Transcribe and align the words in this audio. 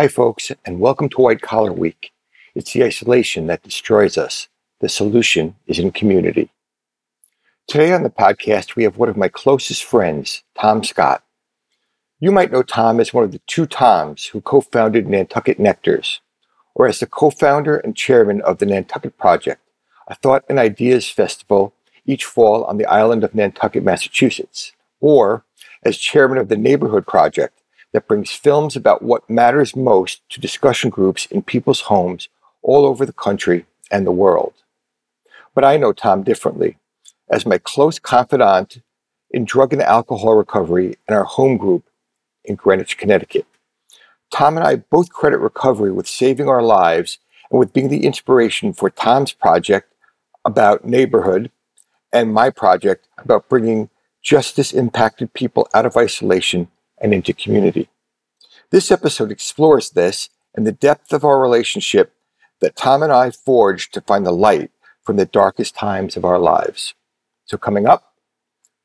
Hi, 0.00 0.08
folks, 0.08 0.50
and 0.64 0.80
welcome 0.80 1.10
to 1.10 1.20
White 1.20 1.42
Collar 1.42 1.74
Week. 1.74 2.10
It's 2.54 2.72
the 2.72 2.82
isolation 2.82 3.48
that 3.48 3.62
destroys 3.62 4.16
us. 4.16 4.48
The 4.80 4.88
solution 4.88 5.56
is 5.66 5.78
in 5.78 5.92
community. 5.92 6.48
Today 7.68 7.92
on 7.92 8.02
the 8.02 8.08
podcast, 8.08 8.76
we 8.76 8.84
have 8.84 8.96
one 8.96 9.10
of 9.10 9.18
my 9.18 9.28
closest 9.28 9.84
friends, 9.84 10.42
Tom 10.58 10.82
Scott. 10.84 11.22
You 12.18 12.32
might 12.32 12.50
know 12.50 12.62
Tom 12.62 12.98
as 12.98 13.12
one 13.12 13.24
of 13.24 13.32
the 13.32 13.42
two 13.46 13.66
Toms 13.66 14.24
who 14.24 14.40
co 14.40 14.62
founded 14.62 15.06
Nantucket 15.06 15.58
Nectars, 15.58 16.20
or 16.74 16.86
as 16.86 16.98
the 16.98 17.06
co 17.06 17.28
founder 17.28 17.76
and 17.76 17.94
chairman 17.94 18.40
of 18.40 18.56
the 18.56 18.64
Nantucket 18.64 19.18
Project, 19.18 19.60
a 20.08 20.14
thought 20.14 20.46
and 20.48 20.58
ideas 20.58 21.10
festival 21.10 21.74
each 22.06 22.24
fall 22.24 22.64
on 22.64 22.78
the 22.78 22.86
island 22.86 23.22
of 23.22 23.34
Nantucket, 23.34 23.84
Massachusetts, 23.84 24.72
or 24.98 25.44
as 25.82 25.98
chairman 25.98 26.38
of 26.38 26.48
the 26.48 26.56
Neighborhood 26.56 27.06
Project 27.06 27.59
that 27.92 28.06
brings 28.06 28.30
films 28.30 28.76
about 28.76 29.02
what 29.02 29.28
matters 29.28 29.74
most 29.74 30.22
to 30.30 30.40
discussion 30.40 30.90
groups 30.90 31.26
in 31.26 31.42
people's 31.42 31.82
homes 31.82 32.28
all 32.62 32.86
over 32.86 33.04
the 33.04 33.12
country 33.12 33.66
and 33.90 34.06
the 34.06 34.12
world. 34.12 34.54
But 35.54 35.64
I 35.64 35.76
know 35.76 35.92
Tom 35.92 36.22
differently. 36.22 36.76
As 37.30 37.46
my 37.46 37.58
close 37.58 37.98
confidant 37.98 38.80
in 39.30 39.44
drug 39.44 39.72
and 39.72 39.82
alcohol 39.82 40.34
recovery 40.34 40.96
in 41.08 41.14
our 41.14 41.24
home 41.24 41.56
group 41.56 41.84
in 42.44 42.56
Greenwich, 42.56 42.98
Connecticut. 42.98 43.46
Tom 44.30 44.56
and 44.56 44.66
I 44.66 44.76
both 44.76 45.10
credit 45.10 45.38
recovery 45.38 45.92
with 45.92 46.08
saving 46.08 46.48
our 46.48 46.62
lives 46.62 47.18
and 47.50 47.58
with 47.58 47.72
being 47.72 47.88
the 47.88 48.04
inspiration 48.04 48.72
for 48.72 48.90
Tom's 48.90 49.32
project 49.32 49.92
about 50.44 50.84
neighborhood 50.84 51.50
and 52.12 52.32
my 52.32 52.50
project 52.50 53.06
about 53.18 53.48
bringing 53.48 53.90
justice 54.22 54.72
impacted 54.72 55.32
people 55.34 55.68
out 55.74 55.86
of 55.86 55.96
isolation 55.96 56.68
and 57.00 57.14
into 57.14 57.32
community. 57.32 57.88
This 58.70 58.90
episode 58.90 59.30
explores 59.30 59.90
this 59.90 60.28
and 60.54 60.66
the 60.66 60.72
depth 60.72 61.12
of 61.12 61.24
our 61.24 61.40
relationship 61.40 62.12
that 62.60 62.76
Tom 62.76 63.02
and 63.02 63.12
I 63.12 63.30
forged 63.30 63.94
to 63.94 64.00
find 64.00 64.26
the 64.26 64.32
light 64.32 64.70
from 65.02 65.16
the 65.16 65.26
darkest 65.26 65.74
times 65.74 66.16
of 66.16 66.24
our 66.24 66.38
lives. 66.38 66.94
So, 67.46 67.56
coming 67.56 67.86
up, 67.86 68.14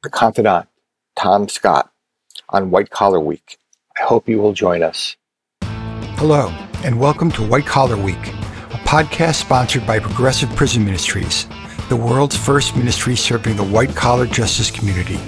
the 0.02 0.10
confidant, 0.10 0.68
Tom 1.16 1.50
Scott, 1.50 1.92
on 2.50 2.72
White 2.72 2.90
Collar 2.90 3.20
Week. 3.20 3.58
I 3.98 4.04
hope 4.04 4.28
you 4.28 4.40
will 4.40 4.54
join 4.54 4.84
us. 4.84 5.16
Hello, 6.18 6.50
and 6.84 7.00
welcome 7.00 7.32
to 7.32 7.48
White 7.48 7.66
Collar 7.66 7.98
Week, 7.98 8.16
a 8.16 8.80
podcast 8.86 9.36
sponsored 9.36 9.86
by 9.86 10.00
Progressive 10.00 10.50
Prison 10.56 10.84
Ministries, 10.86 11.48
the 11.90 11.96
world's 11.96 12.38
first 12.38 12.76
ministry 12.76 13.16
serving 13.16 13.56
the 13.56 13.64
white 13.64 13.96
collar 13.96 14.26
justice 14.26 14.72
community. 14.72 15.20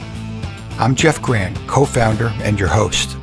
I'm 0.79 0.93
Jeff 0.93 1.19
Grant, 1.23 1.57
co 1.67 1.85
founder 1.85 2.31
and 2.43 2.59
your 2.59 2.69
host. 2.69 3.17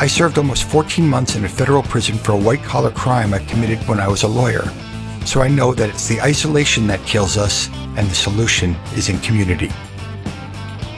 I 0.00 0.08
served 0.08 0.38
almost 0.38 0.64
14 0.64 1.06
months 1.06 1.36
in 1.36 1.44
a 1.44 1.48
federal 1.48 1.84
prison 1.84 2.18
for 2.18 2.32
a 2.32 2.36
white 2.36 2.64
collar 2.64 2.90
crime 2.90 3.32
I 3.32 3.38
committed 3.38 3.78
when 3.86 4.00
I 4.00 4.08
was 4.08 4.24
a 4.24 4.28
lawyer, 4.28 4.64
so 5.24 5.40
I 5.40 5.46
know 5.46 5.72
that 5.72 5.88
it's 5.88 6.08
the 6.08 6.20
isolation 6.20 6.88
that 6.88 7.00
kills 7.06 7.36
us 7.36 7.68
and 7.96 8.10
the 8.10 8.14
solution 8.16 8.74
is 8.96 9.08
in 9.08 9.20
community. 9.20 9.70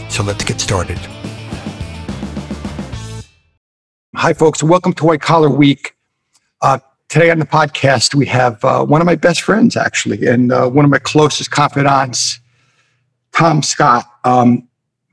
So 0.08 0.22
let's 0.22 0.44
get 0.44 0.62
started. 0.62 0.98
Hi, 4.16 4.32
folks, 4.32 4.62
welcome 4.62 4.94
to 4.94 5.04
White 5.04 5.20
Collar 5.20 5.50
Week. 5.50 5.94
Uh, 6.62 6.78
today 7.10 7.30
on 7.30 7.38
the 7.38 7.44
podcast, 7.44 8.14
we 8.14 8.24
have 8.24 8.64
uh, 8.64 8.82
one 8.86 9.02
of 9.02 9.06
my 9.06 9.14
best 9.14 9.42
friends, 9.42 9.76
actually, 9.76 10.26
and 10.26 10.52
uh, 10.52 10.70
one 10.70 10.86
of 10.86 10.90
my 10.90 11.00
closest 11.00 11.50
confidants, 11.50 12.40
Tom 13.32 13.62
Scott. 13.62 14.06
Um, 14.24 14.66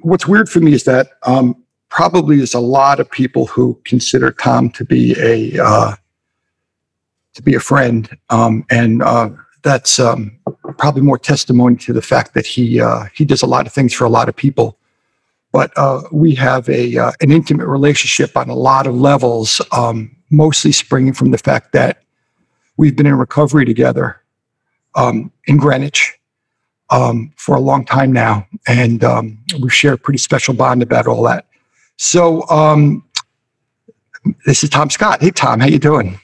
what's 0.07 0.25
weird 0.25 0.49
for 0.49 0.61
me 0.61 0.73
is 0.73 0.85
that 0.85 1.09
um, 1.23 1.61
probably 1.89 2.37
there's 2.37 2.53
a 2.53 2.59
lot 2.59 2.99
of 2.99 3.11
people 3.11 3.45
who 3.45 3.79
consider 3.83 4.31
Tom 4.31 4.69
to 4.71 4.85
be 4.85 5.15
a 5.19 5.61
uh, 5.61 5.95
to 7.33 7.41
be 7.43 7.53
a 7.53 7.59
friend, 7.59 8.09
um, 8.29 8.65
and 8.71 9.03
uh, 9.03 9.29
that's 9.63 9.99
um, 9.99 10.39
probably 10.77 11.01
more 11.01 11.17
testimony 11.17 11.75
to 11.75 11.93
the 11.93 12.01
fact 12.01 12.33
that 12.33 12.45
he 12.45 12.79
uh, 12.79 13.05
he 13.13 13.25
does 13.25 13.41
a 13.41 13.45
lot 13.45 13.67
of 13.67 13.73
things 13.73 13.93
for 13.93 14.05
a 14.05 14.09
lot 14.09 14.29
of 14.29 14.35
people. 14.35 14.77
But 15.51 15.71
uh, 15.77 16.01
we 16.11 16.33
have 16.35 16.69
a 16.69 16.97
uh, 16.97 17.11
an 17.21 17.31
intimate 17.31 17.67
relationship 17.67 18.37
on 18.37 18.49
a 18.49 18.55
lot 18.55 18.87
of 18.87 18.95
levels, 18.95 19.61
um, 19.71 20.15
mostly 20.29 20.71
springing 20.71 21.13
from 21.13 21.31
the 21.31 21.37
fact 21.37 21.73
that 21.73 22.03
we've 22.77 22.95
been 22.95 23.07
in 23.07 23.15
recovery 23.15 23.65
together 23.65 24.21
um, 24.95 25.31
in 25.47 25.57
Greenwich 25.57 26.06
um, 26.89 27.31
for 27.35 27.55
a 27.55 27.59
long 27.59 27.85
time 27.85 28.11
now, 28.11 28.47
and 28.67 29.03
um, 29.03 29.37
we 29.61 29.69
share 29.69 29.93
a 29.93 29.97
pretty 29.97 30.19
special 30.19 30.53
bond 30.53 30.81
about 30.81 31.07
all 31.07 31.23
that. 31.23 31.45
So 31.97 32.47
um, 32.49 33.03
this 34.45 34.63
is 34.63 34.69
Tom 34.69 34.89
Scott. 34.89 35.21
Hey, 35.21 35.31
Tom, 35.31 35.59
how 35.59 35.67
you 35.67 35.79
doing? 35.79 36.19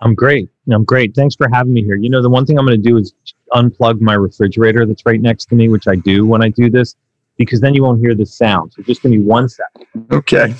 I'm 0.00 0.14
great. 0.14 0.48
I'm 0.70 0.84
great. 0.84 1.14
Thanks 1.14 1.34
for 1.34 1.48
having 1.48 1.72
me 1.72 1.82
here. 1.82 1.96
You 1.96 2.10
know, 2.10 2.22
the 2.22 2.30
one 2.30 2.44
thing 2.44 2.58
I'm 2.58 2.66
going 2.66 2.80
to 2.80 2.88
do 2.88 2.96
is 2.96 3.14
unplug 3.52 4.00
my 4.00 4.14
refrigerator 4.14 4.84
that's 4.86 5.04
right 5.06 5.20
next 5.20 5.46
to 5.46 5.54
me, 5.54 5.68
which 5.68 5.88
I 5.88 5.96
do 5.96 6.26
when 6.26 6.42
I 6.42 6.48
do 6.48 6.68
this, 6.70 6.96
because 7.36 7.60
then 7.60 7.74
you 7.74 7.82
won't 7.82 8.00
hear 8.00 8.14
the 8.14 8.26
sound. 8.26 8.72
So 8.72 8.82
just 8.82 9.02
give 9.02 9.10
me 9.10 9.18
one 9.18 9.48
second. 9.48 9.86
Okay. 10.12 10.54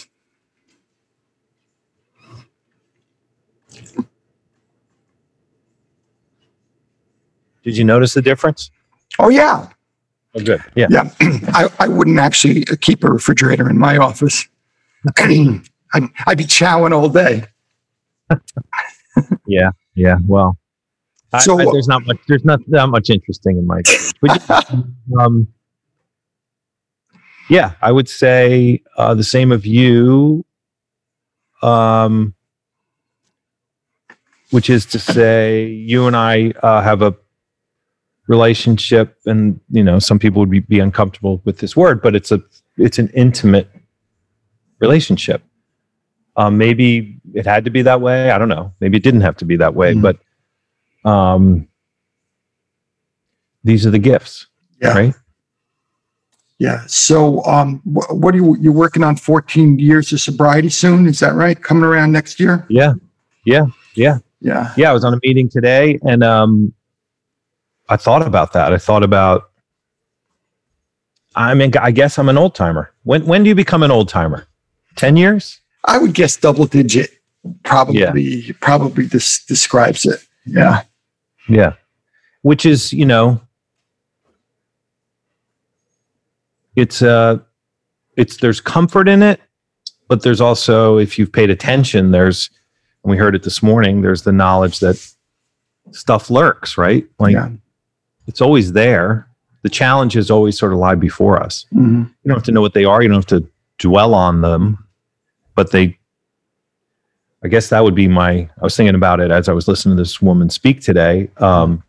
Did 7.62 7.77
you 7.77 7.84
notice 7.84 8.15
the 8.15 8.22
difference? 8.22 8.71
Oh 9.19 9.28
yeah, 9.28 9.69
Oh, 10.34 10.41
good. 10.43 10.62
Yeah. 10.75 10.87
yeah. 10.91 11.10
I, 11.54 11.69
I 11.78 11.88
wouldn't 11.88 12.19
actually 12.19 12.65
keep 12.82 13.03
a 13.04 13.10
refrigerator 13.10 13.71
in 13.71 13.78
my 13.78 13.97
office. 13.97 14.47
I'd, 15.19 15.60
I'd 16.27 16.37
be 16.38 16.44
chowing 16.44 16.93
all 16.93 17.09
day. 17.09 17.44
Yeah. 19.47 19.71
Yeah. 19.94 20.19
Well, 20.27 20.59
I- 21.32 21.38
So- 21.38 21.59
I, 21.59 21.65
there's 21.72 21.88
not 21.88 22.04
much. 22.06 22.19
There's 22.28 22.44
not 22.44 22.60
that 22.69 22.88
much 22.88 23.09
interesting 23.09 23.56
in 23.56 23.66
my. 23.66 23.81
But, 24.21 24.71
um, 25.19 25.48
yeah, 27.48 27.72
I 27.81 27.93
would 27.93 28.09
say 28.10 28.83
uh, 28.98 29.15
the 29.15 29.25
same 29.25 29.53
of 29.53 29.65
you. 29.65 30.44
Um, 31.62 32.34
which 34.50 34.69
is 34.69 34.84
to 34.87 34.98
say, 34.98 35.65
you 35.66 36.06
and 36.06 36.15
I 36.15 36.50
uh, 36.62 36.83
have 36.83 37.00
a 37.00 37.16
relationship, 38.28 39.16
and 39.26 39.59
you 39.70 39.82
know, 39.84 39.98
some 39.98 40.19
people 40.19 40.41
would 40.41 40.50
be, 40.50 40.60
be 40.60 40.81
uncomfortable 40.81 41.41
with 41.44 41.59
this 41.59 41.76
word, 41.76 42.03
but 42.03 42.14
it's 42.14 42.32
a 42.32 42.41
it's 42.76 42.98
an 42.98 43.09
intimate 43.14 43.69
relationship. 44.81 45.42
Um, 46.36 46.59
maybe 46.59 47.19
it 47.34 47.47
had 47.47 47.65
to 47.65 47.70
be 47.70 47.82
that 47.82 48.00
way. 48.00 48.31
I 48.31 48.38
don't 48.38 48.48
know. 48.50 48.72
Maybe 48.81 48.97
it 48.98 49.03
didn't 49.03 49.22
have 49.22 49.36
to 49.38 49.44
be 49.47 49.56
that 49.56 49.75
way, 49.75 49.94
Mhm. 49.94 50.03
but 50.03 51.10
um, 51.10 51.66
these 53.65 53.86
are 53.86 53.91
the 53.91 53.98
gifts, 53.98 54.47
Yeah. 54.82 54.88
right? 54.92 55.15
Yeah. 56.59 56.82
So, 56.86 57.42
um, 57.44 57.81
wh- 57.84 58.12
what 58.15 58.34
are 58.34 58.38
you, 58.38 58.56
you're 58.60 58.72
working 58.72 59.03
on 59.04 59.16
14 59.16 59.78
years 59.78 60.12
of 60.12 60.20
sobriety 60.20 60.69
soon? 60.69 61.06
Is 61.06 61.20
that 61.20 61.34
right? 61.34 61.60
Coming 61.62 61.84
around 61.84 62.12
next 62.12 62.41
year? 62.41 62.65
Yeah, 62.69 62.94
yeah, 63.44 63.66
yeah, 63.94 64.19
Yeah. 64.41 64.72
yeah. 64.76 64.91
I 64.91 64.92
was 64.92 65.04
on 65.04 65.15
a 65.15 65.19
meeting 65.22 65.48
today, 65.48 65.98
and 66.06 66.22
um, 66.25 66.72
I 67.88 67.97
thought 67.97 68.26
about 68.26 68.52
that. 68.52 68.72
I 68.72 68.78
thought 68.78 69.02
about. 69.02 69.50
I 71.34 71.54
mean, 71.54 71.72
I 71.80 71.91
guess 71.91 72.19
I'm 72.19 72.28
an 72.28 72.38
old 72.38 72.54
timer. 72.54 72.92
When 73.04 73.26
when 73.26 73.42
do 73.42 73.48
you 73.48 73.54
become 73.54 73.82
an 73.82 73.91
old 73.91 74.08
timer? 74.08 74.47
Ten 74.97 75.16
years? 75.16 75.60
I 75.84 75.98
would 75.98 76.14
guess 76.14 76.36
double 76.36 76.66
digit 76.66 77.10
probably, 77.64 78.52
probably 78.60 79.04
this 79.04 79.44
describes 79.44 80.04
it. 80.04 80.20
Yeah. 80.44 80.82
Yeah. 81.48 81.74
Which 82.42 82.66
is, 82.66 82.92
you 82.92 83.04
know, 83.04 83.41
it's 86.74 87.03
uh 87.03 87.38
it's 88.16 88.38
there's 88.38 88.60
comfort 88.60 89.08
in 89.08 89.22
it, 89.22 89.41
but 90.08 90.22
there's 90.22 90.41
also 90.41 90.98
if 90.98 91.18
you've 91.18 91.32
paid 91.32 91.50
attention, 91.50 92.10
there's 92.10 92.50
and 93.03 93.10
we 93.10 93.16
heard 93.16 93.34
it 93.34 93.42
this 93.42 93.62
morning, 93.62 94.03
there's 94.03 94.22
the 94.22 94.32
knowledge 94.32 94.80
that 94.80 94.97
stuff 95.92 96.30
lurks, 96.30 96.77
right? 96.77 97.06
Like 97.18 97.34
yeah. 97.34 97.50
It's 98.27 98.41
always 98.41 98.73
there. 98.73 99.27
The 99.63 99.69
challenges 99.69 100.31
always 100.31 100.59
sort 100.59 100.73
of 100.73 100.78
lie 100.78 100.95
before 100.95 101.43
us. 101.43 101.67
Mhm. 101.75 102.07
You 102.23 102.28
don't 102.28 102.37
have 102.37 102.45
to 102.45 102.53
know 102.53 102.61
what 102.61 102.75
they 102.75 102.84
are, 102.84 103.03
you 103.03 103.09
don't 103.09 103.17
have 103.17 103.27
to 103.43 103.47
dwell 103.78 104.15
on 104.15 104.41
them, 104.41 104.84
but 105.55 105.71
they 105.73 105.99
I 107.45 107.49
guess 107.49 107.69
that 107.69 107.84
would 107.84 107.95
be 107.95 108.09
my 108.09 108.31
I 108.33 108.49
was 108.63 108.77
thinking 108.77 108.95
about 108.95 109.21
it 109.21 109.31
as 109.31 109.49
I 109.49 109.53
was 109.53 109.69
listening 109.69 109.97
to 109.97 110.03
this 110.03 110.21
woman 110.21 110.51
speak 110.51 110.81
today, 110.81 111.31
um, 111.39 111.83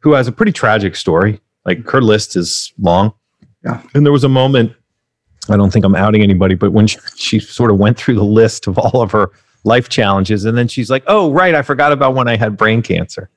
who 0.00 0.12
has 0.12 0.28
a 0.28 0.32
pretty 0.32 0.52
tragic 0.52 0.96
story. 0.96 1.40
Like 1.64 1.86
her 1.90 2.00
list 2.00 2.36
is 2.36 2.72
long. 2.78 3.12
Yeah. 3.64 3.82
And 3.94 4.06
there 4.06 4.12
was 4.12 4.24
a 4.24 4.28
moment, 4.28 4.72
I 5.50 5.56
don't 5.56 5.72
think 5.72 5.84
I'm 5.84 5.96
outing 5.96 6.22
anybody, 6.22 6.54
but 6.54 6.72
when 6.72 6.86
she, 6.86 6.98
she 7.16 7.40
sort 7.40 7.70
of 7.72 7.78
went 7.78 7.96
through 7.98 8.14
the 8.14 8.24
list 8.24 8.68
of 8.68 8.78
all 8.78 9.02
of 9.02 9.10
her 9.10 9.30
life 9.64 9.88
challenges, 9.88 10.44
and 10.44 10.56
then 10.56 10.68
she's 10.68 10.88
like, 10.90 11.02
Oh, 11.08 11.32
right, 11.32 11.54
I 11.54 11.62
forgot 11.62 11.90
about 11.92 12.14
when 12.14 12.28
I 12.28 12.36
had 12.36 12.56
brain 12.56 12.80
cancer. 12.82 13.28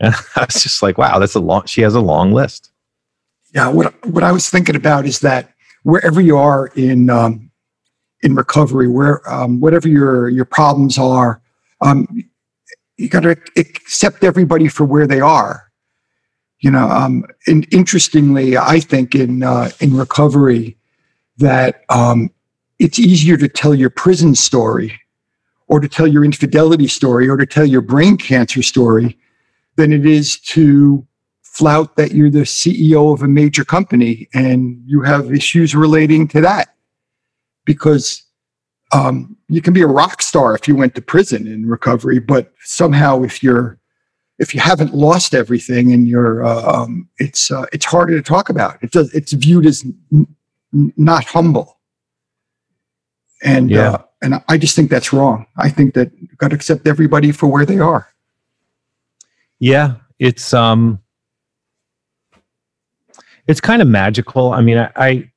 And 0.00 0.14
I 0.36 0.44
was 0.44 0.62
just 0.62 0.82
like, 0.82 0.98
wow, 0.98 1.18
that's 1.18 1.34
a 1.34 1.40
long 1.40 1.66
she 1.66 1.82
has 1.82 1.94
a 1.94 2.00
long 2.00 2.32
list. 2.32 2.70
Yeah. 3.54 3.68
What, 3.68 4.06
what 4.06 4.22
I 4.22 4.32
was 4.32 4.50
thinking 4.50 4.76
about 4.76 5.06
is 5.06 5.20
that 5.20 5.52
wherever 5.82 6.20
you 6.20 6.36
are 6.36 6.66
in, 6.74 7.08
um, 7.08 7.50
in 8.22 8.34
recovery, 8.34 8.88
where 8.88 9.28
um, 9.32 9.60
whatever 9.60 9.88
your 9.88 10.28
your 10.28 10.44
problems 10.44 10.98
are, 10.98 11.40
um, 11.80 12.06
you 12.96 13.08
got 13.08 13.22
to 13.22 13.36
accept 13.56 14.24
everybody 14.24 14.68
for 14.68 14.84
where 14.84 15.06
they 15.06 15.20
are. 15.20 15.70
You 16.60 16.70
know, 16.70 16.88
um, 16.88 17.24
and 17.46 17.66
interestingly, 17.72 18.56
I 18.56 18.80
think 18.80 19.14
in 19.14 19.42
uh, 19.42 19.70
in 19.80 19.96
recovery 19.96 20.76
that 21.36 21.84
um, 21.88 22.30
it's 22.78 22.98
easier 22.98 23.36
to 23.36 23.48
tell 23.48 23.74
your 23.74 23.90
prison 23.90 24.34
story, 24.34 24.98
or 25.68 25.80
to 25.80 25.88
tell 25.88 26.06
your 26.06 26.24
infidelity 26.24 26.88
story, 26.88 27.28
or 27.28 27.36
to 27.36 27.46
tell 27.46 27.66
your 27.66 27.82
brain 27.82 28.16
cancer 28.16 28.62
story, 28.62 29.18
than 29.76 29.92
it 29.92 30.06
is 30.06 30.38
to 30.40 31.06
flout 31.42 31.96
that 31.96 32.12
you're 32.12 32.30
the 32.30 32.40
CEO 32.40 33.14
of 33.14 33.22
a 33.22 33.28
major 33.28 33.64
company 33.64 34.28
and 34.34 34.80
you 34.84 35.02
have 35.02 35.32
issues 35.32 35.74
relating 35.74 36.28
to 36.28 36.40
that. 36.40 36.68
Because 37.64 38.22
um, 38.92 39.36
you 39.48 39.60
can 39.62 39.72
be 39.72 39.82
a 39.82 39.86
rock 39.86 40.22
star 40.22 40.54
if 40.54 40.68
you 40.68 40.76
went 40.76 40.94
to 40.94 41.02
prison 41.02 41.46
in 41.46 41.66
recovery, 41.66 42.18
but 42.18 42.52
somehow 42.60 43.22
if 43.22 43.42
you're 43.42 43.78
if 44.38 44.54
you 44.54 44.60
haven't 44.60 44.94
lost 44.94 45.34
everything 45.34 45.92
and 45.92 46.06
you're 46.06 46.44
uh, 46.44 46.62
um, 46.62 47.08
it's 47.18 47.50
uh, 47.50 47.64
it's 47.72 47.86
harder 47.86 48.14
to 48.16 48.22
talk 48.22 48.48
about. 48.48 48.82
It 48.82 48.92
does 48.92 49.12
it's 49.14 49.32
viewed 49.32 49.66
as 49.66 49.84
n- 50.12 50.26
not 50.72 51.24
humble, 51.24 51.78
and 53.42 53.70
yeah. 53.70 53.90
uh, 53.90 54.02
and 54.22 54.42
I 54.48 54.58
just 54.58 54.76
think 54.76 54.90
that's 54.90 55.12
wrong. 55.12 55.46
I 55.56 55.70
think 55.70 55.94
that 55.94 56.10
you've 56.20 56.36
got 56.38 56.48
to 56.48 56.56
accept 56.56 56.86
everybody 56.86 57.32
for 57.32 57.46
where 57.46 57.64
they 57.64 57.78
are. 57.78 58.08
Yeah, 59.58 59.94
it's 60.18 60.52
um 60.54 61.00
it's 63.46 63.60
kind 63.60 63.80
of 63.80 63.88
magical. 63.88 64.52
I 64.52 64.60
mean, 64.60 64.78
I, 64.78 64.90
I 64.96 65.30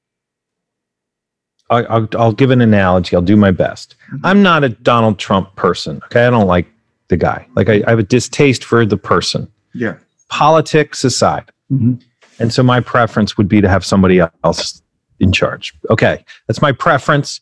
I'll, 1.69 2.07
I'll, 2.17 2.33
give 2.33 2.49
an 2.49 2.61
analogy. 2.61 3.15
I'll 3.15 3.21
do 3.21 3.35
my 3.35 3.51
best. 3.51 3.95
Mm-hmm. 4.11 4.25
I'm 4.25 4.41
not 4.41 4.63
a 4.63 4.69
Donald 4.69 5.19
Trump 5.19 5.55
person. 5.55 6.01
Okay. 6.05 6.25
I 6.25 6.29
don't 6.31 6.47
like 6.47 6.67
the 7.09 7.17
guy. 7.17 7.47
Like, 7.55 7.69
I, 7.69 7.83
I 7.85 7.91
have 7.91 7.99
a 7.99 8.03
distaste 8.03 8.63
for 8.63 8.85
the 8.85 8.97
person. 8.97 9.47
Yeah. 9.75 9.97
Politics 10.29 11.03
aside. 11.03 11.51
Mm-hmm. 11.71 11.95
And 12.39 12.51
so 12.51 12.63
my 12.63 12.79
preference 12.79 13.37
would 13.37 13.47
be 13.47 13.61
to 13.61 13.69
have 13.69 13.85
somebody 13.85 14.19
else 14.43 14.81
in 15.19 15.31
charge. 15.31 15.75
Okay. 15.91 16.25
That's 16.47 16.61
my 16.61 16.71
preference. 16.71 17.39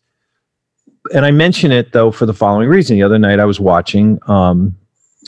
And 1.13 1.25
I 1.25 1.31
mention 1.31 1.71
it 1.71 1.93
though 1.93 2.11
for 2.11 2.25
the 2.25 2.33
following 2.33 2.67
reason. 2.67 2.97
The 2.97 3.03
other 3.03 3.19
night 3.19 3.39
I 3.39 3.45
was 3.45 3.61
watching, 3.61 4.19
um, 4.27 4.75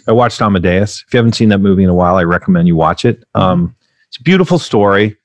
I 0.10 0.12
watched 0.12 0.42
Amadeus. 0.42 1.06
If 1.08 1.14
you 1.14 1.18
haven't 1.18 1.34
seen 1.34 1.50
that 1.50 1.60
movie 1.60 1.84
in 1.84 1.90
a 1.90 1.94
while, 1.94 2.18
I 2.18 2.24
recommend 2.24 2.68
you 2.68 2.76
watch 2.76 3.06
it. 3.06 3.22
Mm-hmm. 3.36 3.42
Um, 3.42 3.76
it's 4.10 4.18
a 4.18 4.24
beautiful 4.24 4.60
story 4.60 5.16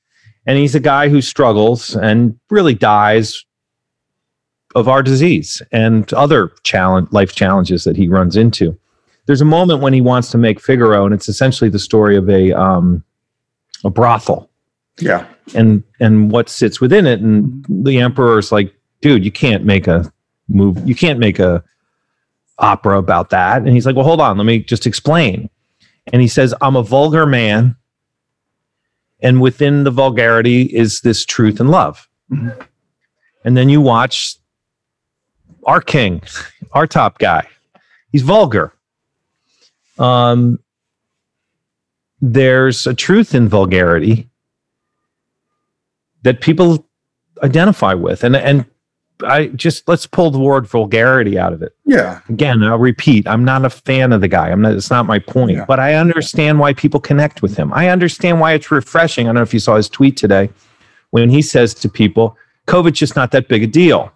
and 0.47 0.59
he's 0.59 0.75
a 0.75 0.81
guy 0.81 1.09
who 1.09 1.21
struggles 1.21 1.97
and 1.97 2.39
really 2.51 2.75
dies 2.75 3.45
of 4.75 4.89
our 4.89 5.03
disease 5.03 5.63
and 5.73 6.13
other 6.13 6.53
challenge 6.65 7.09
life 7.13 7.35
challenges 7.35 7.85
that 7.85 7.97
he 7.97 8.09
runs 8.09 8.37
into. 8.37 8.79
There's 9.27 9.41
a 9.41 9.47
moment 9.47 9.81
when 9.81 9.93
he 9.93 10.01
wants 10.01 10.31
to 10.33 10.39
make 10.39 10.61
Figaro, 10.61 11.07
and 11.07 11.15
it's 11.15 11.29
essentially 11.29 11.71
the 11.71 11.79
story 11.79 12.17
of 12.17 12.29
a 12.29 12.53
um, 12.53 13.03
a 13.85 13.91
brothel. 13.91 14.51
Yeah, 15.01 15.27
and 15.55 15.83
and 15.99 16.31
what 16.31 16.51
sits 16.51 16.81
within 16.81 17.07
it, 17.07 17.21
and 17.21 17.65
the 17.69 18.01
emperor's 18.01 18.53
like, 18.53 18.75
dude, 19.01 19.25
you 19.25 19.33
can't 19.33 19.65
make 19.65 19.87
a 19.87 20.13
move, 20.49 20.87
you 20.87 20.95
can't 20.95 21.19
make 21.19 21.39
a 21.39 21.65
opera 22.59 22.99
about 22.99 23.31
that. 23.31 23.59
And 23.59 23.69
he's 23.69 23.87
like, 23.87 23.97
well, 23.97 24.05
hold 24.05 24.21
on, 24.21 24.37
let 24.39 24.45
me 24.45 24.61
just 24.61 24.87
explain. 24.87 25.51
And 26.13 26.21
he 26.23 26.29
says, 26.29 26.55
I'm 26.61 26.77
a 26.77 26.83
vulgar 26.83 27.27
man 27.27 27.77
and 29.25 29.41
within 29.41 29.85
the 29.85 29.91
vulgarity 29.91 30.63
is 30.65 31.01
this 31.01 31.25
truth 31.25 31.59
and 31.59 31.71
love. 31.71 32.09
Mm-hmm. 32.31 32.61
And 33.45 33.57
then 33.57 33.71
you 33.71 33.81
watch 33.81 34.37
our 35.65 35.81
king, 35.81 36.23
our 36.73 36.87
top 36.87 37.19
guy. 37.19 37.49
He's 38.13 38.23
vulgar. 38.23 38.73
Um, 39.99 40.59
there's 42.21 42.87
a 42.87 42.95
truth 42.95 43.35
in 43.35 43.49
vulgarity 43.49 44.29
that 46.23 46.41
people 46.41 46.87
identify 47.43 47.95
with, 47.95 48.25
and 48.25 48.37
and 48.37 48.65
I 49.23 49.47
just 49.49 49.87
let's 49.87 50.07
pull 50.07 50.31
the 50.31 50.39
word 50.39 50.67
vulgarity 50.67 51.39
out 51.39 51.53
of 51.53 51.63
it. 51.63 51.75
Yeah. 51.87 52.21
Again, 52.29 52.63
I'll 52.65 52.79
repeat, 52.79 53.29
I'm 53.29 53.45
not 53.45 53.65
a 53.65 53.71
fan 53.71 54.13
of 54.13 54.21
the 54.21 54.29
guy. 54.29 54.51
I'm 54.51 54.61
not 54.61 54.73
it's 54.73 54.91
not 54.91 55.07
my 55.07 55.19
point. 55.19 55.53
Yeah. 55.53 55.65
But 55.67 55.79
I 55.79 55.95
understand 55.95 56.59
why 56.59 56.73
people 56.73 57.01
connect 57.01 57.41
with 57.41 57.57
him. 57.57 57.73
I 57.73 57.89
understand 57.91 58.41
why 58.41 58.55
it's 58.55 58.71
refreshing. 58.71 59.27
I 59.27 59.29
don't 59.29 59.37
know 59.37 59.43
if 59.43 59.55
you 59.55 59.61
saw 59.61 59.77
his 59.77 59.89
tweet 59.89 60.17
today 60.17 60.51
when 61.11 61.31
he 61.31 61.43
says 61.43 61.75
to 61.75 61.89
people, 61.89 62.37
COVID's 62.67 62.99
just 62.99 63.15
not 63.15 63.31
that 63.31 63.49
big 63.49 63.63
a 63.63 63.67
deal. 63.67 64.13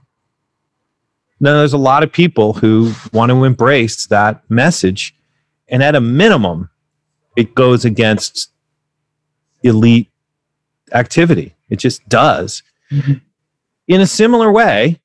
Now 1.40 1.54
there's 1.58 1.72
a 1.72 1.78
lot 1.78 2.02
of 2.02 2.10
people 2.10 2.54
who 2.54 2.92
want 3.12 3.30
to 3.30 3.44
embrace 3.44 4.06
that 4.06 4.42
message. 4.50 5.14
And 5.68 5.82
at 5.82 5.94
a 5.94 6.00
minimum, 6.00 6.70
it 7.36 7.54
goes 7.54 7.84
against 7.84 8.50
elite 9.62 10.10
activity. 10.92 11.54
It 11.68 11.76
just 11.76 12.08
does. 12.08 12.62
Mm-hmm 12.90 13.18
in 13.88 14.02
a 14.02 14.06
similar 14.06 14.52
way, 14.52 15.00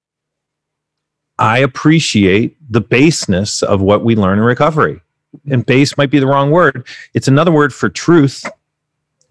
I 1.39 1.59
appreciate 1.59 2.57
the 2.69 2.81
baseness 2.81 3.63
of 3.63 3.81
what 3.81 4.03
we 4.03 4.15
learn 4.15 4.37
in 4.37 4.43
recovery. 4.43 5.01
And 5.49 5.65
base 5.65 5.97
might 5.97 6.11
be 6.11 6.19
the 6.19 6.27
wrong 6.27 6.51
word. 6.51 6.85
It's 7.13 7.27
another 7.27 7.51
word 7.51 7.73
for 7.73 7.89
truth. 7.89 8.45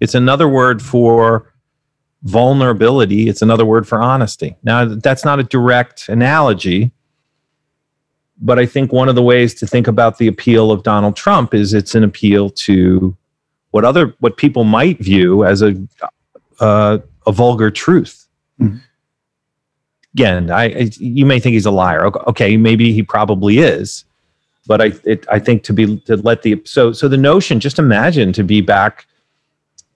It's 0.01 0.15
another 0.15 0.49
word 0.49 0.83
for 0.83 1.53
vulnerability. 2.25 3.29
It's 3.29 3.43
another 3.43 3.65
word 3.65 3.87
for 3.87 4.01
honesty. 4.01 4.57
Now, 4.65 4.85
that's 4.87 5.25
not 5.25 5.39
a 5.39 5.45
direct 5.45 6.09
analogy, 6.09 6.91
but 8.41 8.59
I 8.59 8.67
think 8.67 8.93
one 8.93 9.09
of 9.09 9.15
the 9.15 9.23
ways 9.23 9.55
to 9.55 9.67
think 9.67 9.87
about 9.87 10.19
the 10.19 10.27
appeal 10.27 10.73
of 10.73 10.83
Donald 10.83 11.15
Trump 11.15 11.55
is 11.55 11.73
it's 11.73 11.95
an 11.95 12.03
appeal 12.03 12.51
to 12.51 13.17
what 13.71 13.85
other 13.85 14.15
what 14.19 14.37
people 14.37 14.65
might 14.65 14.99
view 14.99 15.45
as 15.45 15.63
a 15.63 15.77
uh, 16.59 16.99
a 17.27 17.33
vulgar 17.33 17.71
truth. 17.71 18.27
Mm-hmm 18.61 18.79
again, 20.14 20.50
I, 20.50 20.64
I, 20.64 20.91
you 20.97 21.26
may 21.26 21.41
think 21.41 21.55
he's 21.55 21.67
a 21.67 21.70
liar. 21.70 22.06
Okay, 22.29 22.56
maybe 22.56 22.93
he 22.93 23.03
probably 23.03 23.59
is, 23.59 24.05
but 24.67 24.81
I 24.81 24.93
it, 25.05 25.26
I 25.31 25.38
think 25.38 25.62
to 25.64 25.73
be 25.73 25.99
to 26.00 26.17
let 26.17 26.43
the 26.43 26.61
so 26.64 26.93
so 26.93 27.09
the 27.09 27.17
notion. 27.17 27.61
Just 27.61 27.79
imagine 27.79 28.32
to 28.35 28.44
be 28.44 28.61
back 28.61 29.06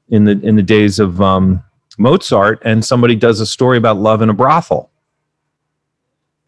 in 0.08 0.24
the 0.24 0.32
in 0.42 0.56
the 0.56 0.62
days 0.62 0.98
of 0.98 1.20
um, 1.20 1.62
Mozart, 1.98 2.62
and 2.64 2.84
somebody 2.84 3.14
does 3.14 3.40
a 3.40 3.46
story 3.46 3.78
about 3.78 3.96
love 3.98 4.22
in 4.22 4.30
a 4.30 4.34
brothel. 4.34 4.90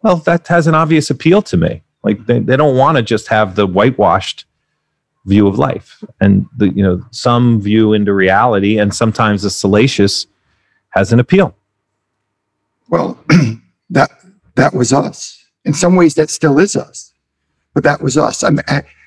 Well, 0.03 0.17
that 0.19 0.47
has 0.49 0.67
an 0.67 0.75
obvious 0.75 1.11
appeal 1.11 1.43
to 1.43 1.57
me. 1.57 1.83
Like 2.05 2.27
they, 2.27 2.39
they 2.39 2.57
don't 2.57 2.77
want 2.77 2.97
to 2.97 3.03
just 3.03 3.29
have 3.29 3.57
the 3.57 3.67
whitewashed 3.67 4.45
view 5.27 5.47
of 5.47 5.59
life, 5.59 6.03
and 6.21 6.47
the 6.57 6.71
you 6.71 6.83
know 6.83 7.05
some 7.11 7.61
view 7.61 7.93
into 7.93 8.15
reality, 8.15 8.79
and 8.79 8.95
sometimes 8.95 9.43
the 9.43 9.51
salacious 9.51 10.27
has 10.91 11.13
an 11.13 11.21
appeal. 11.21 11.55
Well, 12.89 13.19
that 13.91 14.11
that 14.55 14.75
was 14.75 14.93
us. 14.93 15.45
In 15.65 15.75
some 15.75 15.97
ways, 15.97 16.15
that 16.15 16.31
still 16.31 16.59
is 16.59 16.77
us, 16.77 17.13
but 17.75 17.83
that 17.85 18.01
was 18.01 18.17
us. 18.17 18.43
I 18.43 18.51
mean, 18.51 18.63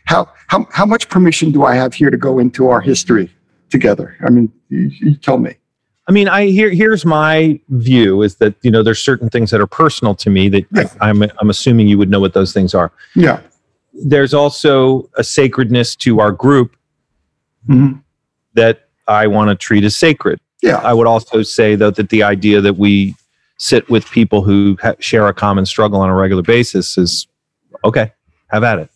how 0.05 0.29
how 0.47 0.67
how 0.71 0.85
much 0.85 1.09
permission 1.09 1.51
do 1.51 1.63
I 1.63 1.75
have 1.75 1.93
here 1.93 2.09
to 2.09 2.17
go 2.17 2.39
into 2.39 2.69
our 2.69 2.81
history 2.81 3.31
together? 3.69 4.17
I 4.25 4.29
mean, 4.29 4.51
you, 4.69 4.91
you 4.99 5.15
tell 5.15 5.37
me. 5.37 5.55
I 6.07 6.11
mean, 6.11 6.27
I 6.27 6.47
here 6.47 6.69
here's 6.69 7.05
my 7.05 7.59
view 7.69 8.21
is 8.21 8.35
that 8.35 8.55
you 8.61 8.71
know 8.71 8.83
there's 8.83 9.01
certain 9.01 9.29
things 9.29 9.51
that 9.51 9.61
are 9.61 9.67
personal 9.67 10.15
to 10.15 10.29
me 10.29 10.49
that 10.49 10.65
yeah. 10.73 10.89
I'm 10.99 11.23
I'm 11.23 11.49
assuming 11.49 11.87
you 11.87 11.97
would 11.97 12.09
know 12.09 12.19
what 12.19 12.33
those 12.33 12.53
things 12.53 12.73
are. 12.73 12.91
Yeah. 13.15 13.41
There's 13.93 14.33
also 14.33 15.09
a 15.15 15.23
sacredness 15.23 15.95
to 15.97 16.19
our 16.19 16.31
group 16.31 16.75
mm-hmm. 17.67 17.99
that 18.53 18.89
I 19.07 19.27
want 19.27 19.49
to 19.49 19.55
treat 19.55 19.83
as 19.83 19.95
sacred. 19.95 20.39
Yeah. 20.61 20.77
I 20.77 20.93
would 20.93 21.07
also 21.07 21.43
say 21.43 21.75
though 21.75 21.91
that 21.91 22.09
the 22.09 22.23
idea 22.23 22.61
that 22.61 22.77
we 22.77 23.15
sit 23.61 23.87
with 23.91 24.09
people 24.09 24.41
who 24.41 24.75
ha- 24.81 24.95
share 24.97 25.27
a 25.27 25.33
common 25.35 25.67
struggle 25.67 26.01
on 26.01 26.09
a 26.09 26.15
regular 26.15 26.41
basis 26.41 26.97
is 26.97 27.27
okay. 27.83 28.11
Have 28.47 28.63
at 28.63 28.79
it. 28.79 28.89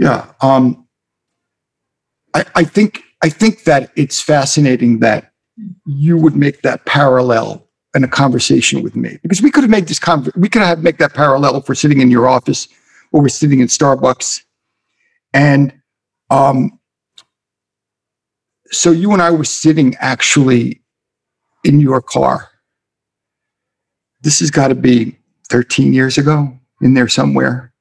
Yeah. 0.00 0.32
Um, 0.40 0.88
I, 2.34 2.44
I 2.56 2.64
think 2.64 3.02
I 3.22 3.28
think 3.28 3.62
that 3.64 3.92
it's 3.94 4.20
fascinating 4.20 4.98
that 4.98 5.30
you 5.86 6.16
would 6.16 6.34
make 6.34 6.62
that 6.62 6.84
parallel 6.86 7.68
in 7.94 8.02
a 8.02 8.08
conversation 8.08 8.82
with 8.82 8.96
me 8.96 9.20
because 9.22 9.40
we 9.40 9.52
could 9.52 9.62
have 9.62 9.70
made 9.70 9.86
this 9.86 10.00
con- 10.00 10.26
we 10.34 10.48
could 10.48 10.62
have 10.62 10.82
make 10.82 10.98
that 10.98 11.14
parallel 11.14 11.56
if 11.56 11.68
we're 11.68 11.76
sitting 11.76 12.00
in 12.00 12.10
your 12.10 12.26
office 12.26 12.66
or 13.12 13.22
we're 13.22 13.28
sitting 13.28 13.60
in 13.60 13.68
Starbucks 13.68 14.42
and 15.32 15.72
um, 16.30 16.80
so 18.72 18.90
you 18.90 19.12
and 19.12 19.22
I 19.22 19.30
were 19.30 19.44
sitting 19.44 19.94
actually 20.00 20.82
in 21.62 21.78
your 21.78 22.02
car 22.02 22.50
this 24.24 24.40
has 24.40 24.50
got 24.50 24.68
to 24.68 24.74
be 24.74 25.16
13 25.50 25.92
years 25.92 26.18
ago 26.18 26.58
in 26.80 26.94
there 26.94 27.08
somewhere. 27.08 27.72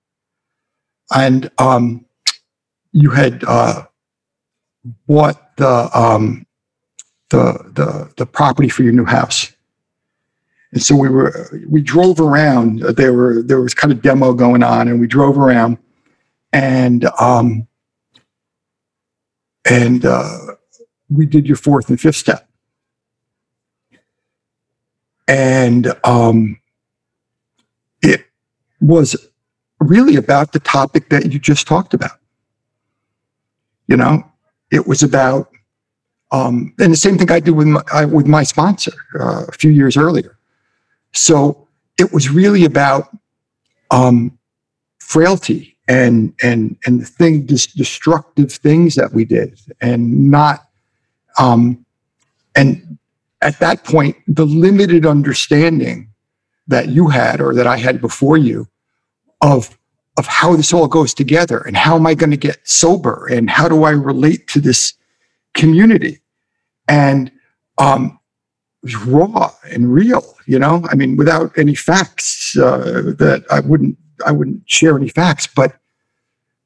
And 1.16 1.50
um, 1.58 2.06
you 2.92 3.10
had 3.10 3.44
uh, 3.48 3.86
bought 5.08 5.58
the, 5.58 5.90
um, 5.98 6.46
the, 7.30 7.72
the, 7.74 8.14
the 8.18 8.26
property 8.26 8.70
for 8.70 8.84
your 8.84 8.94
new 8.94 9.06
house. 9.06 9.52
And 10.74 10.82
so 10.82 10.96
we 10.96 11.08
were 11.08 11.50
we 11.70 11.84
drove 11.84 12.20
around. 12.20 12.80
There 12.80 13.14
were 13.14 13.44
there 13.44 13.62
was 13.62 13.76
kind 13.76 13.92
of 13.92 14.02
demo 14.02 14.34
going 14.34 14.64
on, 14.64 14.88
and 14.88 15.00
we 15.00 15.06
drove 15.06 15.38
around, 15.38 15.78
and 16.52 17.06
um, 17.22 17.68
and 19.70 20.04
uh, 20.04 20.40
we 21.10 21.28
did 21.28 21.46
your 21.46 21.58
fourth 21.58 21.90
and 21.90 22.02
fifth 22.02 22.16
step, 22.16 22.50
and 25.28 25.94
um, 26.04 26.60
it 28.02 28.26
was 28.82 29.16
really 29.80 30.16
about 30.16 30.52
the 30.52 30.60
topic 30.60 31.10
that 31.10 31.32
you 31.32 31.40
just 31.40 31.68
talked 31.68 31.94
about. 31.94 32.20
You 33.88 33.98
know, 33.98 34.24
it 34.72 34.88
was 34.88 35.04
about, 35.04 35.50
um, 36.32 36.74
and 36.80 36.92
the 36.92 36.98
same 36.98 37.18
thing 37.18 37.32
I 37.32 37.40
did 37.40 37.52
with 37.52 37.68
my, 37.68 37.82
I, 37.94 38.06
with 38.06 38.28
my 38.28 38.44
sponsor 38.44 38.94
uh, 39.20 39.46
a 39.48 39.52
few 39.52 39.72
years 39.72 39.98
earlier. 39.98 40.38
So 41.14 41.68
it 42.00 42.12
was 42.12 42.30
really 42.30 42.66
about 42.66 43.16
um, 43.92 44.38
frailty 45.00 45.78
and 45.88 46.34
and 46.42 46.78
and 46.86 47.02
the 47.02 47.06
thing, 47.06 47.46
destructive 47.46 48.52
things 48.52 48.96
that 48.96 49.12
we 49.12 49.26
did, 49.26 49.60
and 49.82 50.32
not, 50.32 50.70
um, 51.38 51.86
and 52.56 52.98
at 53.44 53.60
that 53.60 53.84
point, 53.84 54.16
the 54.28 54.46
limited 54.46 55.06
understanding 55.06 56.10
that 56.68 56.90
you 56.90 57.10
had 57.10 57.42
or 57.42 57.54
that 57.54 57.68
I 57.68 57.78
had 57.78 58.02
before 58.02 58.38
you 58.38 58.68
of 59.42 59.78
of 60.18 60.28
how 60.28 60.56
this 60.56 60.72
all 60.72 60.88
goes 60.88 61.12
together 61.14 61.58
and 61.60 61.76
how 61.76 61.96
am 61.96 62.06
I 62.06 62.14
going 62.14 62.30
to 62.30 62.38
get 62.38 62.60
sober 62.68 63.28
and 63.32 63.50
how 63.50 63.68
do 63.68 63.84
I 63.84 63.90
relate 63.90 64.48
to 64.50 64.62
this 64.62 64.94
community? 65.56 66.22
And 66.88 67.32
um, 67.80 68.20
raw 69.06 69.52
and 69.72 69.92
real 69.92 70.36
you 70.46 70.60
know? 70.60 70.86
I 70.90 70.96
mean 70.96 71.16
without 71.18 71.58
any 71.58 71.76
facts 71.76 72.56
uh, 72.58 73.14
that 73.18 73.44
I 73.50 73.60
wouldn't 73.62 73.98
I 74.26 74.32
wouldn't 74.32 74.70
share 74.70 74.96
any 74.96 75.10
facts 75.10 75.48
but 75.48 75.78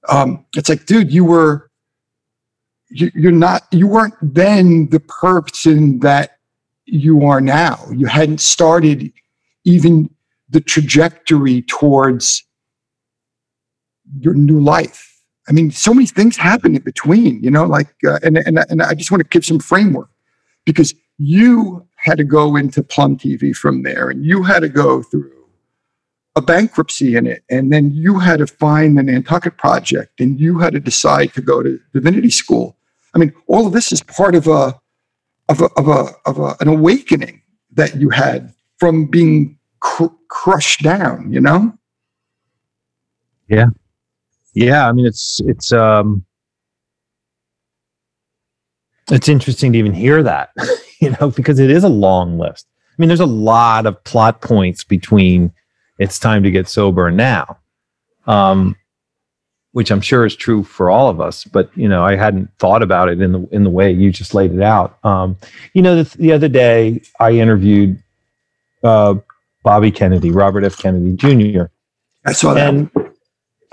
um, 0.10 0.46
it's 0.56 0.70
like 0.70 0.86
dude 0.86 1.12
you 1.12 1.26
were 1.26 1.72
you, 2.90 3.12
you're 3.16 3.32
not 3.32 3.64
you 3.72 3.88
weren't 3.88 4.16
then 4.22 4.90
the 4.90 5.00
person 5.00 6.00
that 6.00 6.37
you 6.88 7.26
are 7.26 7.42
now 7.42 7.86
you 7.92 8.08
hadn't 8.08 8.42
started 8.42 9.12
even 9.66 10.10
the 10.50 10.62
trajectory 10.62 11.62
towards 11.64 12.46
your 14.20 14.34
new 14.34 14.60
life. 14.60 15.22
I 15.50 15.52
mean, 15.52 15.72
so 15.72 15.94
many 15.94 16.08
things 16.08 16.38
happen 16.38 16.76
in 16.76 16.82
between, 16.82 17.44
you 17.44 17.52
know, 17.52 17.66
like, 17.66 17.94
uh, 18.06 18.20
and, 18.24 18.38
and, 18.38 18.60
and 18.70 18.82
I 18.82 18.94
just 18.94 19.12
want 19.12 19.24
to 19.24 19.28
give 19.30 19.46
some 19.46 19.60
framework 19.60 20.10
because 20.66 20.94
you 21.18 21.86
had 21.96 22.18
to 22.18 22.24
go 22.24 22.56
into 22.56 22.84
Plum 22.84 23.18
TV 23.18 23.56
from 23.56 23.84
there 23.84 24.10
and 24.10 24.26
you 24.26 24.44
had 24.44 24.60
to 24.60 24.70
go 24.70 25.02
through 25.02 25.32
a 26.36 26.42
bankruptcy 26.42 27.16
in 27.16 27.26
it. 27.26 27.44
And 27.50 27.72
then 27.72 27.92
you 27.92 28.20
had 28.20 28.40
to 28.40 28.48
find 28.48 28.98
the 28.98 29.04
Nantucket 29.04 29.58
Project 29.58 30.20
and 30.20 30.40
you 30.40 30.60
had 30.60 30.74
to 30.74 30.80
decide 30.80 31.34
to 31.34 31.42
go 31.42 31.64
to 31.64 31.80
divinity 31.94 32.30
school. 32.30 32.78
I 33.16 33.18
mean, 33.18 33.34
all 33.48 33.66
of 33.66 33.74
this 33.74 33.92
is 33.92 34.04
part 34.04 34.36
of 34.36 34.48
a, 34.48 34.80
of 35.50 35.62
a, 35.62 35.66
of 35.78 35.88
a, 35.88 36.14
of 36.26 36.40
a 36.40 36.56
an 36.60 36.68
awakening 36.68 37.42
that 37.74 37.96
you 37.96 38.10
had 38.10 38.54
from 38.78 39.06
being 39.06 39.58
cr- 39.80 40.06
crushed 40.30 40.84
down, 40.84 41.32
you 41.32 41.42
know? 41.42 41.74
Yeah. 43.48 43.68
Yeah. 44.54 44.88
I 44.88 44.92
mean, 44.92 45.06
it's, 45.06 45.40
it's, 45.46 45.72
um, 45.72 46.26
it's 49.10 49.30
interesting 49.30 49.74
to 49.74 49.80
even 49.80 49.94
hear 49.94 50.22
that, 50.24 50.50
you 51.00 51.12
know, 51.12 51.30
because 51.30 51.60
it 51.60 51.70
is 51.70 51.84
a 51.84 51.90
long 51.90 52.38
list. 52.38 52.68
I 52.90 52.96
mean, 52.98 53.08
there's 53.08 53.20
a 53.20 53.26
lot 53.26 53.86
of 53.86 54.04
plot 54.04 54.42
points 54.42 54.84
between 54.84 55.54
it's 56.00 56.20
time 56.20 56.44
to 56.44 56.52
get 56.52 56.68
sober 56.68 57.12
now, 57.12 57.58
um, 58.26 58.76
which 59.78 59.92
I'm 59.92 60.02
sure 60.02 60.26
is 60.26 60.36
true 60.36 60.64
for 60.64 60.90
all 60.90 61.08
of 61.08 61.22
us. 61.22 61.44
But 61.44 61.70
you 61.78 61.88
know, 61.88 62.04
I 62.04 62.16
hadn't 62.16 62.50
thought 62.58 62.82
about 62.82 63.10
it 63.10 63.22
in 63.22 63.32
the 63.32 63.48
in 63.52 63.64
the 63.64 63.70
way 63.70 63.92
you 63.92 64.12
just 64.12 64.34
laid 64.34 64.52
it 64.52 64.64
out. 64.64 64.98
Um, 65.06 65.38
you 65.74 65.84
know, 65.84 66.02
the, 66.02 66.18
the 66.18 66.32
other 66.32 66.48
day 66.48 67.00
I 67.20 67.34
interviewed 67.34 68.02
uh, 68.84 69.14
Bobby 69.62 69.92
Kennedy, 69.92 70.32
Robert 70.32 70.64
F. 70.64 70.80
Kennedy 70.80 71.16
Jr. 71.16 71.66
I 72.26 72.32
saw 72.32 72.56
that. 72.56 72.70
And 72.70 72.90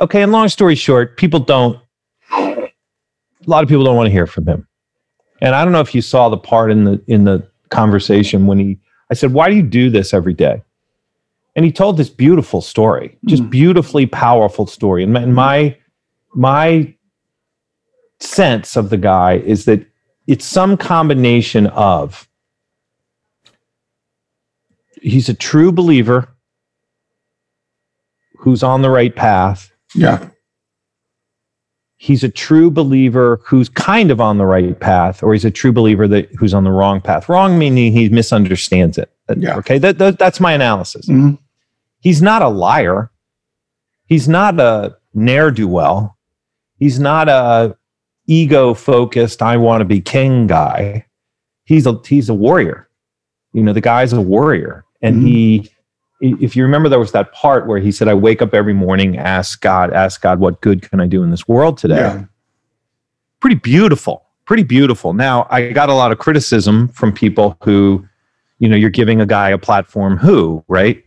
okay, 0.03 0.21
and 0.21 0.31
long 0.31 0.51
story 0.51 0.75
short, 0.75 1.17
people 1.17 1.41
don't. 1.41 1.81
A 2.31 2.69
lot 3.47 3.63
of 3.63 3.71
people 3.71 3.85
don't 3.85 3.97
want 3.97 4.07
to 4.09 4.13
hear 4.13 4.27
from 4.27 4.47
him. 4.47 4.69
And 5.41 5.55
I 5.55 5.65
don't 5.65 5.73
know 5.73 5.81
if 5.81 5.95
you 5.95 6.03
saw 6.03 6.29
the 6.29 6.37
part 6.37 6.71
in 6.71 6.85
the 6.85 7.03
in 7.07 7.25
the 7.25 7.49
conversation 7.71 8.47
when 8.47 8.59
he. 8.59 8.79
I 9.11 9.15
said, 9.15 9.33
"Why 9.33 9.49
do 9.49 9.57
you 9.57 9.63
do 9.63 9.89
this 9.89 10.13
every 10.13 10.35
day?" 10.35 10.63
And 11.57 11.65
he 11.65 11.73
told 11.73 11.97
this 11.97 12.11
beautiful 12.11 12.61
story, 12.61 13.17
just 13.25 13.43
Mm. 13.45 13.49
beautifully 13.51 14.05
powerful 14.05 14.67
story. 14.67 15.03
And 15.03 15.15
my, 15.15 15.23
and 15.23 15.35
my 15.35 15.77
my 16.35 16.95
sense 18.21 18.77
of 18.77 18.91
the 18.91 18.97
guy 18.97 19.35
is 19.35 19.65
that 19.67 19.87
it's 20.27 20.45
some 20.45 20.77
combination 20.77 21.67
of 21.69 22.29
he's 25.03 25.29
a 25.29 25.35
true 25.35 25.71
believer 25.71 26.29
who's 28.39 28.63
on 28.63 28.83
the 28.83 28.91
right 28.91 29.15
path. 29.15 29.71
yeah. 29.95 30.29
He's 31.97 32.23
a 32.23 32.29
true 32.29 32.71
believer 32.71 33.41
who's 33.47 33.71
kind 33.71 34.11
of 34.11 34.21
on 34.21 34.37
the 34.37 34.45
right 34.45 34.79
path, 34.79 35.23
or 35.23 35.33
he's 35.33 35.47
a 35.47 35.51
true 35.51 35.73
believer 35.73 36.07
that 36.09 36.31
who's 36.35 36.53
on 36.53 36.65
the 36.65 36.71
wrong 36.71 37.01
path. 37.01 37.31
Wrong 37.31 37.59
meaning 37.59 37.93
he 37.95 38.11
misunderstands 38.11 38.99
it. 38.99 39.11
Yeah. 39.39 39.57
Okay, 39.57 39.79
that, 39.79 39.97
that 39.97 40.19
that's 40.19 40.39
my 40.39 40.53
analysis. 40.53 41.09
Mhm. 41.09 41.39
He's 42.01 42.21
not 42.21 42.43
a 42.43 42.49
liar. 42.49 43.11
He's 44.07 44.29
not 44.29 44.61
a 44.61 44.99
ne'er 45.15 45.51
do 45.51 45.67
well. 45.67 46.14
He's 46.79 46.99
not 46.99 47.29
a 47.29 47.77
ego 48.27 48.75
focused. 48.75 49.43
I 49.43 49.57
want 49.57 49.81
to 49.81 49.85
be 49.85 50.01
king 50.01 50.47
guy. 50.47 51.07
He's 51.65 51.87
a 51.87 51.99
he's 52.07 52.29
a 52.29 52.35
warrior. 52.35 52.89
You 53.53 53.63
know, 53.63 53.73
the 53.73 53.81
guy's 53.81 54.13
a 54.13 54.21
warrior, 54.21 54.85
and 55.03 55.23
Mhm. 55.23 55.27
he. 55.27 55.71
If 56.21 56.57
you 56.57 56.63
remember, 56.63 56.89
there 56.89 56.99
was 56.99 57.13
that 57.13 57.33
part 57.33 57.67
where 57.67 57.79
he 57.79 57.93
said, 57.93 58.09
"I 58.09 58.15
wake 58.15 58.41
up 58.41 58.55
every 58.55 58.73
morning, 58.73 59.19
ask 59.19 59.61
God, 59.61 59.93
ask 59.93 60.23
God, 60.23 60.39
what 60.39 60.61
good 60.63 60.81
can 60.83 61.01
I 61.01 61.07
do 61.07 61.23
in 61.23 61.31
this 61.31 61.47
world 61.49 61.77
today?" 61.79 61.97
Yeah. 61.97 62.25
pretty 63.41 63.57
beautiful 63.57 64.23
pretty 64.47 64.63
beautiful 64.63 65.13
now 65.13 65.47
i 65.51 65.71
got 65.71 65.91
a 65.91 65.95
lot 65.95 66.11
of 66.11 66.17
criticism 66.19 66.89
from 66.89 67.13
people 67.13 67.59
who 67.63 68.03
you 68.59 68.67
know 68.71 68.75
you're 68.77 68.89
giving 68.89 69.21
a 69.21 69.27
guy 69.27 69.51
a 69.51 69.59
platform 69.59 70.17
who 70.17 70.65
right 70.67 71.05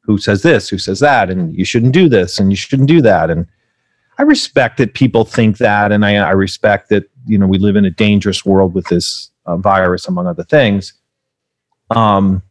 who 0.00 0.16
says 0.16 0.40
this 0.40 0.70
who 0.70 0.78
says 0.78 0.98
that 1.00 1.28
and 1.28 1.54
you 1.54 1.62
shouldn't 1.64 1.92
do 1.92 2.08
this 2.08 2.38
and 2.38 2.50
you 2.50 2.56
shouldn't 2.56 2.88
do 2.88 3.02
that 3.02 3.28
and 3.28 3.46
i 4.20 4.22
respect 4.22 4.76
that 4.76 4.92
people 4.94 5.24
think 5.24 5.56
that 5.58 5.92
and 5.92 6.04
i, 6.04 6.16
I 6.16 6.32
respect 6.32 6.90
that 6.90 7.04
you 7.26 7.38
know 7.38 7.46
we 7.46 7.58
live 7.58 7.76
in 7.76 7.84
a 7.86 7.90
dangerous 7.90 8.44
world 8.44 8.74
with 8.74 8.86
this 8.88 9.30
uh, 9.46 9.56
virus 9.56 10.06
among 10.06 10.26
other 10.26 10.44
things 10.44 10.92
um 11.90 12.42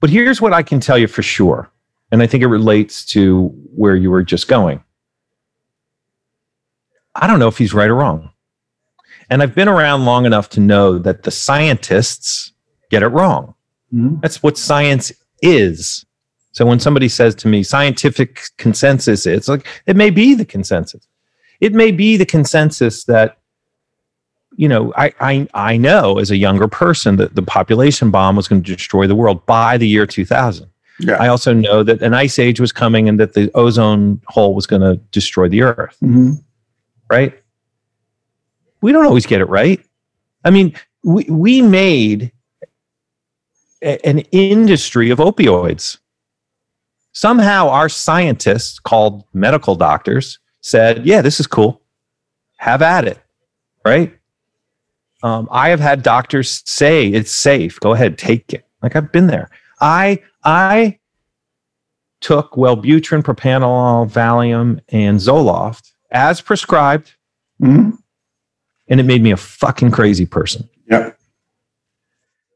but 0.00 0.10
here's 0.10 0.40
what 0.40 0.52
i 0.52 0.62
can 0.62 0.80
tell 0.80 0.98
you 0.98 1.06
for 1.06 1.22
sure 1.22 1.70
and 2.10 2.22
i 2.22 2.26
think 2.26 2.42
it 2.42 2.48
relates 2.48 3.04
to 3.06 3.48
where 3.74 3.96
you 3.96 4.10
were 4.10 4.22
just 4.24 4.48
going 4.48 4.82
I 7.16 7.28
don't 7.28 7.38
know 7.38 7.46
if 7.46 7.58
he's 7.58 7.72
right 7.72 7.88
or 7.88 7.94
wrong. 7.94 8.30
And 9.30 9.40
I've 9.40 9.54
been 9.54 9.68
around 9.68 10.04
long 10.04 10.26
enough 10.26 10.48
to 10.50 10.60
know 10.60 10.98
that 10.98 11.22
the 11.22 11.30
scientists 11.30 12.52
get 12.90 13.04
it 13.04 13.08
wrong. 13.08 13.54
Mhm. 13.94 14.20
That's 14.20 14.42
what 14.42 14.58
science 14.58 15.12
is. 15.40 16.03
So 16.54 16.64
when 16.64 16.78
somebody 16.80 17.08
says 17.08 17.34
to 17.36 17.48
me, 17.48 17.62
scientific 17.64 18.42
consensus, 18.58 19.26
it's 19.26 19.48
like, 19.48 19.66
it 19.86 19.96
may 19.96 20.08
be 20.10 20.34
the 20.34 20.44
consensus. 20.44 21.06
It 21.60 21.72
may 21.72 21.90
be 21.90 22.16
the 22.16 22.24
consensus 22.24 23.04
that, 23.04 23.38
you 24.56 24.68
know, 24.68 24.92
I, 24.96 25.12
I, 25.18 25.48
I 25.52 25.76
know 25.76 26.18
as 26.20 26.30
a 26.30 26.36
younger 26.36 26.68
person 26.68 27.16
that 27.16 27.34
the 27.34 27.42
population 27.42 28.12
bomb 28.12 28.36
was 28.36 28.46
going 28.46 28.62
to 28.62 28.76
destroy 28.76 29.08
the 29.08 29.16
world 29.16 29.44
by 29.46 29.76
the 29.78 29.88
year 29.88 30.06
2000. 30.06 30.68
Yeah. 31.00 31.14
I 31.14 31.26
also 31.26 31.52
know 31.52 31.82
that 31.82 32.00
an 32.02 32.14
ice 32.14 32.38
age 32.38 32.60
was 32.60 32.70
coming 32.70 33.08
and 33.08 33.18
that 33.18 33.32
the 33.34 33.50
ozone 33.56 34.20
hole 34.28 34.54
was 34.54 34.64
going 34.68 34.82
to 34.82 34.94
destroy 35.10 35.48
the 35.48 35.62
earth 35.62 35.96
Mhm. 36.00 36.40
right? 37.10 37.36
We 38.80 38.92
don't 38.92 39.06
always 39.06 39.26
get 39.26 39.40
it 39.40 39.46
right. 39.48 39.80
I 40.44 40.50
mean, 40.50 40.72
we, 41.02 41.24
we 41.24 41.62
made 41.62 42.30
a- 43.82 44.06
an 44.06 44.20
industry 44.30 45.10
of 45.10 45.18
opioids. 45.18 45.98
Somehow, 47.14 47.68
our 47.68 47.88
scientists, 47.88 48.78
called 48.80 49.24
medical 49.32 49.76
doctors, 49.76 50.38
said, 50.60 51.06
Yeah, 51.06 51.22
this 51.22 51.38
is 51.40 51.46
cool. 51.46 51.80
Have 52.56 52.82
at 52.82 53.04
it, 53.06 53.18
right? 53.84 54.12
Um, 55.22 55.48
I 55.50 55.68
have 55.70 55.80
had 55.80 56.02
doctors 56.02 56.62
say 56.66 57.08
it's 57.08 57.30
safe. 57.30 57.78
Go 57.80 57.92
ahead, 57.94 58.18
take 58.18 58.52
it. 58.52 58.66
Like 58.82 58.96
I've 58.96 59.10
been 59.12 59.28
there. 59.28 59.48
I 59.80 60.22
I 60.42 60.98
took 62.20 62.52
Wellbutrin, 62.52 63.22
propranolol, 63.22 64.10
Valium, 64.10 64.80
and 64.88 65.18
Zoloft 65.18 65.92
as 66.10 66.40
prescribed, 66.40 67.12
Mhm. 67.62 67.96
and 68.88 69.00
it 69.00 69.04
made 69.04 69.22
me 69.22 69.30
a 69.30 69.36
fucking 69.36 69.90
crazy 69.90 70.26
person. 70.26 70.68
Yeah. 70.90 71.10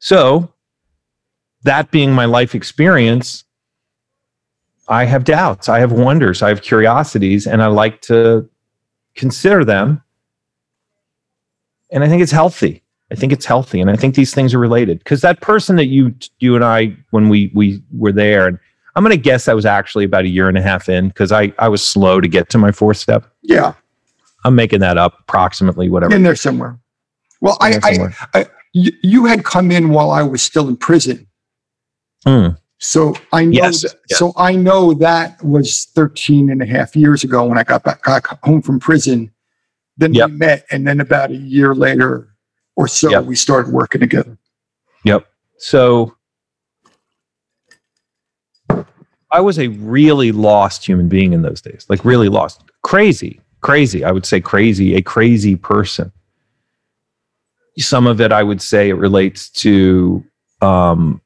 So, 0.01 0.53
that 1.65 1.91
being 1.91 2.13
my 2.13 2.25
life 2.25 2.55
experience, 2.55 3.45
I 4.89 5.05
have 5.05 5.25
doubts, 5.25 5.69
I 5.69 5.81
have 5.81 5.93
wonders, 5.93 6.43
I 6.43 6.49
have 6.49 6.63
curiosities, 6.63 7.47
and 7.47 7.63
I 7.63 7.67
like 7.67 8.01
to 8.03 8.49
consider 9.15 9.65
them. 9.65 10.03
And 11.91 12.05
I 12.05 12.09
think 12.09 12.23
it's 12.23 12.33
healthy. 12.33 12.83
I 13.11 13.15
think 13.15 13.33
it's 13.33 13.47
healthy, 13.47 13.81
and 13.81 13.91
I 13.91 13.97
think 13.97 14.15
these 14.15 14.35
things 14.35 14.53
are 14.53 14.59
related. 14.59 14.99
Because 14.99 15.23
that 15.23 15.41
person 15.41 15.77
that 15.77 15.87
you, 15.87 16.15
you 16.41 16.55
and 16.55 16.65
I, 16.65 16.95
when 17.11 17.31
we 17.31 17.51
we 17.55 17.83
were 17.97 18.13
there, 18.13 18.47
and 18.47 18.59
I'm 18.95 19.03
going 19.03 19.17
to 19.17 19.23
guess 19.23 19.47
that 19.47 19.57
was 19.57 19.65
actually 19.65 20.05
about 20.05 20.25
a 20.25 20.29
year 20.29 20.49
and 20.49 20.59
a 20.59 20.63
half 20.63 20.89
in, 20.91 21.09
because 21.09 21.33
I 21.33 21.53
I 21.59 21.69
was 21.69 21.83
slow 21.83 22.21
to 22.21 22.29
get 22.29 22.51
to 22.51 22.59
my 22.59 22.71
fourth 22.71 22.99
step. 22.99 23.25
Yeah, 23.41 23.73
I'm 24.45 24.55
making 24.55 24.81
that 24.81 24.99
up, 24.99 25.21
approximately 25.21 25.89
whatever. 25.89 26.15
in 26.15 26.23
there 26.23 26.37
somewhere. 26.37 26.79
Well, 27.41 27.57
I, 27.63 27.71
there 27.71 27.81
I, 27.83 27.93
somewhere. 27.93 28.17
I 28.35 28.47
you, 28.75 28.93
you 29.03 29.25
had 29.25 29.43
come 29.43 29.71
in 29.71 29.89
while 29.89 30.11
I 30.11 30.23
was 30.23 30.43
still 30.43 30.69
in 30.69 30.77
prison. 30.77 31.27
Hmm. 32.27 32.49
So 32.79 33.15
I 33.33 33.45
know, 33.45 33.51
Yes, 33.53 33.83
that- 33.83 33.99
yes. 34.09 34.19
so 34.19 34.33
I 34.37 34.55
know 34.55 34.95
that 34.95 35.43
was 35.45 35.87
13 35.95 36.49
and 36.51 36.63
a 36.63 36.67
half 36.67 36.95
years 36.95 37.25
ago 37.25 37.45
when 37.45 37.59
I 37.59 37.65
got 37.65 37.83
back, 37.83 38.03
got 38.03 38.25
home 38.45 38.63
from 38.63 38.79
prison. 38.79 39.33
Then 39.97 40.15
Yep. 40.15 40.31
we 40.31 40.37
met. 40.37 40.67
And 40.71 40.87
then 40.87 41.01
about 41.01 41.31
a 41.31 41.37
year 41.37 41.75
later 41.75 42.29
or 42.77 42.87
so, 42.87 43.11
Yep. 43.11 43.25
we 43.25 43.35
started 43.35 43.73
working 43.73 44.01
together. 44.01 44.39
Yep. 45.05 45.27
So 45.59 46.15
I 49.31 49.41
was 49.41 49.59
a 49.59 49.69
really 49.69 50.33
lost 50.33 50.87
human 50.87 51.09
being 51.09 51.33
in 51.33 51.43
those 51.43 51.61
days, 51.61 51.85
like 51.89 52.05
really 52.05 52.29
lost. 52.29 52.63
Crazy, 52.83 53.41
crazy. 53.61 54.05
I 54.05 54.13
would 54.13 54.25
say 54.25 54.41
crazy, 54.41 54.95
a 54.95 55.03
crazy 55.03 55.57
person. 55.57 56.13
Some 57.77 58.07
of 58.07 58.21
it, 58.21 58.33
I 58.33 58.43
would 58.43 58.63
say, 58.63 58.89
it 58.89 58.95
relates 58.95 59.51
to 59.51 60.25
um, 60.63 61.21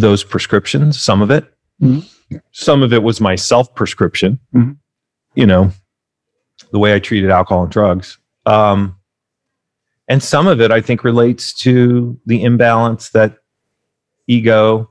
those 0.00 0.24
prescriptions. 0.24 1.00
Some 1.00 1.22
of 1.22 1.30
it, 1.30 1.44
Mhm. 1.80 2.08
some 2.52 2.82
of 2.82 2.92
it 2.92 3.02
was 3.02 3.20
my 3.20 3.34
self 3.34 3.74
prescription. 3.74 4.38
Mhm. 4.54 4.76
You 5.34 5.46
know, 5.46 5.70
the 6.72 6.78
way 6.78 6.94
I 6.94 6.98
treated 6.98 7.30
alcohol 7.30 7.64
and 7.64 7.72
drugs. 7.72 8.18
Um, 8.46 8.96
and 10.08 10.20
some 10.22 10.48
of 10.48 10.60
it 10.60 10.72
i 10.72 10.80
think 10.80 11.04
relates 11.04 11.52
to 11.54 12.18
the 12.26 12.42
imbalance 12.42 13.10
that 13.10 13.36
ego 14.26 14.90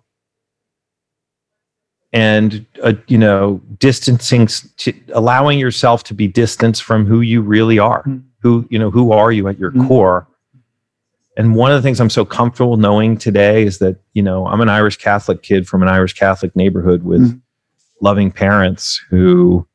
and 2.13 2.65
uh, 2.81 2.93
you 3.08 3.17
know 3.17 3.62
distancing 3.77 4.48
to, 4.77 4.93
allowing 5.13 5.60
yourself 5.60 6.03
to 6.05 6.13
be 6.13 6.27
distanced 6.27 6.84
from 6.84 7.05
who 7.05 7.20
you 7.22 7.41
really 7.41 7.77
are 7.77 8.03
Mm. 8.03 8.24
who 8.41 8.65
you 8.70 8.79
know 8.79 8.89
who 8.89 9.12
are 9.12 9.31
you 9.34 9.48
at 9.50 9.60
your 9.60 9.72
Mm. 9.72 9.88
core 9.88 10.27
and 11.41 11.55
one 11.55 11.71
of 11.71 11.75
the 11.77 11.81
things 11.81 12.00
i'm 12.00 12.10
so 12.10 12.24
comfortable 12.24 12.77
knowing 12.77 13.17
today 13.17 13.63
is 13.63 13.79
that 13.79 13.95
you 14.13 14.21
know 14.24 14.45
i'm 14.48 14.62
an 14.62 14.69
irish 14.69 14.98
catholic 14.98 15.41
kid 15.43 15.67
from 15.67 15.81
an 15.81 15.88
irish 15.89 16.13
catholic 16.13 16.55
neighborhood 16.55 17.03
with 17.03 17.21
Mm. 17.21 17.41
loving 18.01 18.31
parents 18.31 19.01
who 19.10 19.67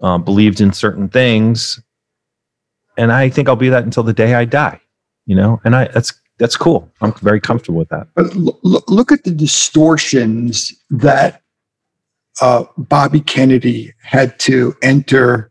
um, 0.00 0.22
believed 0.24 0.60
in 0.60 0.72
certain 0.72 1.08
things 1.08 1.80
and 2.96 3.10
I 3.10 3.28
think 3.28 3.48
I'll 3.48 3.56
be 3.56 3.68
that 3.70 3.82
until 3.84 4.04
the 4.04 4.12
day 4.12 4.34
I 4.34 4.44
die. 4.44 4.80
You 5.26 5.34
know, 5.34 5.60
and 5.64 5.74
I 5.74 5.88
that's 5.88 6.12
that's 6.38 6.56
cool. 6.56 6.88
I'm 7.00 7.12
very 7.14 7.40
comfortable 7.40 7.78
with 7.78 7.88
that. 7.88 8.06
But 8.14 8.34
look, 8.36 8.84
look 8.88 9.10
at 9.10 9.24
the 9.24 9.30
distortions 9.32 10.72
that 10.90 11.42
uh, 12.40 12.64
Bobby 12.76 13.20
Kennedy 13.20 13.92
had 14.02 14.38
to 14.40 14.76
enter, 14.82 15.50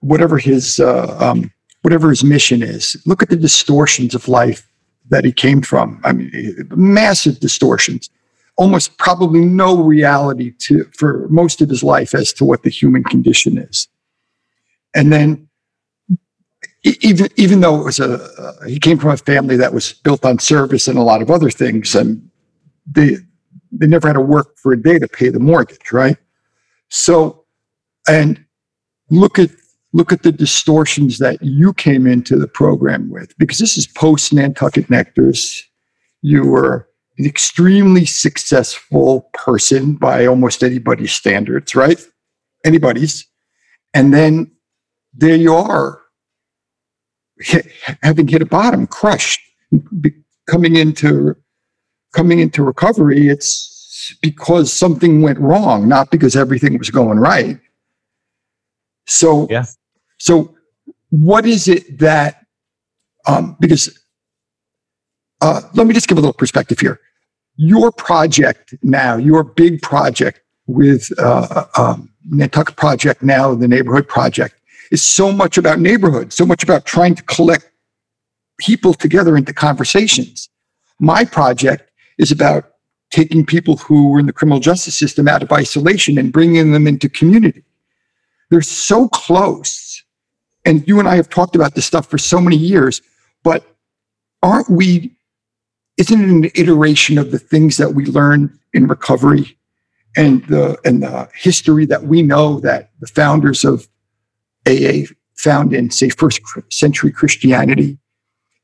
whatever 0.00 0.36
his 0.38 0.80
uh, 0.80 1.16
um, 1.20 1.50
whatever 1.86 2.10
his 2.10 2.24
mission 2.24 2.64
is. 2.64 3.00
Look 3.06 3.22
at 3.22 3.28
the 3.28 3.36
distortions 3.36 4.12
of 4.12 4.26
life 4.26 4.68
that 5.08 5.24
he 5.24 5.30
came 5.30 5.62
from. 5.62 6.00
I 6.02 6.14
mean, 6.14 6.68
massive 6.74 7.38
distortions. 7.38 8.10
Almost 8.56 8.98
probably 8.98 9.44
no 9.44 9.80
reality 9.80 10.50
to 10.62 10.82
for 10.98 11.28
most 11.28 11.62
of 11.62 11.68
his 11.68 11.84
life 11.84 12.12
as 12.12 12.32
to 12.32 12.44
what 12.44 12.64
the 12.64 12.70
human 12.70 13.04
condition 13.04 13.56
is. 13.56 13.86
And 14.96 15.12
then, 15.12 15.48
even 16.82 17.28
even 17.36 17.60
though 17.60 17.80
it 17.80 17.84
was 17.84 18.00
a 18.00 18.14
uh, 18.14 18.64
he 18.66 18.80
came 18.80 18.98
from 18.98 19.10
a 19.10 19.16
family 19.16 19.56
that 19.56 19.72
was 19.72 19.92
built 19.92 20.24
on 20.24 20.40
service 20.40 20.88
and 20.88 20.98
a 20.98 21.02
lot 21.02 21.22
of 21.22 21.30
other 21.30 21.50
things, 21.50 21.94
and 21.94 22.28
they 22.90 23.18
they 23.70 23.86
never 23.86 24.08
had 24.08 24.14
to 24.14 24.20
work 24.20 24.58
for 24.58 24.72
a 24.72 24.82
day 24.82 24.98
to 24.98 25.06
pay 25.06 25.28
the 25.28 25.38
mortgage, 25.38 25.92
right? 25.92 26.16
So, 26.88 27.44
and 28.08 28.44
look 29.08 29.38
at 29.38 29.50
look 29.96 30.12
at 30.12 30.22
the 30.22 30.32
distortions 30.32 31.18
that 31.18 31.42
you 31.42 31.72
came 31.72 32.06
into 32.06 32.36
the 32.36 32.46
program 32.46 33.10
with, 33.10 33.36
because 33.38 33.58
this 33.58 33.78
is 33.78 33.86
post 33.86 34.32
Nantucket 34.32 34.88
Nectars. 34.88 35.62
You 36.20 36.42
were 36.44 36.88
an 37.18 37.24
extremely 37.24 38.04
successful 38.04 39.30
person 39.32 39.94
by 39.94 40.26
almost 40.26 40.62
anybody's 40.62 41.12
standards, 41.12 41.74
right? 41.74 41.98
Anybody's, 42.64 43.26
and 43.94 44.12
then 44.12 44.52
there 45.14 45.36
you 45.36 45.54
are, 45.54 46.02
having 48.02 48.28
hit 48.28 48.42
a 48.42 48.46
bottom, 48.46 48.86
crushed, 48.86 49.40
coming 50.46 50.76
into 50.76 51.36
coming 52.14 52.38
into 52.40 52.62
recovery. 52.62 53.28
It's 53.28 54.14
because 54.20 54.72
something 54.72 55.22
went 55.22 55.38
wrong, 55.38 55.88
not 55.88 56.10
because 56.10 56.36
everything 56.36 56.78
was 56.78 56.90
going 56.90 57.18
right. 57.18 57.58
So, 59.06 59.46
Yeah. 59.50 59.64
So, 60.18 60.54
what 61.10 61.46
is 61.46 61.68
it 61.68 61.98
that? 61.98 62.44
Um, 63.26 63.56
because 63.58 63.98
uh, 65.40 65.62
let 65.74 65.86
me 65.86 65.94
just 65.94 66.08
give 66.08 66.18
a 66.18 66.20
little 66.20 66.32
perspective 66.32 66.78
here. 66.78 67.00
Your 67.56 67.90
project 67.90 68.74
now, 68.82 69.16
your 69.16 69.42
big 69.42 69.82
project 69.82 70.40
with 70.66 71.08
uh, 71.18 71.66
um, 71.76 72.10
Nantucket 72.28 72.76
Project 72.76 73.22
now, 73.22 73.54
the 73.54 73.68
Neighborhood 73.68 74.08
Project, 74.08 74.56
is 74.90 75.02
so 75.02 75.32
much 75.32 75.58
about 75.58 75.80
neighborhood, 75.80 76.32
so 76.32 76.46
much 76.46 76.62
about 76.62 76.84
trying 76.84 77.14
to 77.14 77.22
collect 77.24 77.70
people 78.58 78.94
together 78.94 79.36
into 79.36 79.52
conversations. 79.52 80.48
My 80.98 81.24
project 81.24 81.90
is 82.18 82.30
about 82.30 82.72
taking 83.10 83.46
people 83.46 83.76
who 83.76 84.10
were 84.10 84.18
in 84.18 84.26
the 84.26 84.32
criminal 84.32 84.60
justice 84.60 84.98
system 84.98 85.28
out 85.28 85.42
of 85.42 85.52
isolation 85.52 86.18
and 86.18 86.32
bringing 86.32 86.72
them 86.72 86.86
into 86.86 87.08
community. 87.08 87.62
They're 88.50 88.62
so 88.62 89.08
close. 89.08 89.68
And 90.66 90.86
you 90.86 90.98
and 90.98 91.08
I 91.08 91.14
have 91.14 91.30
talked 91.30 91.54
about 91.54 91.74
this 91.74 91.86
stuff 91.86 92.10
for 92.10 92.18
so 92.18 92.40
many 92.40 92.56
years, 92.56 93.00
but 93.44 93.64
aren't 94.42 94.68
we, 94.68 95.16
isn't 95.96 96.20
it 96.20 96.28
an 96.28 96.50
iteration 96.56 97.16
of 97.16 97.30
the 97.30 97.38
things 97.38 97.76
that 97.76 97.94
we 97.94 98.04
learn 98.04 98.58
in 98.74 98.88
recovery 98.88 99.56
and 100.16 100.44
the, 100.46 100.76
and 100.84 101.02
the 101.02 101.28
history 101.34 101.86
that 101.86 102.02
we 102.02 102.20
know 102.20 102.58
that 102.60 102.90
the 103.00 103.06
founders 103.06 103.64
of 103.64 103.88
AA 104.68 105.06
found 105.36 105.72
in, 105.72 105.90
say, 105.90 106.08
first 106.08 106.40
century 106.70 107.12
Christianity? 107.12 107.96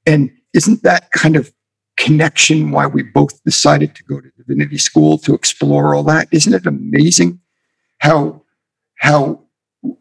And 0.05 0.33
isn't 0.53 0.83
that 0.83 1.12
kind 1.12 1.37
of 1.37 1.53
connection 1.97 2.73
why 2.73 2.87
we 2.87 3.05
both 3.05 3.43
decided 3.45 3.95
to 3.95 4.03
go 4.05 4.21
to 4.21 4.29
divinity 4.37 4.79
school 4.79 5.19
to 5.19 5.35
explore 5.35 5.95
all 5.95 6.03
that? 6.05 6.27
Isn't 6.33 6.53
it 6.53 6.67
amazing 6.67 7.41
how 7.99 8.43
how 8.99 9.41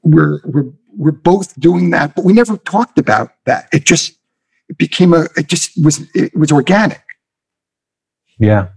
we're 0.03 0.41
we're 0.45 0.71
we're 0.95 1.11
both 1.11 1.59
doing 1.59 1.89
that, 1.91 2.15
but 2.15 2.25
we 2.25 2.33
never 2.33 2.57
talked 2.57 2.97
about 2.97 3.31
that. 3.45 3.67
It 3.71 3.85
just 3.85 4.17
it 4.69 4.77
became 4.77 5.13
a 5.13 5.27
it 5.35 5.47
just 5.47 5.71
was 5.83 6.01
it 6.13 6.35
was 6.35 6.51
organic. 6.51 7.01
Yeah. 8.37 8.69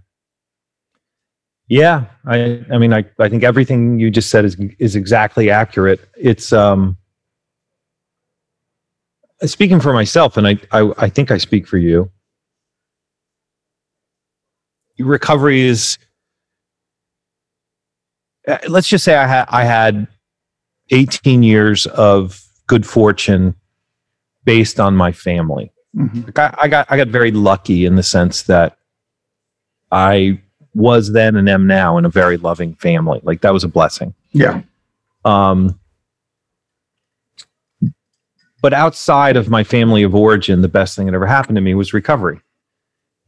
Yeah. 1.67 2.05
I 2.25 2.63
I 2.71 2.77
mean 2.77 2.93
I, 2.93 3.05
I 3.19 3.29
think 3.29 3.43
everything 3.43 3.99
you 3.99 4.11
just 4.11 4.29
said 4.29 4.45
is 4.45 4.57
is 4.79 4.95
exactly 4.95 5.49
accurate. 5.49 5.99
It's 6.17 6.53
um 6.53 6.97
speaking 9.43 9.79
for 9.79 9.93
myself, 9.93 10.37
and 10.37 10.47
I, 10.47 10.57
I 10.71 10.91
I 10.97 11.09
think 11.09 11.31
I 11.31 11.37
speak 11.37 11.67
for 11.67 11.77
you. 11.77 12.11
Recovery 14.97 15.61
is 15.61 15.97
uh, 18.47 18.57
let's 18.67 18.87
just 18.87 19.03
say 19.03 19.15
I 19.15 19.27
had 19.27 19.45
I 19.49 19.65
had 19.65 20.07
18 20.91 21.43
years 21.43 21.85
of 21.87 22.41
good 22.67 22.85
fortune 22.85 23.55
based 24.43 24.79
on 24.79 24.95
my 24.95 25.11
family. 25.11 25.71
Mhm. 25.95 26.25
Like, 26.25 26.39
I, 26.39 26.55
I 26.63 26.67
got 26.67 26.87
I 26.89 26.97
got 26.97 27.07
very 27.07 27.31
lucky 27.31 27.85
in 27.85 27.95
the 27.95 28.03
sense 28.03 28.43
that 28.43 28.77
I 29.91 30.41
was 30.73 31.13
then 31.13 31.35
and 31.37 31.49
am 31.49 31.67
now 31.67 31.97
in 31.97 32.05
a 32.05 32.09
very 32.09 32.37
loving 32.37 32.75
family. 32.75 33.21
Like 33.23 33.41
that 33.41 33.53
was 33.53 33.63
a 33.63 33.67
blessing. 33.69 34.13
Yeah. 34.33 34.61
Um, 35.23 35.79
but 38.61 38.73
outside 38.73 39.37
of 39.37 39.49
my 39.49 39.63
family 39.63 40.03
of 40.03 40.13
origin, 40.13 40.61
the 40.61 40.67
best 40.67 40.95
thing 40.95 41.05
that 41.05 41.13
ever 41.15 41.27
happened 41.27 41.55
to 41.55 41.61
me 41.61 41.75
was 41.75 41.93
recovery. 41.93 42.41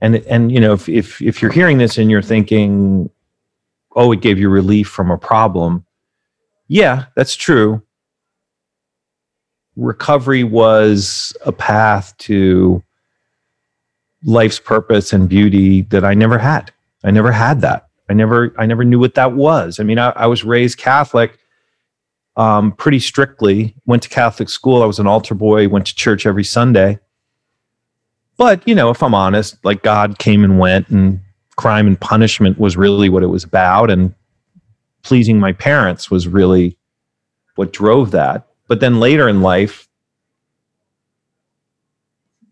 And 0.02 0.18
and 0.28 0.52
you 0.52 0.60
know, 0.60 0.74
if 0.74 0.90
if 0.90 1.22
if 1.22 1.42
you're 1.42 1.52
hearing 1.52 1.78
this 1.78 1.98
and 1.98 2.12
you're 2.12 2.22
thinking, 2.22 3.10
oh, 3.96 4.12
it 4.12 4.22
gave 4.22 4.38
you 4.38 4.50
relief 4.50 4.88
from 4.88 5.10
a 5.10 5.18
problem, 5.18 5.86
yeah, 6.68 7.06
that's 7.16 7.36
true. 7.36 7.82
Recovery 9.76 10.44
was 10.44 11.36
a 11.46 11.52
path 11.52 12.18
to 12.18 12.84
life's 14.24 14.60
purpose 14.60 15.14
and 15.14 15.30
beauty 15.30 15.84
that 15.84 16.04
I 16.04 16.14
never 16.14 16.38
had. 16.38 16.72
I 17.04 17.12
never 17.12 17.32
had 17.32 17.62
that. 17.62 17.88
I 18.10 18.14
never 18.14 18.54
I 18.58 18.66
never 18.66 18.84
knew 18.84 19.00
what 19.00 19.16
that 19.16 19.34
was. 19.34 19.80
I 19.80 19.84
mean, 19.84 20.00
I, 20.00 20.10
I 20.10 20.26
was 20.28 20.44
raised 20.44 20.78
Catholic 20.78 21.38
um, 22.38 22.72
pretty 22.72 23.00
strictly. 23.00 23.76
Went 23.86 24.04
to 24.04 24.10
Catholic 24.10 24.50
school. 24.50 24.82
I 24.82 24.86
was 24.86 25.00
an 25.00 25.08
altar 25.08 25.36
boy. 25.36 25.68
Went 25.68 25.88
to 25.88 25.96
church 25.96 26.26
every 26.26 26.44
Sunday. 26.44 27.00
But 28.38 28.66
you 28.68 28.76
know, 28.76 28.90
if 28.90 29.04
I'm 29.04 29.16
honest, 29.16 29.58
like 29.66 29.84
God 29.84 30.20
came 30.20 30.44
and 30.44 30.60
went, 30.60 30.90
and 30.90 31.20
crime 31.56 31.88
and 31.88 32.00
punishment 32.00 32.60
was 32.60 32.78
really 32.78 33.10
what 33.10 33.24
it 33.24 33.28
was 33.28 33.44
about, 33.44 33.90
and 33.90 34.14
pleasing 35.04 35.40
my 35.40 35.54
parents 35.54 36.12
was 36.12 36.28
really 36.28 36.78
what 37.56 37.74
drove 37.74 38.12
that. 38.12 38.48
But 38.68 38.80
then 38.80 39.00
later 39.00 39.28
in 39.28 39.42
life, 39.42 39.88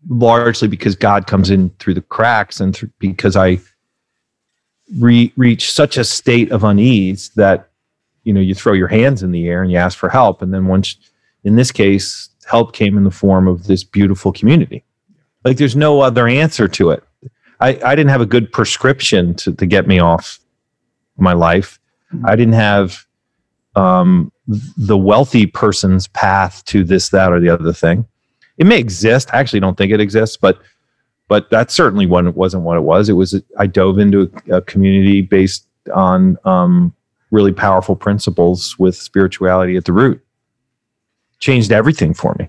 largely 0.08 0.68
because 0.68 0.96
God 0.96 1.26
comes 1.26 1.50
in 1.50 1.70
through 1.78 1.94
the 1.94 2.00
cracks 2.00 2.60
and 2.60 2.74
th- 2.74 2.90
because 2.98 3.36
I 3.36 3.58
re- 4.98 5.32
reach 5.36 5.70
such 5.72 5.96
a 5.96 6.04
state 6.04 6.52
of 6.52 6.64
unease 6.64 7.30
that 7.30 7.70
you 8.24 8.32
know 8.32 8.40
you 8.40 8.54
throw 8.54 8.72
your 8.72 8.88
hands 8.88 9.22
in 9.22 9.32
the 9.32 9.48
air 9.48 9.62
and 9.62 9.70
you 9.70 9.78
ask 9.78 9.98
for 9.98 10.08
help. 10.08 10.42
And 10.42 10.54
then 10.54 10.66
once 10.66 10.96
in 11.44 11.56
this 11.56 11.72
case 11.72 12.28
help 12.46 12.72
came 12.72 12.96
in 12.96 13.04
the 13.04 13.10
form 13.10 13.48
of 13.48 13.66
this 13.66 13.82
beautiful 13.82 14.32
community. 14.32 14.84
Like 15.44 15.56
there's 15.56 15.76
no 15.76 16.00
other 16.00 16.28
answer 16.28 16.68
to 16.68 16.90
it. 16.90 17.02
I, 17.60 17.78
I 17.84 17.94
didn't 17.94 18.10
have 18.10 18.20
a 18.20 18.26
good 18.26 18.52
prescription 18.52 19.34
to, 19.36 19.52
to 19.52 19.66
get 19.66 19.86
me 19.86 19.98
off 19.98 20.38
my 21.16 21.32
life 21.32 21.80
i 22.24 22.36
didn't 22.36 22.54
have 22.54 23.04
um, 23.74 24.32
the 24.78 24.96
wealthy 24.96 25.44
person's 25.44 26.08
path 26.08 26.64
to 26.64 26.82
this 26.82 27.10
that 27.10 27.32
or 27.32 27.40
the 27.40 27.48
other 27.48 27.72
thing 27.72 28.06
it 28.58 28.66
may 28.66 28.78
exist 28.78 29.28
i 29.32 29.38
actually 29.38 29.60
don't 29.60 29.76
think 29.76 29.92
it 29.92 30.00
exists 30.00 30.36
but 30.36 30.60
but 31.28 31.50
that 31.50 31.70
certainly 31.70 32.06
wasn't 32.06 32.62
what 32.62 32.76
it 32.76 32.82
was 32.82 33.08
it 33.08 33.14
was 33.14 33.40
i 33.58 33.66
dove 33.66 33.98
into 33.98 34.30
a, 34.48 34.56
a 34.56 34.62
community 34.62 35.20
based 35.20 35.66
on 35.94 36.38
um, 36.44 36.94
really 37.30 37.52
powerful 37.52 37.96
principles 37.96 38.78
with 38.78 38.96
spirituality 38.96 39.76
at 39.76 39.84
the 39.84 39.92
root. 39.92 40.22
Changed 41.38 41.72
everything 41.72 42.14
for 42.14 42.34
me. 42.38 42.48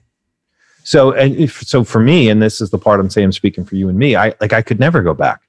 So 0.84 1.12
and 1.12 1.36
if 1.36 1.62
so 1.62 1.84
for 1.84 2.00
me, 2.00 2.30
and 2.30 2.42
this 2.42 2.62
is 2.62 2.70
the 2.70 2.78
part 2.78 3.00
I'm 3.00 3.10
saying 3.10 3.26
I'm 3.26 3.32
speaking 3.34 3.66
for 3.66 3.76
you 3.76 3.90
and 3.90 3.98
me, 3.98 4.16
I 4.16 4.34
like 4.40 4.54
I 4.54 4.62
could 4.62 4.80
never 4.80 5.02
go 5.02 5.14
back. 5.14 5.42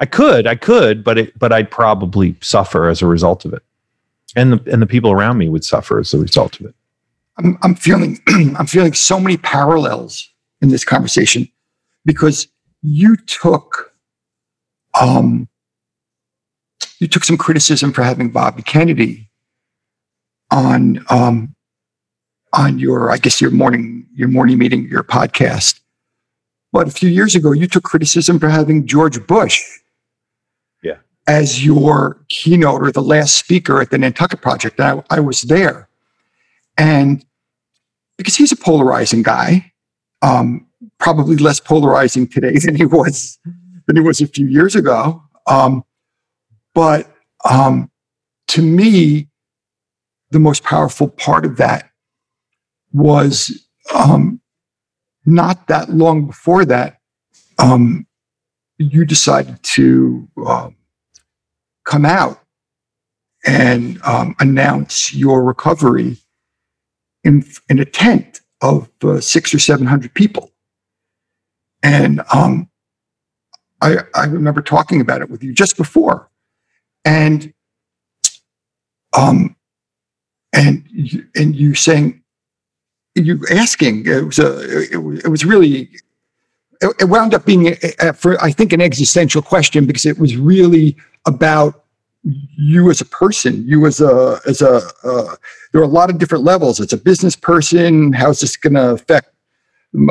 I 0.00 0.06
could, 0.06 0.46
I 0.46 0.56
could, 0.56 1.04
but 1.04 1.18
it 1.18 1.38
but 1.38 1.52
I'd 1.52 1.70
probably 1.70 2.36
suffer 2.40 2.88
as 2.88 3.02
a 3.02 3.06
result 3.06 3.44
of 3.44 3.52
it. 3.52 3.62
And 4.36 4.54
the 4.54 4.72
and 4.72 4.82
the 4.82 4.86
people 4.86 5.10
around 5.10 5.38
me 5.38 5.48
would 5.48 5.64
suffer 5.64 5.98
as 5.98 6.12
a 6.14 6.18
result 6.18 6.60
of 6.60 6.66
it. 6.66 6.74
I'm 7.38 7.58
I'm 7.62 7.74
feeling 7.74 8.20
I'm 8.28 8.66
feeling 8.66 8.94
so 8.94 9.20
many 9.20 9.36
parallels 9.36 10.28
in 10.60 10.68
this 10.68 10.84
conversation 10.84 11.48
because 12.04 12.48
you 12.82 13.16
took 13.16 13.92
um 15.00 15.48
you 16.98 17.08
took 17.08 17.24
some 17.24 17.36
criticism 17.36 17.92
for 17.92 18.02
having 18.02 18.30
Bobby 18.30 18.62
Kennedy 18.62 19.30
on 20.50 21.04
um, 21.10 21.54
on 22.52 22.78
your, 22.78 23.10
I 23.10 23.16
guess 23.16 23.40
your 23.40 23.50
morning 23.50 24.06
your 24.14 24.28
morning 24.28 24.58
meeting, 24.58 24.88
your 24.88 25.02
podcast. 25.02 25.80
But 26.72 26.88
a 26.88 26.90
few 26.90 27.08
years 27.08 27.34
ago, 27.34 27.52
you 27.52 27.66
took 27.66 27.84
criticism 27.84 28.38
for 28.38 28.48
having 28.48 28.86
George 28.86 29.24
Bush, 29.26 29.62
as 31.26 31.64
your 31.64 32.24
keynote 32.28 32.82
or 32.82 32.92
the 32.92 33.02
last 33.02 33.36
speaker 33.36 33.80
at 33.80 33.90
the 33.90 33.98
Nantucket 33.98 34.42
Project. 34.42 34.80
I, 34.80 35.02
I 35.10 35.20
was 35.20 35.42
there, 35.42 35.88
and 36.76 37.24
because 38.16 38.36
he's 38.36 38.52
a 38.52 38.56
polarizing 38.56 39.22
guy, 39.22 39.72
um, 40.22 40.66
probably 40.98 41.36
less 41.36 41.60
polarizing 41.60 42.26
today 42.26 42.58
than 42.64 42.76
he 42.76 42.84
was 42.84 43.38
than 43.86 43.96
he 43.96 44.02
was 44.02 44.20
a 44.20 44.26
few 44.26 44.46
years 44.46 44.74
ago. 44.74 45.22
Um, 45.46 45.84
but 46.74 47.14
um, 47.48 47.90
to 48.48 48.62
me, 48.62 49.28
the 50.30 50.40
most 50.40 50.64
powerful 50.64 51.08
part 51.08 51.44
of 51.44 51.56
that 51.58 51.90
was 52.92 53.66
um, 53.94 54.40
not 55.26 55.66
that 55.68 55.90
long 55.90 56.26
before 56.26 56.64
that, 56.64 56.98
um, 57.58 58.06
you 58.78 59.04
decided 59.04 59.62
to 59.62 60.28
um, 60.46 60.76
come 61.94 62.04
out 62.04 62.40
and 63.46 64.02
um, 64.02 64.34
announce 64.40 65.14
your 65.14 65.44
recovery 65.44 66.16
in, 67.22 67.44
in 67.68 67.78
a 67.78 67.84
tent 67.84 68.40
of 68.60 68.88
uh, 69.04 69.20
six 69.20 69.54
or 69.54 69.60
700 69.60 70.12
people. 70.12 70.50
And 71.84 72.20
um, 72.34 72.68
I, 73.80 73.98
I 74.12 74.24
remember 74.24 74.60
talking 74.60 75.00
about 75.00 75.22
it 75.22 75.30
with 75.30 75.44
you 75.44 75.54
just 75.54 75.76
before 75.76 76.28
and 77.04 77.52
um 79.16 79.54
and 80.52 80.84
you, 80.90 81.26
and 81.36 81.54
you 81.54 81.74
saying 81.74 82.22
you 83.14 83.40
asking 83.50 84.06
it 84.06 84.24
was 84.24 84.38
a 84.40 84.84
it, 84.84 85.24
it 85.24 85.28
was 85.28 85.44
really 85.44 85.90
it, 86.80 86.96
it 86.98 87.04
wound 87.04 87.34
up 87.34 87.44
being 87.44 87.68
a, 87.68 87.76
a, 88.00 88.12
for 88.14 88.42
I 88.42 88.50
think 88.50 88.72
an 88.72 88.80
existential 88.80 89.42
question 89.42 89.86
because 89.86 90.06
it 90.06 90.18
was 90.18 90.36
really 90.36 90.96
about 91.26 91.83
you 92.24 92.90
as 92.90 93.00
a 93.00 93.04
person 93.04 93.66
you 93.66 93.84
as 93.86 94.00
a 94.00 94.40
as 94.46 94.62
a 94.62 94.80
uh, 95.04 95.36
there 95.72 95.80
are 95.80 95.84
a 95.84 95.88
lot 95.88 96.08
of 96.08 96.18
different 96.18 96.42
levels 96.42 96.80
it's 96.80 96.92
a 96.92 96.96
business 96.96 97.36
person 97.36 98.12
how's 98.12 98.40
this 98.40 98.56
going 98.56 98.74
to 98.74 98.90
affect 98.90 99.28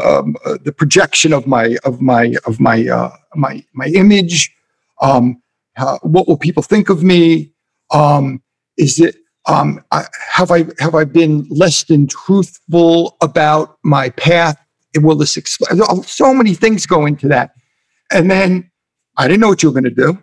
um, 0.04 0.36
uh, 0.45 0.58
the 0.63 0.71
projection 0.71 1.34
of 1.34 1.47
my 1.47 1.76
of 1.84 2.02
my 2.02 2.36
of 2.45 2.60
my 2.60 2.88
uh, 2.88 3.12
my 3.36 3.65
my 3.73 3.88
image 3.88 4.56
um, 5.02 5.41
how, 5.76 5.99
what 6.02 6.28
will 6.28 6.38
people 6.38 6.63
think 6.63 6.89
of 6.89 7.04
me? 7.04 7.52
Um, 7.91 8.41
is 8.78 8.99
it 8.99 9.15
um, 9.45 9.84
I, 9.91 10.06
have 10.32 10.52
I 10.52 10.65
have 10.80 10.95
I 10.95 11.04
been 11.04 11.45
less 11.49 11.84
than 11.84 12.08
truthful 12.08 13.17
about 13.21 13.78
my 13.84 14.10
path? 14.10 14.58
Will 14.95 15.15
this 15.15 15.38
explain? 15.38 15.82
So 16.04 16.34
many 16.34 16.54
things 16.54 16.86
go 16.86 17.06
into 17.06 17.28
that, 17.28 17.52
and 18.12 18.32
then 18.32 18.71
I 19.17 19.28
didn't 19.28 19.41
know 19.41 19.49
what 19.49 19.62
you 19.62 19.69
were 19.69 19.73
going 19.82 19.95
to 19.95 20.02
do. 20.02 20.17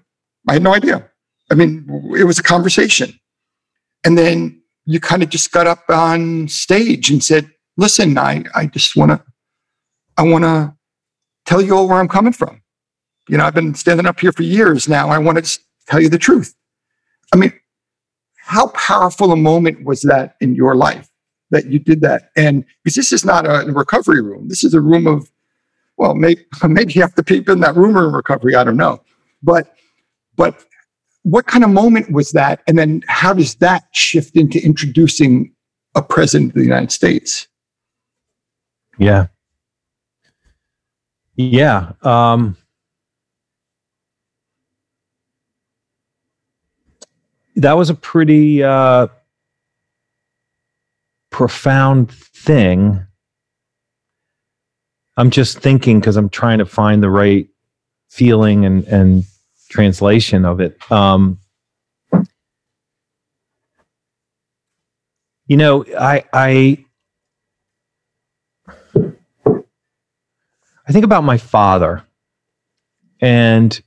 I 0.48 0.54
had 0.54 0.62
no 0.62 0.74
idea. 0.74 1.09
I 1.50 1.54
mean, 1.54 1.86
it 2.16 2.24
was 2.24 2.38
a 2.38 2.42
conversation, 2.42 3.18
and 4.04 4.16
then 4.16 4.62
you 4.86 5.00
kind 5.00 5.22
of 5.22 5.28
just 5.28 5.52
got 5.52 5.66
up 5.66 5.84
on 5.88 6.48
stage 6.48 7.10
and 7.10 7.22
said, 7.22 7.50
"Listen, 7.76 8.16
I 8.18 8.44
I 8.54 8.66
just 8.66 8.96
want 8.96 9.10
to 9.10 9.22
I 10.16 10.22
want 10.22 10.44
to 10.44 10.74
tell 11.46 11.60
you 11.60 11.76
all 11.76 11.88
where 11.88 11.98
I'm 11.98 12.08
coming 12.08 12.32
from." 12.32 12.60
you 13.30 13.36
know, 13.38 13.44
I've 13.44 13.54
been 13.54 13.74
standing 13.76 14.06
up 14.06 14.18
here 14.18 14.32
for 14.32 14.42
years 14.42 14.88
now. 14.88 15.08
I 15.08 15.18
want 15.18 15.44
to 15.44 15.58
tell 15.86 16.00
you 16.00 16.08
the 16.08 16.18
truth. 16.18 16.52
I 17.32 17.36
mean, 17.36 17.52
how 18.38 18.68
powerful 18.68 19.30
a 19.30 19.36
moment 19.36 19.84
was 19.84 20.02
that 20.02 20.34
in 20.40 20.56
your 20.56 20.74
life 20.74 21.08
that 21.50 21.66
you 21.66 21.78
did 21.78 22.00
that? 22.00 22.30
And 22.36 22.64
because 22.82 22.96
this 22.96 23.12
is 23.12 23.24
not 23.24 23.46
a 23.46 23.70
recovery 23.70 24.20
room, 24.20 24.48
this 24.48 24.64
is 24.64 24.74
a 24.74 24.80
room 24.80 25.06
of, 25.06 25.30
well, 25.96 26.14
maybe, 26.16 26.44
maybe 26.66 26.92
you 26.94 27.02
have 27.02 27.14
to 27.14 27.22
peep 27.22 27.48
in 27.48 27.60
that 27.60 27.76
room 27.76 27.96
in 27.96 28.12
recovery. 28.12 28.56
I 28.56 28.64
don't 28.64 28.76
know. 28.76 29.00
But, 29.44 29.76
but 30.34 30.64
what 31.22 31.46
kind 31.46 31.64
of 31.64 31.70
moment 31.70 32.12
was 32.12 32.32
that? 32.32 32.62
And 32.66 32.78
then 32.78 33.02
how 33.06 33.32
does 33.32 33.56
that 33.56 33.84
shift 33.92 34.36
into 34.36 34.62
introducing 34.64 35.52
a 35.94 36.02
president 36.02 36.50
of 36.50 36.56
the 36.56 36.62
United 36.62 36.92
States? 36.92 37.46
Yeah. 38.98 39.26
Yeah. 41.36 41.92
Um, 42.02 42.56
that 47.56 47.76
was 47.76 47.90
a 47.90 47.94
pretty 47.94 48.62
uh, 48.62 49.08
profound 51.30 52.10
thing. 52.12 53.06
I'm 55.16 55.30
just 55.30 55.58
thinking 55.58 56.00
because 56.00 56.16
I'm 56.16 56.30
trying 56.30 56.58
to 56.58 56.66
find 56.66 57.02
the 57.02 57.10
right 57.10 57.48
feeling 58.08 58.64
and, 58.64 58.84
and 58.84 59.24
translation 59.70 60.44
of 60.44 60.60
it. 60.60 60.76
Um, 60.92 61.38
you 65.46 65.56
know, 65.56 65.84
I, 65.98 66.24
I, 66.32 66.84
I 70.86 70.92
think 70.92 71.04
about 71.04 71.24
my 71.24 71.38
father 71.38 72.04
and 73.20 73.80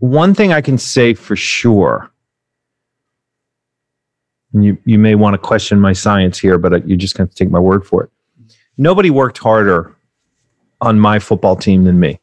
one 0.00 0.34
thing 0.34 0.52
I 0.52 0.60
can 0.60 0.76
say 0.78 1.14
for 1.14 1.36
sure, 1.36 2.10
and 4.52 4.64
you, 4.64 4.78
you 4.84 4.98
may 4.98 5.14
want 5.14 5.34
to 5.34 5.38
question 5.38 5.80
my 5.80 5.92
science 5.92 6.38
here, 6.38 6.58
but 6.58 6.86
you're 6.86 6.96
just 6.96 7.16
going 7.16 7.28
to 7.28 7.34
take 7.34 7.50
my 7.50 7.58
word 7.58 7.86
for 7.86 8.04
it. 8.04 8.10
Nobody 8.76 9.10
worked 9.10 9.38
harder 9.38 9.94
on 10.80 10.98
my 10.98 11.18
football 11.18 11.56
team 11.56 11.84
than 11.84 11.98
me. 12.00 12.20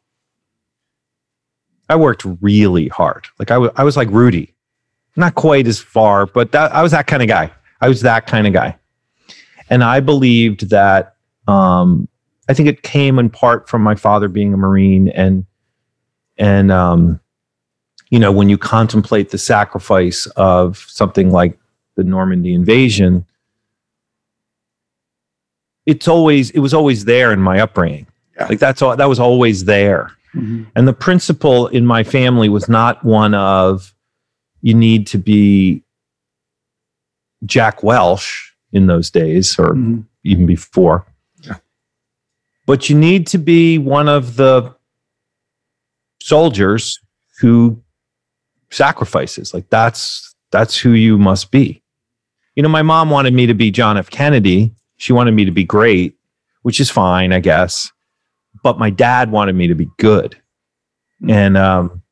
I 1.88 1.96
worked 1.96 2.24
really 2.40 2.88
hard. 2.88 3.26
Like 3.38 3.50
I, 3.50 3.54
w- 3.54 3.72
I 3.76 3.84
was 3.84 3.96
like 3.96 4.08
Rudy, 4.10 4.54
not 5.16 5.34
quite 5.34 5.66
as 5.66 5.78
far, 5.78 6.26
but 6.26 6.52
that, 6.52 6.72
I 6.74 6.82
was 6.82 6.92
that 6.92 7.06
kind 7.06 7.22
of 7.22 7.28
guy. 7.28 7.50
I 7.80 7.88
was 7.88 8.00
that 8.02 8.26
kind 8.26 8.46
of 8.46 8.52
guy. 8.52 8.76
And 9.70 9.84
I 9.84 10.00
believed 10.00 10.70
that 10.70 11.16
um, 11.48 12.08
I 12.48 12.54
think 12.54 12.68
it 12.68 12.82
came 12.82 13.18
in 13.18 13.30
part 13.30 13.68
from 13.68 13.82
my 13.82 13.94
father 13.94 14.28
being 14.28 14.54
a 14.54 14.56
Marine 14.56 15.08
and 15.08 15.44
and 16.38 16.70
um, 16.70 17.20
you 18.10 18.18
know 18.18 18.30
when 18.30 18.48
you 18.48 18.58
contemplate 18.58 19.30
the 19.30 19.38
sacrifice 19.38 20.26
of 20.36 20.78
something 20.88 21.30
like 21.30 21.58
the 21.96 22.04
Normandy 22.04 22.54
invasion, 22.54 23.26
it's 25.86 26.06
always 26.06 26.50
it 26.50 26.60
was 26.60 26.74
always 26.74 27.04
there 27.04 27.32
in 27.32 27.40
my 27.40 27.60
upbringing. 27.60 28.06
Yeah. 28.36 28.46
Like 28.46 28.58
that's 28.58 28.82
all 28.82 28.96
that 28.96 29.08
was 29.08 29.18
always 29.18 29.64
there. 29.64 30.12
Mhm. 30.34 30.66
And 30.74 30.86
the 30.88 30.92
principle 30.92 31.66
in 31.68 31.86
my 31.86 32.02
family 32.04 32.48
was 32.48 32.68
not 32.68 33.04
one 33.04 33.34
of 33.34 33.94
you 34.62 34.74
need 34.74 35.06
to 35.08 35.18
be 35.18 35.82
Jack 37.44 37.82
Welch 37.82 38.54
in 38.72 38.86
those 38.86 39.10
days 39.10 39.58
or 39.58 39.74
Mhm. 39.74 40.04
even 40.24 40.46
before. 40.46 41.06
Yeah. 41.42 41.56
But 42.66 42.88
you 42.90 42.96
need 42.96 43.26
to 43.28 43.38
be 43.38 43.78
one 43.78 44.08
of 44.08 44.36
the 44.36 44.74
soldiers 46.20 46.98
who 47.40 47.80
sacrifices. 48.70 49.54
Like 49.54 49.68
that's 49.70 50.34
that's 50.50 50.76
who 50.76 50.90
you 50.92 51.18
must 51.18 51.50
be. 51.50 51.82
You 52.54 52.62
know, 52.62 52.68
my 52.68 52.82
mom 52.82 53.10
wanted 53.10 53.34
me 53.34 53.46
to 53.46 53.54
be 53.54 53.70
John 53.70 53.96
F. 53.98 54.08
Kennedy. 54.10 54.72
She 54.96 55.12
wanted 55.12 55.32
me 55.32 55.44
to 55.44 55.50
be 55.50 55.64
great, 55.64 56.16
which 56.62 56.80
is 56.80 56.90
fine, 56.90 57.32
I 57.32 57.40
guess. 57.40 57.90
But 58.66 58.80
my 58.80 58.90
dad 58.90 59.30
wanted 59.30 59.54
me 59.54 59.68
to 59.68 59.76
be 59.76 59.88
good. 59.96 60.34
Mm. 61.22 61.30
And 61.30 61.56
um 61.56 62.02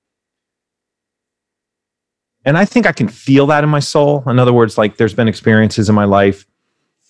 and 2.45 2.57
I 2.57 2.65
think 2.65 2.87
I 2.87 2.93
can 2.93 3.09
feel 3.09 3.45
that 3.49 3.65
in 3.65 3.71
my 3.71 3.81
soul. 3.81 4.23
In 4.29 4.39
other 4.39 4.53
words, 4.53 4.79
like 4.79 4.97
there's 4.97 5.15
been 5.15 5.27
experiences 5.27 5.89
in 5.89 5.97
my 5.97 6.05
life. 6.05 6.47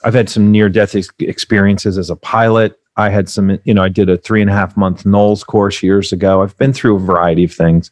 I've 0.03 0.15
had 0.15 0.31
some 0.31 0.51
near 0.51 0.71
death 0.71 0.95
ex- 0.95 1.11
experiences 1.19 1.99
as 1.99 2.09
a 2.09 2.17
pilot. 2.17 2.81
I 2.97 3.11
had 3.11 3.29
some, 3.29 3.59
you 3.65 3.75
know, 3.75 3.83
I 3.83 3.91
did 3.91 4.09
a 4.09 4.17
three 4.17 4.41
and 4.41 4.49
a 4.49 4.55
half 4.55 4.79
month 4.79 5.05
NOLS 5.05 5.45
course 5.45 5.83
years 5.83 6.11
ago. 6.11 6.41
I've 6.41 6.57
been 6.57 6.73
through 6.73 6.97
a 6.97 7.01
variety 7.01 7.45
of 7.45 7.53
things. 7.53 7.91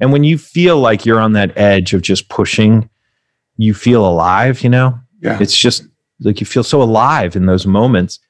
And 0.00 0.10
when 0.10 0.24
you 0.24 0.38
feel 0.38 0.78
like 0.78 1.04
you're 1.04 1.20
on 1.20 1.34
that 1.34 1.52
edge 1.58 1.92
of 1.92 2.00
just 2.00 2.30
pushing, 2.30 2.88
you 3.58 3.74
feel 3.74 4.06
alive, 4.06 4.62
you 4.62 4.70
know? 4.70 4.98
Yeah. 5.20 5.36
It's 5.38 5.58
just 5.58 5.86
like 6.20 6.40
you 6.40 6.46
feel 6.46 6.64
so 6.64 6.80
alive 6.80 7.36
in 7.36 7.44
those 7.44 7.66
moments. 7.66 8.20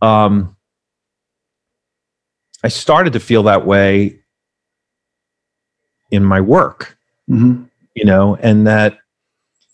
Um, 0.00 0.56
I 2.64 2.68
started 2.68 3.12
to 3.14 3.20
feel 3.20 3.42
that 3.44 3.66
way 3.66 4.18
in 6.10 6.22
my 6.24 6.40
work, 6.40 6.96
Mhm. 7.28 7.68
you 7.94 8.04
know, 8.04 8.36
and 8.36 8.66
that 8.66 8.98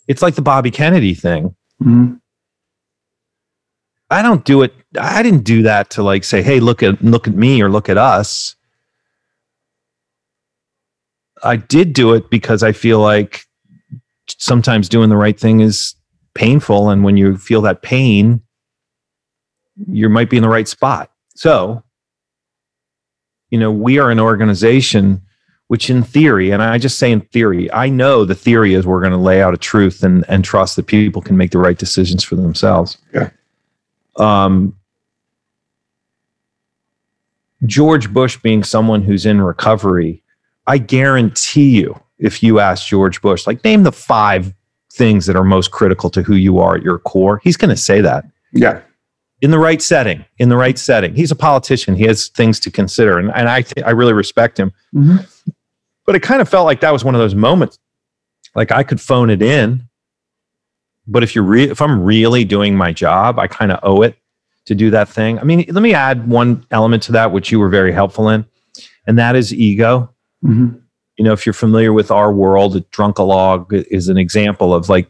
it's 0.06 0.22
like 0.22 0.34
the 0.36 0.42
Bobby 0.42 0.70
Kennedy 0.70 1.14
thing. 1.14 1.54
Mhm. 1.82 2.20
I 4.10 4.22
don't 4.22 4.44
do 4.44 4.62
it. 4.62 4.74
I 4.98 5.22
didn't 5.22 5.44
do 5.44 5.62
that 5.62 5.90
to 5.90 6.02
like 6.02 6.24
say, 6.24 6.42
"Hey, 6.42 6.60
look 6.60 6.82
at 6.82 7.02
look 7.04 7.28
at 7.28 7.34
me" 7.34 7.60
or 7.60 7.68
"Look 7.70 7.88
at 7.90 7.98
us." 7.98 8.56
I 11.44 11.56
did 11.56 11.92
do 11.92 12.14
it 12.14 12.30
because 12.30 12.62
I 12.62 12.72
feel 12.72 13.00
like 13.00 13.44
sometimes 14.38 14.88
doing 14.88 15.08
the 15.10 15.16
right 15.16 15.38
thing 15.38 15.60
is 15.60 15.94
painful, 16.34 16.88
and 16.88 17.04
when 17.04 17.16
you 17.16 17.36
feel 17.36 17.60
that 17.62 17.82
pain, 17.82 18.40
you 19.86 20.08
might 20.08 20.30
be 20.30 20.36
in 20.38 20.42
the 20.42 20.48
right 20.48 20.66
spot. 20.68 21.10
So, 21.36 21.84
you 23.50 23.58
know, 23.58 23.72
we 23.72 23.98
are 23.98 24.10
an 24.10 24.20
organization 24.20 25.22
which, 25.68 25.90
in 25.90 26.02
theory, 26.02 26.50
and 26.50 26.62
I 26.62 26.78
just 26.78 26.98
say 26.98 27.12
in 27.12 27.20
theory, 27.20 27.70
I 27.72 27.90
know 27.90 28.24
the 28.24 28.34
theory 28.34 28.72
is 28.72 28.86
we're 28.86 29.00
going 29.00 29.12
to 29.12 29.18
lay 29.18 29.42
out 29.42 29.52
a 29.52 29.58
truth 29.58 30.02
and 30.02 30.24
and 30.28 30.44
trust 30.44 30.76
that 30.76 30.86
people 30.86 31.20
can 31.20 31.36
make 31.36 31.50
the 31.50 31.58
right 31.58 31.76
decisions 31.76 32.24
for 32.24 32.36
themselves. 32.36 32.96
Yeah. 33.12 33.30
Um, 34.16 34.74
George 37.66 38.12
Bush 38.12 38.38
being 38.38 38.64
someone 38.64 39.02
who's 39.02 39.26
in 39.26 39.40
recovery, 39.40 40.22
I 40.66 40.78
guarantee 40.78 41.70
you, 41.70 42.00
if 42.18 42.42
you 42.42 42.60
ask 42.60 42.86
George 42.86 43.20
Bush, 43.20 43.46
like 43.46 43.62
name 43.62 43.82
the 43.82 43.92
five 43.92 44.54
things 44.92 45.26
that 45.26 45.36
are 45.36 45.44
most 45.44 45.70
critical 45.70 46.08
to 46.10 46.22
who 46.22 46.34
you 46.34 46.58
are 46.58 46.76
at 46.76 46.82
your 46.82 46.98
core, 46.98 47.40
he's 47.44 47.56
going 47.56 47.70
to 47.70 47.76
say 47.76 48.00
that 48.00 48.24
Yeah. 48.52 48.80
In 49.40 49.50
the 49.50 49.58
right 49.58 49.80
setting. 49.80 50.24
In 50.38 50.48
the 50.48 50.56
right 50.56 50.78
setting, 50.78 51.14
he's 51.14 51.30
a 51.30 51.36
politician. 51.36 51.94
He 51.94 52.04
has 52.04 52.28
things 52.28 52.58
to 52.60 52.70
consider, 52.70 53.18
and, 53.18 53.30
and 53.34 53.48
I 53.48 53.62
th- 53.62 53.84
I 53.86 53.90
really 53.90 54.12
respect 54.12 54.58
him. 54.58 54.72
Mhm. 54.94 55.26
But 56.06 56.14
it 56.16 56.20
kind 56.22 56.40
of 56.40 56.48
felt 56.48 56.64
like 56.64 56.80
that 56.80 56.92
was 56.92 57.04
one 57.04 57.14
of 57.14 57.20
those 57.20 57.34
moments, 57.34 57.78
like 58.54 58.72
I 58.72 58.82
could 58.82 59.00
phone 59.00 59.30
it 59.30 59.42
in, 59.42 59.84
but 61.06 61.22
if 61.22 61.34
you're 61.34 61.44
re- 61.44 61.70
if 61.70 61.80
I'm 61.82 62.02
really 62.02 62.44
doing 62.44 62.76
my 62.76 62.92
job, 62.92 63.38
I 63.38 63.46
kind 63.46 63.70
of 63.72 63.78
owe 63.82 64.02
it 64.02 64.16
to 64.66 64.74
do 64.74 64.90
that 64.90 65.08
thing. 65.08 65.38
I 65.38 65.44
mean, 65.44 65.64
let 65.68 65.82
me 65.82 65.94
add 65.94 66.28
one 66.28 66.64
element 66.70 67.02
to 67.04 67.12
that, 67.12 67.32
which 67.32 67.50
you 67.52 67.58
were 67.60 67.68
very 67.68 67.92
helpful 67.92 68.28
in, 68.28 68.44
and 69.06 69.18
that 69.18 69.36
is 69.36 69.52
ego. 69.54 70.12
Mhm. 70.44 70.80
You 71.16 71.24
know, 71.24 71.32
if 71.32 71.44
you're 71.46 71.52
familiar 71.52 71.92
with 71.92 72.10
our 72.10 72.32
world, 72.32 72.74
Drunkalog 72.90 73.72
is 73.90 74.08
an 74.08 74.16
example 74.18 74.72
of 74.74 74.88
like 74.88 75.08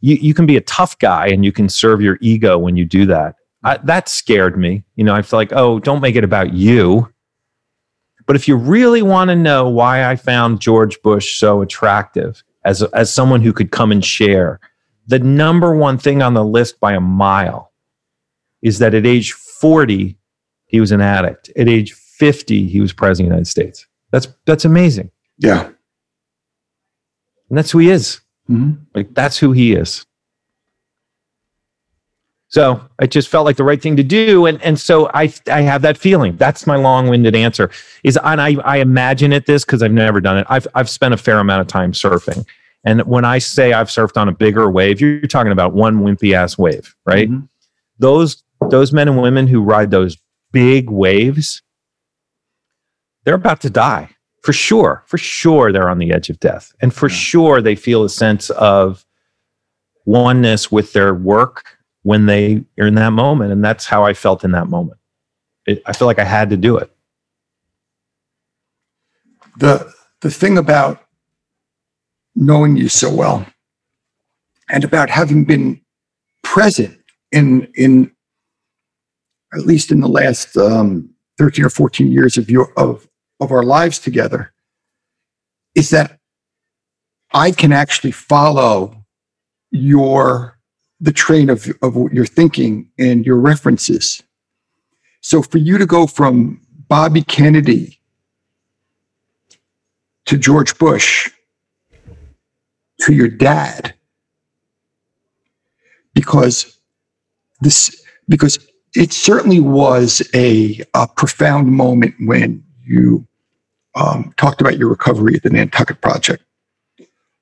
you, 0.00 0.16
you 0.16 0.34
can 0.34 0.44
be 0.46 0.56
a 0.56 0.60
tough 0.62 0.98
guy 0.98 1.26
and 1.28 1.44
you 1.44 1.52
can 1.52 1.68
serve 1.68 2.00
your 2.00 2.18
ego 2.20 2.58
when 2.58 2.76
you 2.76 2.84
do 2.84 3.06
that. 3.06 3.36
I, 3.62 3.78
that 3.84 4.08
scared 4.08 4.58
me. 4.58 4.84
You 4.96 5.04
know, 5.04 5.14
I 5.14 5.22
feel 5.22 5.38
like, 5.38 5.52
oh, 5.52 5.80
don't 5.80 6.00
make 6.00 6.16
it 6.16 6.24
about 6.24 6.52
you. 6.54 7.12
But 8.26 8.36
if 8.36 8.46
you 8.46 8.56
really 8.56 9.02
want 9.02 9.28
to 9.30 9.36
know 9.36 9.68
why 9.68 10.04
I 10.08 10.16
found 10.16 10.60
George 10.60 11.00
Bush 11.02 11.38
so 11.38 11.62
attractive 11.62 12.42
as, 12.64 12.82
as 12.82 13.12
someone 13.12 13.40
who 13.40 13.52
could 13.52 13.70
come 13.72 13.90
and 13.92 14.04
share, 14.04 14.60
the 15.06 15.18
number 15.18 15.74
one 15.74 15.98
thing 15.98 16.22
on 16.22 16.34
the 16.34 16.44
list 16.44 16.78
by 16.78 16.92
a 16.92 17.00
mile 17.00 17.72
is 18.62 18.78
that 18.78 18.94
at 18.94 19.06
age 19.06 19.32
40, 19.32 20.16
he 20.66 20.80
was 20.80 20.92
an 20.92 21.00
addict. 21.00 21.50
At 21.56 21.68
age 21.68 21.92
50, 21.92 22.68
he 22.68 22.80
was 22.80 22.92
president 22.92 23.26
of 23.26 23.30
the 23.30 23.34
United 23.34 23.48
States. 23.48 23.86
That's, 24.12 24.28
that's 24.46 24.64
amazing. 24.64 25.10
Yeah. 25.38 25.64
And 27.48 27.58
that's 27.58 27.72
who 27.72 27.78
he 27.78 27.90
is. 27.90 28.20
Mhm. 28.48 28.86
Like 28.94 29.14
that's 29.14 29.38
who 29.38 29.52
he 29.52 29.74
is. 29.74 30.06
So 32.50 32.80
it 33.00 33.12
just 33.12 33.28
felt 33.28 33.44
like 33.46 33.56
the 33.56 33.62
right 33.64 33.80
thing 33.80 33.96
to 33.96 34.02
do, 34.02 34.46
and 34.46 34.60
and 34.62 34.78
so 34.78 35.08
I 35.14 35.32
I 35.50 35.60
have 35.62 35.82
that 35.82 35.96
feeling. 35.96 36.36
That's 36.36 36.66
my 36.66 36.74
long-winded 36.76 37.36
answer. 37.36 37.70
Is 38.02 38.18
and 38.24 38.40
I 38.40 38.56
I 38.64 38.78
imagine 38.78 39.32
it 39.32 39.46
this 39.46 39.64
because 39.64 39.82
I've 39.84 39.92
never 39.92 40.20
done 40.20 40.36
it. 40.36 40.46
I've 40.50 40.66
I've 40.74 40.90
spent 40.90 41.14
a 41.14 41.16
fair 41.16 41.38
amount 41.38 41.60
of 41.60 41.68
time 41.68 41.92
surfing, 41.92 42.44
and 42.84 43.02
when 43.02 43.24
I 43.24 43.38
say 43.38 43.72
I've 43.72 43.86
surfed 43.86 44.16
on 44.16 44.28
a 44.28 44.32
bigger 44.32 44.68
wave, 44.68 45.00
you're 45.00 45.20
talking 45.28 45.52
about 45.52 45.74
one 45.74 46.00
wimpy 46.00 46.34
ass 46.34 46.58
wave, 46.58 46.92
right? 47.06 47.30
Mhm. 47.30 47.48
Those 48.00 48.42
those 48.68 48.92
men 48.92 49.06
and 49.06 49.22
women 49.22 49.46
who 49.46 49.62
ride 49.62 49.92
those 49.92 50.18
big 50.52 50.90
waves, 50.90 51.62
they're 53.24 53.34
about 53.36 53.60
to 53.60 53.70
die 53.70 54.10
for 54.42 54.52
sure. 54.52 55.04
For 55.06 55.18
sure, 55.18 55.70
they're 55.70 55.88
on 55.88 55.98
the 55.98 56.12
edge 56.12 56.30
of 56.30 56.40
death, 56.40 56.72
and 56.82 56.92
for 56.92 57.08
Yeah. 57.08 57.14
sure, 57.14 57.62
they 57.62 57.76
feel 57.76 58.02
a 58.02 58.08
sense 58.08 58.50
of 58.50 59.04
oneness 60.04 60.72
with 60.72 60.92
their 60.94 61.14
work 61.14 61.76
when 62.02 62.26
they 62.26 62.64
are 62.78 62.86
in 62.86 62.94
that 62.94 63.12
moment, 63.12 63.52
and 63.52 63.64
that's 63.64 63.86
how 63.86 64.04
I 64.04 64.14
felt 64.14 64.44
in 64.44 64.52
that 64.52 64.68
moment. 64.68 64.98
It, 65.66 65.82
I 65.86 65.92
feel 65.92 66.06
like 66.06 66.18
I 66.18 66.24
had 66.24 66.50
to 66.50 66.56
do 66.56 66.76
it. 66.78 66.90
the 69.60 69.92
the 70.20 70.30
thing 70.30 70.58
about 70.58 71.06
knowing 72.34 72.76
you 72.76 72.88
so 72.88 73.14
well 73.14 73.46
and 74.68 74.84
about 74.84 75.10
having 75.10 75.44
been 75.44 75.80
present 76.42 76.98
in 77.32 77.68
in 77.74 78.10
at 79.52 79.60
least 79.60 79.90
in 79.90 80.00
the 80.00 80.08
last 80.08 80.56
um, 80.56 81.10
13 81.38 81.64
or 81.64 81.70
14 81.70 82.10
years 82.10 82.38
of 82.38 82.50
your 82.50 82.72
of 82.76 83.08
of 83.40 83.52
our 83.52 83.62
lives 83.62 83.98
together 83.98 84.52
is 85.74 85.90
that 85.90 86.18
I 87.32 87.52
can 87.52 87.72
actually 87.72 88.12
follow 88.12 89.04
your 89.70 90.58
the 91.00 91.12
train 91.12 91.50
of 91.50 91.66
of 91.82 91.96
your 92.12 92.26
thinking 92.26 92.90
and 92.98 93.24
your 93.24 93.36
references. 93.36 94.22
So 95.20 95.42
for 95.42 95.58
you 95.58 95.78
to 95.78 95.86
go 95.86 96.06
from 96.06 96.60
Bobby 96.88 97.22
Kennedy 97.22 98.00
to 100.26 100.36
George 100.36 100.78
Bush 100.78 101.30
to 103.00 103.12
your 103.12 103.28
dad 103.28 103.94
because 106.14 106.78
this 107.60 108.04
because 108.28 108.58
it 108.94 109.12
certainly 109.12 109.60
was 109.60 110.22
a, 110.34 110.82
a 110.94 111.06
profound 111.06 111.68
moment 111.68 112.14
when 112.20 112.64
you 112.84 113.26
um, 113.94 114.34
talked 114.36 114.60
about 114.60 114.78
your 114.78 114.88
recovery 114.88 115.36
at 115.36 115.42
the 115.42 115.50
Nantucket 115.50 116.00
Project, 116.00 116.42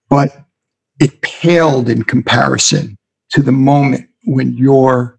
but 0.08 0.44
it 1.00 1.20
paled 1.22 1.88
in 1.88 2.02
comparison 2.02 2.97
to 3.30 3.42
the 3.42 3.52
moment 3.52 4.08
when 4.24 4.56
your 4.56 5.18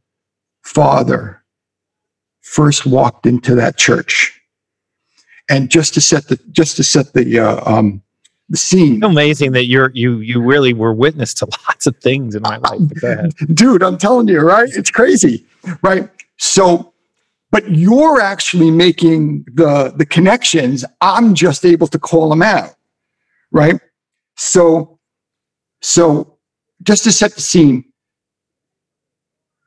father 0.64 1.44
first 2.42 2.86
walked 2.86 3.26
into 3.26 3.56
that 3.56 3.78
church. 3.78 4.36
And 5.50 5.70
just 5.70 5.94
to 5.96 6.02
set 6.02 6.28
the 6.28 6.40
just 6.52 6.78
to 6.78 6.84
set 6.84 7.14
the 7.14 7.40
uh, 7.40 7.62
um, 7.66 8.04
the 8.50 8.58
scene, 8.58 9.04
Amazing 9.04 9.54
that 9.54 9.66
you're 9.66 9.92
you 9.96 10.20
you 10.20 10.42
really 10.42 10.74
were 10.74 10.94
witness 10.94 11.34
to 11.36 11.46
lots 11.68 11.88
of 11.88 11.98
things 11.98 12.36
in 12.36 12.44
my 12.44 12.58
life. 12.58 12.80
But 12.82 13.02
go 13.02 13.12
ahead. 13.12 13.34
dude 13.56 13.82
i'm 13.82 13.98
telling 13.98 14.28
you 14.28 14.40
right 14.40 14.70
it's 14.74 14.92
crazy 14.92 15.44
right 15.82 16.08
so 16.38 16.94
but 17.52 17.70
you're 17.70 18.22
actually 18.22 18.72
making 18.72 19.46
the 19.54 19.94
the 19.96 20.06
connections. 20.06 20.86
I'm 21.02 21.34
just 21.34 21.66
able 21.66 21.88
to 21.88 22.00
call 22.00 22.30
them 22.30 22.42
out, 22.42 22.76
right? 23.52 23.80
So, 24.38 25.00
so 25.82 26.38
just 26.84 27.04
to 27.06 27.12
set 27.12 27.34
the 27.36 27.42
scene, 27.42 27.86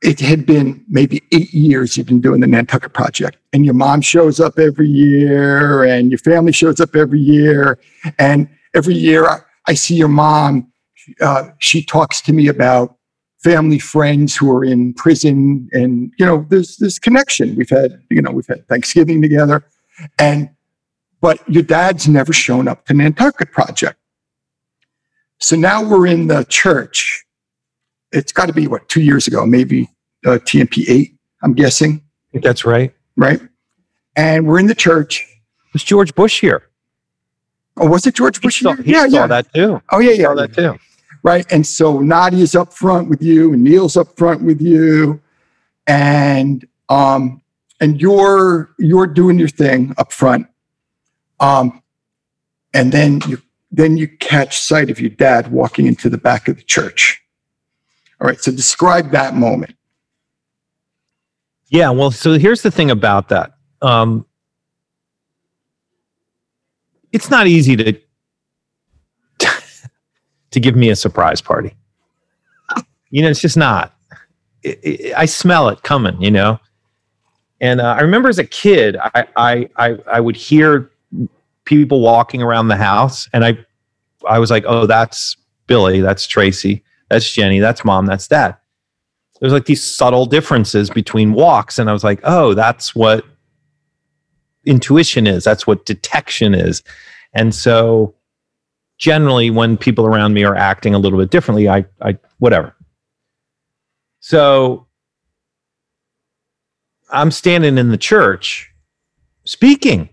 it 0.03 0.19
had 0.19 0.45
been 0.45 0.83
maybe 0.89 1.23
eight 1.31 1.53
years 1.53 1.95
you've 1.95 2.07
been 2.07 2.19
doing 2.19 2.41
the 2.41 2.47
Nantucket 2.47 2.93
Project, 2.93 3.37
and 3.53 3.63
your 3.63 3.73
mom 3.73 4.01
shows 4.01 4.39
up 4.39 4.59
every 4.59 4.87
year, 4.87 5.83
and 5.83 6.11
your 6.11 6.19
family 6.19 6.51
shows 6.51 6.81
up 6.81 6.95
every 6.95 7.21
year, 7.21 7.79
and 8.19 8.49
every 8.75 8.95
year 8.95 9.25
I, 9.25 9.39
I 9.67 9.73
see 9.73 9.95
your 9.95 10.09
mom. 10.09 10.71
Uh, 11.21 11.49
she 11.59 11.83
talks 11.83 12.21
to 12.21 12.33
me 12.33 12.47
about 12.47 12.97
family 13.43 13.79
friends 13.79 14.35
who 14.35 14.51
are 14.51 14.63
in 14.63 14.93
prison, 14.93 15.69
and 15.71 16.11
you 16.19 16.25
know, 16.25 16.45
there's 16.49 16.77
this 16.77 16.99
connection. 16.99 17.55
We've 17.55 17.69
had, 17.69 18.01
you 18.09 18.21
know, 18.21 18.31
we've 18.31 18.47
had 18.47 18.67
Thanksgiving 18.67 19.21
together, 19.21 19.65
and 20.19 20.49
but 21.21 21.39
your 21.49 21.63
dad's 21.63 22.09
never 22.09 22.33
shown 22.33 22.67
up 22.67 22.85
to 22.87 22.93
Nantucket 22.93 23.51
Project. 23.51 23.97
So 25.39 25.55
now 25.55 25.81
we're 25.81 26.07
in 26.07 26.27
the 26.27 26.43
church. 26.43 27.22
It's 28.13 28.31
got 28.31 28.45
to 28.45 28.53
be 28.53 28.67
what 28.67 28.87
two 28.89 29.01
years 29.01 29.27
ago, 29.27 29.45
maybe 29.45 29.89
uh, 30.25 30.39
TNP 30.39 30.85
eight. 30.87 31.15
I'm 31.41 31.53
guessing. 31.53 32.01
I 32.01 32.31
think 32.31 32.43
that's 32.43 32.65
right. 32.65 32.93
Right. 33.15 33.41
And 34.15 34.47
we're 34.47 34.59
in 34.59 34.67
the 34.67 34.75
church. 34.75 35.27
Was 35.73 35.83
George 35.83 36.13
Bush 36.15 36.39
here? 36.39 36.69
Oh, 37.77 37.87
was 37.87 38.05
it 38.05 38.15
George 38.15 38.41
Bush? 38.41 38.59
He 38.59 38.63
saw, 38.63 38.73
here? 38.75 38.83
he 38.83 38.91
yeah, 38.91 39.07
saw 39.07 39.15
yeah. 39.21 39.27
that 39.27 39.53
too. 39.53 39.81
Oh, 39.91 39.99
yeah, 39.99 40.11
He 40.11 40.17
yeah. 40.19 40.25
saw 40.25 40.35
that 40.35 40.53
too. 40.53 40.77
Right. 41.23 41.45
And 41.51 41.65
so 41.65 41.99
Nadia's 41.99 42.53
up 42.53 42.73
front 42.73 43.09
with 43.09 43.21
you, 43.21 43.53
and 43.53 43.63
Neil's 43.63 43.97
up 43.97 44.15
front 44.17 44.43
with 44.43 44.61
you, 44.61 45.21
and 45.87 46.67
um, 46.89 47.41
and 47.79 47.99
you're 47.99 48.69
you're 48.77 49.07
doing 49.07 49.39
your 49.39 49.47
thing 49.47 49.95
up 49.97 50.11
front. 50.11 50.47
Um, 51.39 51.81
and 52.73 52.91
then 52.91 53.21
you 53.27 53.41
then 53.71 53.97
you 53.97 54.07
catch 54.07 54.59
sight 54.59 54.89
of 54.89 54.99
your 54.99 55.09
dad 55.09 55.51
walking 55.51 55.87
into 55.87 56.09
the 56.09 56.17
back 56.17 56.47
of 56.47 56.57
the 56.57 56.63
church. 56.63 57.22
All 58.23 58.29
right. 58.29 58.41
So 58.41 58.53
describe 58.53 59.11
that 59.11 59.35
moment. 59.35 59.75
Yeah, 61.67 61.89
well, 61.89 62.09
so 62.09 62.33
here's 62.37 62.61
the 62.61 62.71
thing 62.71 62.89
about 62.89 63.29
that. 63.29 63.57
Um, 63.81 64.25
it's 67.11 67.29
not 67.29 67.47
easy 67.47 67.75
to 67.75 67.99
to 70.51 70.59
give 70.59 70.75
me 70.75 70.89
a 70.89 70.95
surprise 70.95 71.41
party. 71.41 71.75
You 73.09 73.23
know, 73.23 73.29
it's 73.29 73.41
just 73.41 73.57
not. 73.57 73.93
It, 74.63 74.79
it, 74.83 75.13
I 75.17 75.25
smell 75.25 75.67
it 75.69 75.83
coming. 75.83 76.21
You 76.21 76.31
know, 76.31 76.59
and 77.59 77.81
uh, 77.81 77.95
I 77.97 78.01
remember 78.01 78.29
as 78.29 78.39
a 78.39 78.45
kid, 78.45 78.95
I, 78.97 79.27
I 79.35 79.69
I 79.75 79.97
I 80.07 80.19
would 80.21 80.37
hear 80.37 80.91
people 81.65 81.99
walking 82.01 82.41
around 82.41 82.69
the 82.69 82.77
house, 82.77 83.27
and 83.33 83.43
I 83.43 83.57
I 84.25 84.39
was 84.39 84.49
like, 84.49 84.63
oh, 84.65 84.85
that's 84.85 85.35
Billy, 85.67 85.99
that's 85.99 86.25
Tracy, 86.25 86.83
that's 87.13 87.31
Jenny, 87.31 87.59
that's 87.59 87.85
mom, 87.85 88.05
that's 88.05 88.27
dad. 88.27 88.57
There's 89.39 89.53
like 89.53 89.65
these 89.65 89.83
subtle 89.83 90.25
differences 90.25 90.89
between 90.89 91.33
walks 91.33 91.77
and 91.77 91.89
i 91.89 91.93
was 91.93 92.03
like 92.03 92.21
oh 92.23 92.53
that's 92.53 92.95
what 92.95 93.25
intuition 94.65 95.27
is 95.27 95.43
that's 95.43 95.67
what 95.67 95.85
detection 95.85 96.53
is. 96.53 96.81
And 97.33 97.53
so 97.53 98.15
generally 98.99 99.49
when 99.49 99.75
people 99.75 100.05
around 100.05 100.33
me 100.33 100.45
are 100.45 100.55
acting 100.55 100.95
a 100.95 100.97
little 100.99 101.19
bit 101.19 101.29
differently 101.29 101.67
i 101.67 101.83
i 102.01 102.17
whatever. 102.39 102.73
So 104.21 104.87
i'm 107.11 107.29
standing 107.31 107.77
in 107.77 107.89
the 107.89 107.97
church 107.97 108.71
speaking. 109.43 110.07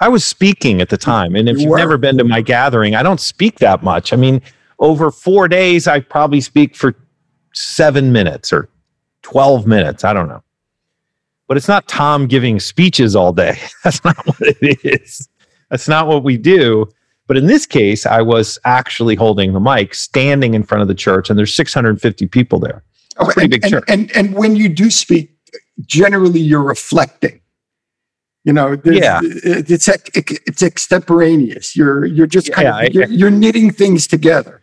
I 0.00 0.08
was 0.08 0.24
speaking 0.24 0.80
at 0.80 0.88
the 0.88 0.96
time 0.96 1.36
and 1.36 1.48
if 1.48 1.56
You 1.56 1.62
you've 1.64 1.70
were. 1.72 1.76
never 1.78 1.98
been 1.98 2.16
to 2.18 2.24
my 2.24 2.40
gathering 2.40 2.94
i 2.94 3.02
don't 3.02 3.20
speak 3.20 3.58
that 3.58 3.82
much. 3.82 4.14
I 4.14 4.16
mean 4.16 4.40
over 4.78 5.10
four 5.10 5.48
days 5.48 5.86
i 5.86 5.98
probably 6.00 6.40
speak 6.40 6.76
for 6.76 6.94
seven 7.54 8.12
minutes 8.12 8.52
or 8.52 8.68
12 9.22 9.66
minutes. 9.66 10.04
I 10.04 10.12
don't 10.12 10.28
know. 10.28 10.42
But 11.48 11.56
it's 11.56 11.66
not 11.68 11.88
Tom 11.88 12.26
giving 12.28 12.60
speeches 12.60 13.16
all 13.16 13.32
day. 13.32 13.58
That's 13.84 14.04
not 14.04 14.16
what 14.26 14.36
it 14.40 14.78
is. 14.84 15.28
That's 15.70 15.88
not 15.88 16.06
what 16.06 16.22
we 16.22 16.36
do. 16.36 16.86
But 17.26 17.36
in 17.36 17.46
this 17.46 17.66
case, 17.66 18.04
I 18.06 18.20
was 18.22 18.56
actually 18.64 19.14
holding 19.16 19.52
the 19.52 19.58
mic, 19.58 19.94
standing 19.94 20.54
in 20.54 20.62
front 20.62 20.82
of 20.82 20.88
the 20.88 20.94
church, 20.94 21.28
and 21.30 21.36
there's 21.38 21.54
650 21.56 22.26
people 22.28 22.60
there. 22.60 22.84
Okay, 23.18 23.32
Pretty 23.32 23.42
and, 23.42 23.50
big 23.50 23.64
and, 23.64 23.72
church. 23.72 23.84
and 23.88 24.12
and 24.16 24.34
when 24.34 24.54
you 24.54 24.68
do 24.68 24.90
speak, 24.90 25.34
generally 25.86 26.38
you're 26.40 26.62
reflecting. 26.62 27.40
You 28.44 28.52
know, 28.52 28.76
Yeah. 28.84 29.20
it's 29.24 29.88
it's 29.88 30.62
extemporaneous. 30.62 31.74
You're 31.74 32.04
you're 32.04 32.28
just 32.28 32.52
kind 32.52 32.66
Yeah, 32.66 32.76
I- 32.76 32.82
of 32.84 32.94
you're, 32.94 33.08
you're 33.08 33.30
knitting 33.30 33.72
things 33.72 34.06
together. 34.06 34.62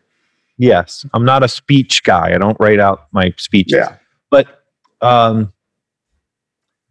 Yes, 0.57 1.05
I'm 1.13 1.25
not 1.25 1.43
a 1.43 1.47
speech 1.47 2.03
guy. 2.03 2.33
I 2.33 2.37
don't 2.37 2.57
write 2.59 2.79
out 2.79 3.07
my 3.11 3.33
speeches. 3.37 3.77
Yeah, 3.77 3.97
but 4.29 4.63
um 5.01 5.51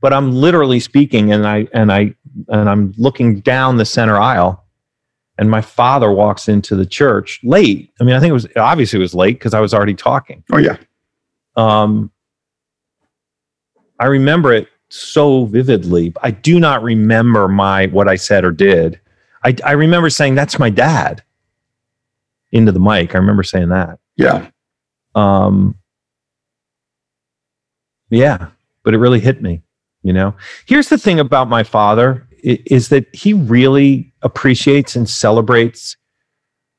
but 0.01 0.13
i'm 0.13 0.33
literally 0.33 0.79
speaking 0.79 1.33
and 1.33 1.47
i 1.47 1.67
and 1.73 1.91
i 1.91 2.15
and 2.49 2.69
i'm 2.69 2.93
looking 2.99 3.41
down 3.41 3.79
the 3.79 3.85
center 3.85 4.19
aisle 4.19 4.63
and 5.39 5.51
my 5.51 5.63
father 5.63 6.13
walks 6.13 6.47
into 6.47 6.77
the 6.77 6.85
church 6.85 7.41
late. 7.43 7.91
I 8.01 8.05
mean 8.05 8.15
i 8.15 8.21
think 8.21 8.31
it 8.31 8.35
was 8.35 8.47
obviously 8.57 8.99
it 8.99 9.03
was 9.03 9.15
late 9.15 9.39
because 9.39 9.55
i 9.55 9.61
was 9.61 9.73
already 9.73 9.95
talking. 9.95 10.45
Oh 10.53 10.59
yeah, 10.59 10.77
um 11.57 12.11
i 13.99 14.07
remember 14.07 14.53
it 14.53 14.69
so 14.91 15.47
vividly. 15.47 16.13
I 16.23 16.33
do 16.33 16.61
not 16.61 16.83
remember 16.83 17.49
my 17.49 17.87
what 17.87 18.09
i 18.09 18.17
said 18.17 18.45
or 18.45 18.51
did. 18.51 19.01
I 19.43 19.57
i 19.65 19.73
remember 19.73 20.11
saying 20.11 20.35
that's 20.35 20.59
my 20.59 20.69
dad 20.69 21.23
into 22.53 22.71
the 22.73 22.81
mic. 22.81 23.15
I 23.15 23.19
remember 23.19 23.43
saying 23.43 23.71
that. 23.71 23.99
Yeah. 24.17 24.49
um 25.15 25.75
yeah 28.11 28.49
but 28.85 28.95
it 28.95 28.99
really 28.99 29.21
hit 29.21 29.41
me 29.43 29.63
you 30.05 30.13
know? 30.13 30.35
Here's 30.67 30.89
the 30.89 30.99
thing 30.99 31.21
about 31.21 31.49
my 31.49 31.63
father 31.63 32.27
is 32.43 32.89
that 32.89 33.07
he 33.15 33.33
really 33.35 34.13
appreciates 34.23 34.97
and 34.97 35.09
celebrates 35.09 35.97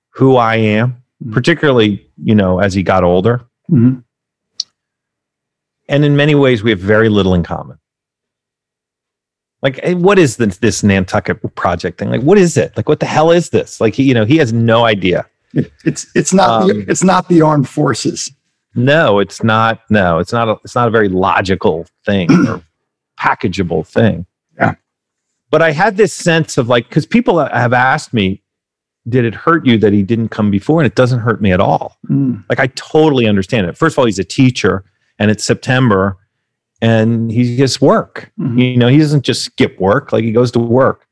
who 0.10 0.36
i 0.36 0.56
am 0.56 0.98
Mhm. 1.24 1.32
particularly 1.34 2.06
you 2.24 2.36
know 2.36 2.60
as 2.60 2.74
he 2.74 2.84
got 2.84 3.04
older. 3.04 3.42
Mhm. 3.72 4.04
and 5.90 6.04
in 6.06 6.16
many 6.16 6.36
ways 6.36 6.64
we 6.64 6.70
have 6.72 6.80
very 6.80 7.08
little 7.10 7.34
in 7.34 7.44
common. 7.44 7.78
Like 9.62 9.80
eh, 9.84 9.94
what 9.94 10.20
is 10.20 10.36
this, 10.38 10.58
this 10.58 10.84
nantucket 10.84 11.56
project 11.56 11.98
thing? 12.00 12.10
Like 12.10 12.22
what 12.22 12.38
is 12.38 12.58
it? 12.58 12.76
Like 12.76 12.90
what 12.90 13.00
the 13.00 13.06
hell 13.06 13.32
is 13.32 13.50
this? 13.52 13.80
Like 13.80 13.94
he 13.96 14.04
you 14.04 14.14
know 14.14 14.26
he 14.26 14.38
has 14.38 14.52
no 14.52 14.84
idea 14.86 15.26
it's 15.86 16.08
it's 16.16 16.34
not 16.34 16.63
Um, 16.63 16.68
the, 16.68 16.86
it's 16.89 17.04
not 17.04 17.28
the 17.30 17.42
armed 17.42 17.70
forces. 17.70 18.32
No, 18.76 19.20
it's 19.20 19.44
not. 19.44 19.82
No, 19.89 20.20
it's 20.20 20.34
not. 20.34 20.48
A, 20.50 20.56
it's 20.63 20.76
not 20.76 20.88
a 20.88 20.92
very 20.92 21.10
logical 21.10 21.86
thing 22.06 22.30
or 22.48 22.62
packageable 23.20 23.86
thing. 23.86 24.26
Yeah. 24.58 24.76
But 25.52 25.62
I 25.62 25.72
had 25.72 25.98
this 25.98 26.13
sense 26.13 26.58
of 26.58 26.68
like, 26.68 26.89
because 26.89 27.06
people 27.06 27.38
have 27.46 27.74
asked 27.74 28.13
me, 28.13 28.42
did 29.08 29.26
it 29.26 29.36
hurt 29.36 29.66
you 29.66 29.78
that 29.78 29.94
he 29.94 30.02
didn't 30.02 30.30
come 30.30 30.50
before? 30.50 30.80
And 30.82 30.88
it 30.88 30.96
doesn't 30.96 31.20
hurt 31.20 31.42
me 31.42 31.52
at 31.52 31.60
all. 31.60 31.98
Mm. 32.10 32.44
Like 32.50 32.60
I 32.60 32.68
totally 32.68 33.28
understand 33.28 33.68
it. 33.68 33.78
First 33.78 33.96
of 33.96 34.00
all, 34.00 34.06
he's 34.06 34.20
a 34.20 34.24
teacher, 34.24 34.84
and 35.20 35.30
it's 35.30 35.44
September, 35.44 36.18
and 36.82 37.32
he 37.32 37.56
gets 37.56 37.80
work. 37.80 38.32
Mhm. 38.39 38.60
You 38.60 38.78
know, 38.78 38.88
he 38.88 38.98
doesn't 38.98 39.24
just 39.24 39.44
skip 39.44 39.80
work; 39.80 40.12
like 40.12 40.24
he 40.24 40.32
goes 40.32 40.52
to 40.52 40.60
work. 40.60 41.06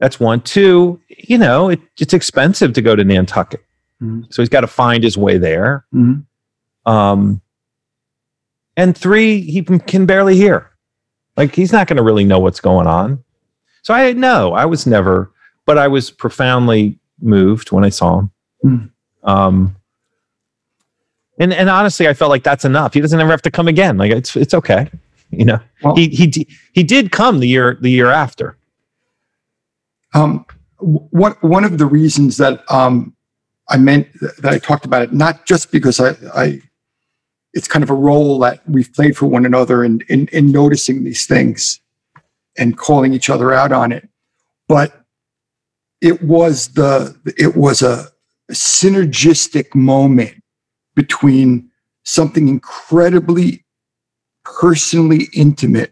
That's 0.00 0.18
one. 0.18 0.40
Two, 0.40 1.00
you 1.08 1.38
know, 1.38 1.68
it, 1.68 1.80
it's 2.00 2.14
expensive 2.14 2.72
to 2.74 2.82
go 2.82 2.96
to 2.96 3.04
Nantucket, 3.04 3.62
Mhm. 4.04 4.32
so 4.32 4.42
he's 4.42 4.48
got 4.48 4.60
to 4.62 4.66
find 4.66 5.02
his 5.02 5.16
way 5.16 5.38
there. 5.38 5.84
Mhm. 5.94 6.24
Um, 6.86 7.40
and 8.76 8.96
three, 8.96 9.40
he 9.40 9.62
can- 9.62 9.80
can 9.80 10.04
barely 10.06 10.36
hear. 10.36 10.70
Like 11.36 11.54
he's 11.54 11.72
not 11.72 11.86
going 11.86 11.96
to 11.96 12.02
really 12.02 12.24
know 12.24 12.38
what's 12.38 12.60
going 12.60 12.86
on. 12.86 13.22
So 13.82 13.94
I 13.94 14.12
no, 14.12 14.52
I 14.52 14.64
was 14.66 14.86
never, 14.86 15.30
but 15.66 15.78
I 15.78 15.88
was 15.88 16.10
profoundly 16.10 16.98
moved 17.20 17.72
when 17.72 17.84
I 17.84 17.88
saw 17.88 18.20
him. 18.20 18.30
Hmm. 18.62 18.76
Um, 19.24 19.76
and 21.38 21.52
and 21.52 21.68
honestly, 21.68 22.06
I 22.08 22.14
felt 22.14 22.30
like 22.30 22.44
that's 22.44 22.64
enough. 22.64 22.94
He 22.94 23.00
doesn't 23.00 23.18
ever 23.20 23.30
have 23.30 23.42
to 23.42 23.50
come 23.50 23.68
again. 23.68 23.96
Like 23.98 24.12
it's 24.12 24.36
it's 24.36 24.54
okay, 24.54 24.88
you 25.30 25.44
know. 25.44 25.58
Well- 25.82 25.96
he 25.96 26.08
he 26.08 26.46
he 26.72 26.82
did 26.82 27.10
come 27.10 27.40
the 27.40 27.48
year 27.48 27.76
the 27.80 27.90
year 27.90 28.10
after. 28.10 28.56
Um, 30.14 30.46
w- 30.78 31.06
one 31.10 31.32
one 31.40 31.64
of 31.64 31.78
the 31.78 31.86
reasons 31.86 32.36
that 32.36 32.62
um, 32.70 33.13
I 33.68 33.78
meant 33.78 34.08
that 34.20 34.52
I 34.52 34.58
talked 34.58 34.86
about 34.86 35.02
it, 35.02 35.12
not 35.12 35.46
just 35.46 35.72
because 35.72 36.00
I, 36.00 36.16
I 36.34 36.62
it's 37.54 37.68
kind 37.68 37.82
of 37.82 37.90
a 37.90 37.94
role 37.94 38.38
that 38.40 38.60
we've 38.68 38.92
played 38.92 39.16
for 39.16 39.26
one 39.26 39.46
another 39.46 39.84
in, 39.84 40.02
in 40.08 40.28
in 40.28 40.52
noticing 40.52 41.04
these 41.04 41.26
things 41.26 41.80
and 42.58 42.78
calling 42.78 43.14
each 43.14 43.30
other 43.30 43.52
out 43.52 43.72
on 43.72 43.92
it, 43.92 44.08
but 44.68 45.04
it 46.00 46.22
was 46.22 46.68
the 46.74 47.16
it 47.38 47.56
was 47.56 47.82
a 47.82 48.08
synergistic 48.52 49.74
moment 49.74 50.42
between 50.96 51.70
something 52.04 52.48
incredibly 52.48 53.64
personally 54.44 55.28
intimate 55.34 55.90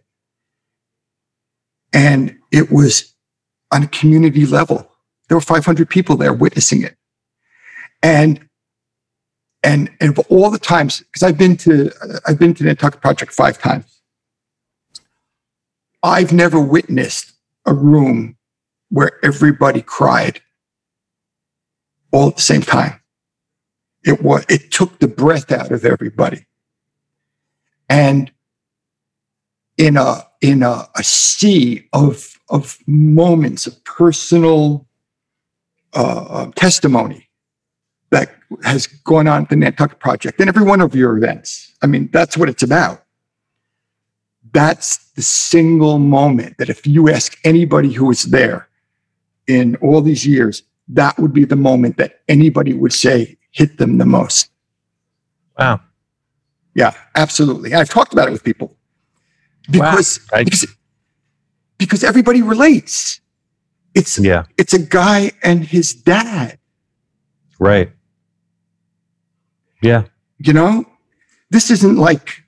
And 1.93 2.39
it 2.53 2.73
was 2.73 3.15
on 3.73 3.85
a 3.85 3.89
community 3.89 4.47
level. 4.47 4.91
There 5.29 5.39
were 5.39 5.43
500 5.43 5.91
people 5.91 6.17
there 6.17 6.35
witnessing 6.35 6.83
it. 6.83 6.97
And 8.03 8.49
and, 9.65 9.91
and 10.01 10.19
of 10.19 10.27
all 10.29 10.51
the 10.51 10.59
times, 10.59 11.01
because 11.01 11.23
I've 11.23 11.39
been 11.39 11.57
to 11.59 11.93
I've 12.27 12.39
been 12.39 12.55
to 12.55 12.65
Nantucket 12.65 13.01
Project 13.01 13.33
five 13.33 13.59
times. 13.59 14.01
I've 16.03 16.33
never 16.33 16.61
witnessed 16.61 17.33
a 17.65 17.73
room 17.73 18.37
where 18.89 19.25
everybody 19.25 19.83
cried 19.83 20.41
all 22.11 22.29
at 22.29 22.37
the 22.37 22.43
same 22.43 22.63
time. 22.63 23.01
It 24.05 24.21
was 24.21 24.45
it 24.49 24.73
took 24.73 24.99
the 24.99 25.07
breath 25.07 25.53
out 25.53 25.71
of 25.71 25.85
everybody. 25.85 26.47
And 27.89 28.33
in 29.79 29.97
a 29.97 30.27
in 30.41 30.63
a, 30.63 30.89
a 30.97 31.05
sea 31.05 31.89
of 31.93 32.39
of 32.49 32.79
moments 32.87 33.67
of 33.67 33.83
personal 33.85 34.87
uh, 35.93 36.47
testimony 36.57 37.29
that 38.13 38.31
has 38.63 38.87
gone 38.87 39.27
on 39.27 39.43
at 39.43 39.49
the 39.49 39.57
Nantucket 39.57 39.99
Project 39.99 40.39
and 40.39 40.49
every 40.49 40.63
one 40.63 40.83
of 40.83 40.95
your 40.95 41.17
events. 41.17 41.73
I 41.83 41.87
mean, 41.87 42.11
that's 42.13 42.37
what 42.37 42.49
it's 42.49 42.63
about. 42.63 43.03
That's 44.53 44.99
the 45.13 45.23
single 45.23 45.99
moment 45.99 46.59
that 46.59 46.69
if 46.69 46.87
you 46.87 47.09
ask 47.09 47.39
anybody 47.43 47.91
who 47.91 48.05
was 48.05 48.25
there 48.25 48.69
in 49.47 49.77
all 49.77 50.03
these 50.03 50.27
years, 50.27 50.63
that 50.89 51.19
would 51.19 51.33
be 51.33 51.47
the 51.47 51.57
moment 51.57 51.97
that 51.97 52.21
anybody 52.29 52.75
would 52.75 52.93
say 52.93 53.39
hit 53.51 53.79
them 53.79 53.97
the 53.97 54.05
most. 54.05 54.51
Wow. 55.59 55.81
Yeah, 56.75 56.93
absolutely. 57.15 57.75
I've 57.75 57.89
talked 57.89 58.13
about 58.13 58.29
it 58.29 58.33
with 58.33 58.45
people 58.45 58.77
because 59.71 60.21
wow. 60.31 60.41
I, 60.41 60.45
because, 60.45 60.67
because 61.79 62.05
everybody 62.05 62.43
relates. 62.43 63.21
It's 63.95 64.19
yeah. 64.19 64.45
It's 64.59 64.75
a 64.75 64.79
guy 64.79 65.33
and 65.43 65.65
his 65.65 65.95
dad. 65.95 66.59
Right. 67.59 67.91
Yeah. 69.83 70.05
You 70.39 70.53
know, 70.53 70.87
this 71.51 71.71
isn't 71.71 71.97
like 71.97 72.43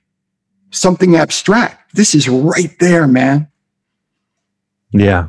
something 0.71 1.15
abstract. 1.15 1.93
This 1.95 2.15
is 2.15 2.27
right 2.27 2.73
there, 2.79 3.07
man. 3.07 3.47
Yeah. 4.91 5.27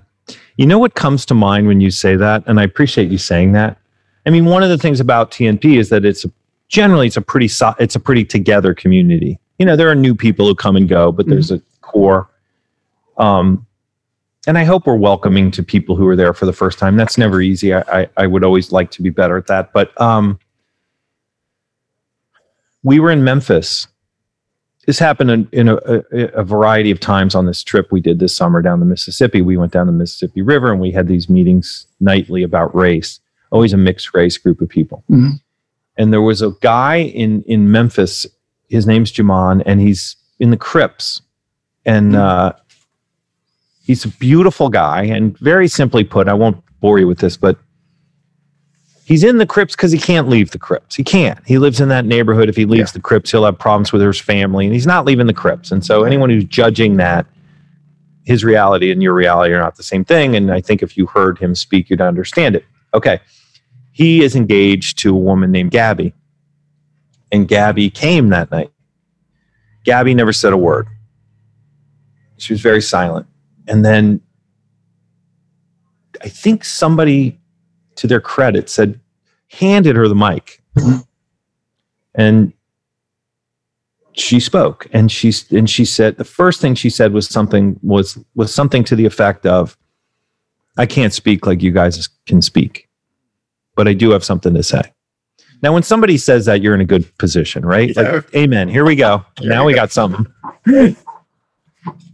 You 0.56 0.66
know 0.66 0.78
what 0.78 0.94
comes 0.94 1.26
to 1.26 1.34
mind 1.34 1.66
when 1.66 1.80
you 1.80 1.90
say 1.90 2.16
that, 2.16 2.44
and 2.46 2.58
I 2.58 2.62
appreciate 2.62 3.10
you 3.10 3.18
saying 3.18 3.52
that. 3.52 3.78
I 4.24 4.30
mean, 4.30 4.46
one 4.46 4.62
of 4.62 4.70
the 4.70 4.78
things 4.78 5.00
about 5.00 5.30
TNP 5.30 5.78
is 5.78 5.90
that 5.90 6.04
it's 6.04 6.24
a, 6.24 6.30
generally 6.68 7.06
it's 7.06 7.16
a 7.16 7.22
pretty 7.22 7.48
so, 7.48 7.74
it's 7.78 7.94
a 7.94 8.00
pretty 8.00 8.24
together 8.24 8.74
community. 8.74 9.38
You 9.58 9.66
know, 9.66 9.76
there 9.76 9.90
are 9.90 9.94
new 9.94 10.14
people 10.14 10.46
who 10.46 10.54
come 10.54 10.76
and 10.76 10.88
go, 10.88 11.12
but 11.12 11.26
there's 11.26 11.50
mm-hmm. 11.50 11.56
a 11.56 11.80
core. 11.80 12.28
Um, 13.18 13.66
and 14.46 14.56
I 14.56 14.64
hope 14.64 14.86
we're 14.86 14.96
welcoming 14.96 15.50
to 15.52 15.62
people 15.62 15.96
who 15.96 16.06
are 16.06 16.16
there 16.16 16.32
for 16.32 16.46
the 16.46 16.52
first 16.52 16.78
time. 16.78 16.96
That's 16.96 17.18
never 17.18 17.40
easy. 17.40 17.74
I, 17.74 17.80
I, 17.88 18.08
I 18.16 18.26
would 18.26 18.44
always 18.44 18.72
like 18.72 18.90
to 18.92 19.02
be 19.02 19.10
better 19.10 19.36
at 19.36 19.46
that. 19.48 19.72
But 19.72 19.98
um, 20.00 20.38
we 22.86 23.00
were 23.00 23.10
in 23.10 23.24
Memphis. 23.24 23.88
This 24.86 25.00
happened 25.00 25.30
in, 25.32 25.48
in 25.50 25.68
a, 25.68 25.74
a, 26.12 26.26
a, 26.34 26.44
variety 26.44 26.92
of 26.92 27.00
times 27.00 27.34
on 27.34 27.44
this 27.44 27.64
trip 27.64 27.90
we 27.90 28.00
did 28.00 28.20
this 28.20 28.34
summer 28.36 28.62
down 28.62 28.78
the 28.78 28.86
Mississippi. 28.86 29.42
We 29.42 29.56
went 29.56 29.72
down 29.72 29.88
the 29.88 29.92
Mississippi 29.92 30.40
River 30.40 30.70
and 30.70 30.80
we 30.80 30.92
had 30.92 31.08
these 31.08 31.28
meetings 31.28 31.88
nightly 31.98 32.44
about 32.44 32.72
race, 32.76 33.18
always 33.50 33.72
a 33.72 33.76
mixed 33.76 34.14
race 34.14 34.38
group 34.38 34.60
of 34.60 34.68
people. 34.68 35.02
Mm-hmm. 35.10 35.30
And 35.98 36.12
there 36.12 36.22
was 36.22 36.42
a 36.42 36.52
guy 36.60 36.98
in, 36.98 37.42
in 37.42 37.72
Memphis, 37.72 38.24
his 38.68 38.86
name's 38.86 39.10
Jaman, 39.10 39.62
and 39.62 39.80
he's 39.80 40.14
in 40.38 40.52
the 40.52 40.56
Crips. 40.56 41.20
And 41.84 42.12
mm-hmm. 42.12 42.22
uh, 42.22 42.52
he's 43.84 44.04
a 44.04 44.08
beautiful 44.10 44.68
guy. 44.68 45.02
And 45.02 45.36
very 45.38 45.66
simply 45.66 46.04
put, 46.04 46.28
I 46.28 46.34
won't 46.34 46.62
bore 46.80 47.00
you 47.00 47.08
with 47.08 47.18
this, 47.18 47.36
but 47.36 47.58
he's 49.06 49.22
in 49.22 49.38
the 49.38 49.46
Crips 49.46 49.74
because 49.76 49.92
he 49.92 49.98
can't 49.98 50.28
leave 50.28 50.50
the 50.50 50.58
Crips. 50.58 50.96
He 50.96 51.04
can't. 51.04 51.38
He 51.46 51.58
lives 51.58 51.80
in 51.80 51.88
that 51.88 52.04
neighborhood. 52.04 52.48
If 52.48 52.56
he 52.56 52.66
leaves 52.66 52.90
yeah. 52.90 52.94
the 52.94 53.00
Crips, 53.00 53.30
he'll 53.30 53.44
have 53.44 53.58
problems 53.58 53.92
with 53.92 54.02
his 54.02 54.20
family, 54.20 54.66
and 54.66 54.74
he's 54.74 54.86
not 54.86 55.04
leaving 55.04 55.26
the 55.26 55.32
Crips. 55.32 55.70
And 55.70 55.84
so, 55.84 56.02
anyone 56.02 56.28
who's 56.28 56.44
judging 56.44 56.96
that, 56.96 57.24
his 58.24 58.44
reality 58.44 58.90
and 58.90 59.02
your 59.02 59.14
reality 59.14 59.54
are 59.54 59.60
not 59.60 59.76
the 59.76 59.84
same 59.84 60.04
thing. 60.04 60.34
And 60.34 60.50
I 60.50 60.60
think 60.60 60.82
if 60.82 60.96
you 60.96 61.06
heard 61.06 61.38
him 61.38 61.54
speak, 61.54 61.88
you'd 61.88 62.00
understand 62.00 62.56
it. 62.56 62.64
Okay. 62.92 63.20
He 63.92 64.22
is 64.22 64.34
engaged 64.34 64.98
to 64.98 65.14
a 65.14 65.18
woman 65.18 65.52
named 65.52 65.70
Gabby. 65.70 66.12
And 67.30 67.46
Gabby 67.46 67.88
came 67.88 68.28
that 68.30 68.50
night. 68.50 68.72
Gabby 69.84 70.12
never 70.12 70.32
said 70.32 70.52
a 70.52 70.56
word. 70.56 70.88
She 72.36 72.52
was 72.52 72.60
very 72.60 72.82
silent. 72.82 73.26
And 73.68 73.84
then 73.84 74.20
I 76.20 76.28
think 76.28 76.64
somebody 76.64 77.38
to 77.96 78.06
their 78.06 78.20
credit, 78.20 78.68
said, 78.68 79.00
handed 79.48 79.96
her 79.96 80.08
the 80.08 80.14
mic. 80.14 80.62
and 82.14 82.52
she 84.16 84.40
spoke 84.40 84.86
and 84.92 85.12
she 85.12 85.32
and 85.50 85.68
she 85.68 85.84
said 85.84 86.16
the 86.16 86.24
first 86.24 86.60
thing 86.60 86.74
she 86.74 86.88
said 86.88 87.12
was 87.12 87.28
something 87.28 87.78
was 87.82 88.18
was 88.34 88.52
something 88.52 88.82
to 88.82 88.96
the 88.96 89.04
effect 89.04 89.44
of 89.44 89.76
I 90.78 90.86
can't 90.86 91.12
speak 91.12 91.46
like 91.46 91.62
you 91.62 91.70
guys 91.70 92.08
can 92.26 92.40
speak 92.40 92.88
but 93.74 93.86
I 93.86 93.92
do 93.92 94.10
have 94.12 94.24
something 94.24 94.54
to 94.54 94.62
say. 94.62 94.80
Now 95.62 95.74
when 95.74 95.82
somebody 95.82 96.16
says 96.16 96.46
that 96.46 96.62
you're 96.62 96.74
in 96.74 96.80
a 96.80 96.86
good 96.86 97.06
position, 97.18 97.64
right? 97.64 97.94
Yeah. 97.94 98.02
Like 98.02 98.34
amen. 98.34 98.68
Here 98.68 98.86
we 98.86 98.96
go. 98.96 99.24
now 99.42 99.66
we 99.66 99.74
got 99.74 99.92
something. 99.92 100.26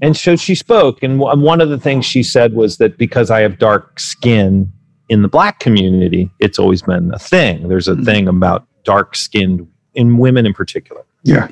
and 0.02 0.16
so 0.16 0.34
she 0.34 0.56
spoke 0.56 1.04
and 1.04 1.20
one 1.20 1.60
of 1.60 1.68
the 1.68 1.78
things 1.78 2.04
she 2.04 2.24
said 2.24 2.54
was 2.54 2.78
that 2.78 2.98
because 2.98 3.30
I 3.30 3.40
have 3.42 3.58
dark 3.58 4.00
skin 4.00 4.72
in 5.12 5.20
the 5.20 5.28
black 5.28 5.60
community, 5.60 6.30
it's 6.38 6.58
always 6.58 6.80
been 6.80 7.12
a 7.12 7.18
thing. 7.18 7.68
There's 7.68 7.86
a 7.86 7.92
mm-hmm. 7.92 8.04
thing 8.04 8.28
about 8.28 8.66
dark 8.82 9.14
skinned 9.14 9.68
in 9.92 10.16
women 10.16 10.46
in 10.46 10.54
particular. 10.54 11.04
Yeah. 11.22 11.48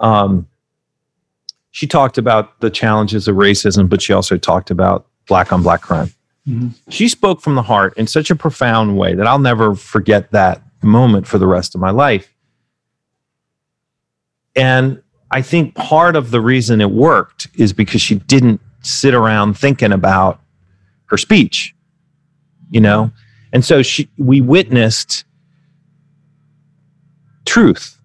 Um, 0.00 0.48
she 1.70 1.86
talked 1.86 2.18
about 2.18 2.58
the 2.60 2.68
challenges 2.68 3.28
of 3.28 3.36
racism, 3.36 3.88
but 3.88 4.02
she 4.02 4.12
also 4.12 4.36
talked 4.36 4.72
about 4.72 5.06
black 5.28 5.52
on 5.52 5.62
black 5.62 5.82
crime. 5.82 6.08
Mm-hmm. 6.48 6.70
She 6.88 7.08
spoke 7.08 7.40
from 7.40 7.54
the 7.54 7.62
heart 7.62 7.96
in 7.96 8.08
such 8.08 8.28
a 8.28 8.34
profound 8.34 8.98
way 8.98 9.14
that 9.14 9.24
I'll 9.24 9.38
never 9.38 9.76
forget 9.76 10.32
that 10.32 10.60
moment 10.82 11.28
for 11.28 11.38
the 11.38 11.46
rest 11.46 11.76
of 11.76 11.80
my 11.80 11.90
life. 11.90 12.34
And 14.56 15.00
I 15.30 15.42
think 15.42 15.76
part 15.76 16.16
of 16.16 16.32
the 16.32 16.40
reason 16.40 16.80
it 16.80 16.90
worked 16.90 17.46
is 17.54 17.72
because 17.72 18.00
she 18.00 18.16
didn't 18.16 18.60
sit 18.82 19.14
around 19.14 19.56
thinking 19.56 19.92
about 19.92 20.40
her 21.06 21.16
speech 21.16 21.72
you 22.70 22.80
know? 22.80 23.10
And 23.52 23.64
so 23.64 23.82
she, 23.82 24.08
we 24.16 24.40
witnessed 24.40 25.24
truth. 27.44 27.98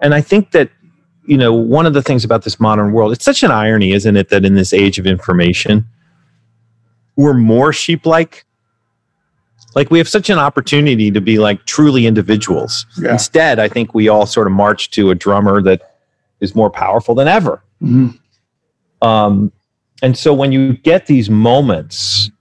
And 0.00 0.14
I 0.14 0.20
think 0.20 0.52
that, 0.52 0.70
you 1.26 1.36
know, 1.36 1.52
one 1.52 1.84
of 1.86 1.92
the 1.92 2.02
things 2.02 2.24
about 2.24 2.44
this 2.44 2.58
modern 2.58 2.92
world, 2.92 3.12
it's 3.12 3.24
such 3.24 3.42
an 3.42 3.50
irony, 3.50 3.92
isn't 3.92 4.16
it, 4.16 4.30
that 4.30 4.44
in 4.44 4.54
this 4.54 4.72
age 4.72 4.98
of 4.98 5.06
information, 5.06 5.86
we're 7.16 7.34
more 7.34 7.72
sheep 7.72 8.06
like. 8.06 8.44
Like 9.76 9.88
we 9.88 9.98
have 9.98 10.08
such 10.08 10.30
an 10.30 10.38
opportunity 10.38 11.12
to 11.12 11.20
be 11.20 11.38
like 11.38 11.64
truly 11.64 12.04
individuals. 12.04 12.86
Yeah. 13.00 13.12
Instead, 13.12 13.60
I 13.60 13.68
think 13.68 13.94
we 13.94 14.08
all 14.08 14.26
sort 14.26 14.48
of 14.48 14.52
march 14.52 14.90
to 14.90 15.10
a 15.10 15.14
drummer 15.14 15.62
that 15.62 15.96
is 16.40 16.56
more 16.56 16.70
powerful 16.70 17.14
than 17.14 17.28
ever. 17.28 17.62
Mm-hmm. 17.80 19.06
Um, 19.06 19.52
and 20.02 20.18
so 20.18 20.34
when 20.34 20.50
you 20.50 20.76
get 20.78 21.06
these 21.06 21.30
moments 21.30 22.32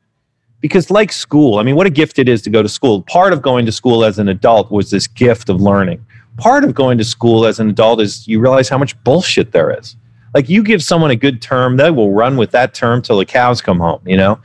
because 0.62 0.91
like 0.91 1.12
school 1.12 1.60
i 1.60 1.64
mean 1.64 1.76
what 1.76 1.88
a 1.88 1.89
gift 1.89 2.20
it 2.20 2.28
is 2.28 2.41
to 2.43 2.49
go 2.49 2.62
to 2.62 2.70
school. 2.70 3.01
Part 3.03 3.34
of 3.34 3.41
going 3.41 3.66
to 3.66 3.72
school 3.72 4.03
as 4.03 4.20
an 4.20 4.30
adult 4.30 4.72
was 4.72 4.91
this 4.91 5.07
gift 5.07 5.49
of 5.49 5.62
learning. 5.62 6.05
Part 6.38 6.64
of 6.64 6.74
going 6.74 6.97
to 6.97 7.03
school 7.03 7.45
as 7.45 7.60
an 7.60 7.70
adult 7.70 8.01
is 8.01 8.28
you 8.28 8.39
realize 8.39 8.70
how 8.70 8.78
much 8.78 9.01
bullshit 9.03 9.51
there 9.51 9.78
is. 9.78 9.95
Like 10.34 10.47
you 10.47 10.64
give 10.64 10.84
someone 10.84 11.12
a 11.12 11.16
good 11.16 11.41
term 11.41 11.78
they 11.78 11.91
will 11.91 12.12
run 12.12 12.38
with 12.38 12.51
that 12.51 12.74
term 12.74 13.01
till 13.01 13.18
the 13.18 13.26
cows 13.26 13.62
come 13.62 13.80
home 13.80 14.01
you 14.05 14.18
know? 14.18 14.39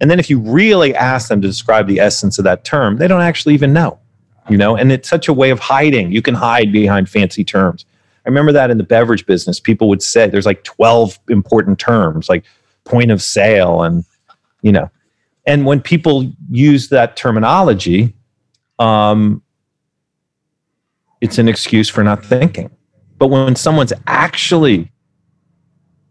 And 0.00 0.10
then 0.10 0.18
if 0.18 0.28
you 0.28 0.40
really 0.40 0.94
ask 0.94 1.28
them 1.28 1.40
to 1.40 1.48
describe 1.48 1.86
the 1.86 2.00
essence 2.00 2.38
of 2.38 2.44
that 2.44 2.64
term 2.64 2.98
they 2.98 3.08
don't 3.08 3.22
actually 3.22 3.54
even 3.54 3.72
know 3.72 3.98
you 4.48 4.56
know? 4.56 4.76
And 4.76 4.90
it's 4.90 5.08
such 5.08 5.28
a 5.28 5.32
way 5.32 5.50
of 5.50 5.60
hiding. 5.60 6.10
You 6.10 6.20
can 6.20 6.34
hide 6.34 6.72
behind 6.72 7.08
fancy 7.08 7.44
terms. 7.44 7.84
I 8.26 8.28
remember 8.28 8.52
that 8.52 8.70
in 8.70 8.78
the 8.78 8.84
beverage 8.84 9.26
business 9.26 9.58
people 9.58 9.88
would 9.88 10.02
say 10.02 10.28
there's 10.28 10.46
like 10.46 10.64
12 10.64 11.18
important 11.28 11.78
terms 11.78 12.28
like 12.28 12.44
point 12.84 13.10
of 13.10 13.22
sale 13.22 13.82
and 13.82 14.04
you 14.62 14.72
know 14.72 14.90
and 15.46 15.66
when 15.66 15.80
people 15.80 16.30
use 16.50 16.88
that 16.88 17.16
terminology, 17.16 18.14
um, 18.78 19.42
it's 21.20 21.38
an 21.38 21.48
excuse 21.48 21.88
for 21.88 22.04
not 22.04 22.24
thinking. 22.24 22.70
But 23.18 23.28
when 23.28 23.56
someone's 23.56 23.92
actually 24.06 24.90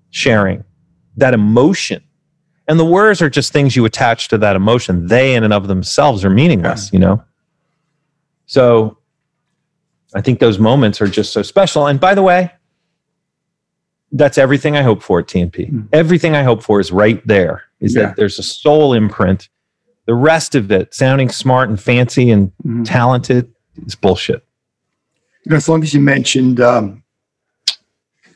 sharing 0.09 0.63
that 1.17 1.33
emotion, 1.33 2.03
and 2.67 2.79
the 2.79 2.85
words 2.85 3.21
are 3.21 3.29
just 3.29 3.51
things 3.51 3.75
you 3.75 3.83
attach 3.85 4.29
to 4.29 4.37
that 4.37 4.55
emotion, 4.55 5.07
they 5.07 5.35
in 5.35 5.43
and 5.43 5.53
of 5.53 5.67
themselves 5.67 6.23
are 6.23 6.29
meaningless, 6.29 6.91
you 6.93 6.99
know? 6.99 7.23
So 8.45 8.97
I 10.13 10.21
think 10.21 10.39
those 10.39 10.59
moments 10.59 11.01
are 11.01 11.07
just 11.07 11.33
so 11.33 11.41
special. 11.41 11.87
And 11.87 11.99
by 11.99 12.15
the 12.15 12.21
way, 12.21 12.51
that's 14.11 14.37
everything 14.37 14.75
I 14.75 14.83
hope 14.83 15.01
for 15.01 15.19
at 15.19 15.27
TNP. 15.27 15.71
Mm. 15.71 15.87
Everything 15.93 16.35
I 16.35 16.43
hope 16.43 16.63
for 16.63 16.79
is 16.79 16.91
right 16.91 17.25
there. 17.25 17.63
Is 17.81 17.95
Yeah. 17.95 18.07
that 18.07 18.15
there's 18.15 18.39
a 18.39 18.43
soul 18.43 18.93
imprint. 18.93 19.49
The 20.07 20.13
rest 20.13 20.55
of 20.55 20.71
it, 20.71 20.93
sounding 20.93 21.29
smart 21.29 21.69
and 21.69 21.79
fancy 21.79 22.29
and 22.31 22.51
Mhm. 22.65 22.85
talented, 22.85 23.51
is 23.85 23.95
bullshit. 23.95 24.45
You 25.45 25.49
know, 25.51 25.55
as 25.57 25.67
long 25.67 25.81
as 25.83 25.93
you 25.93 25.99
mentioned 25.99 26.59
um, 26.59 27.03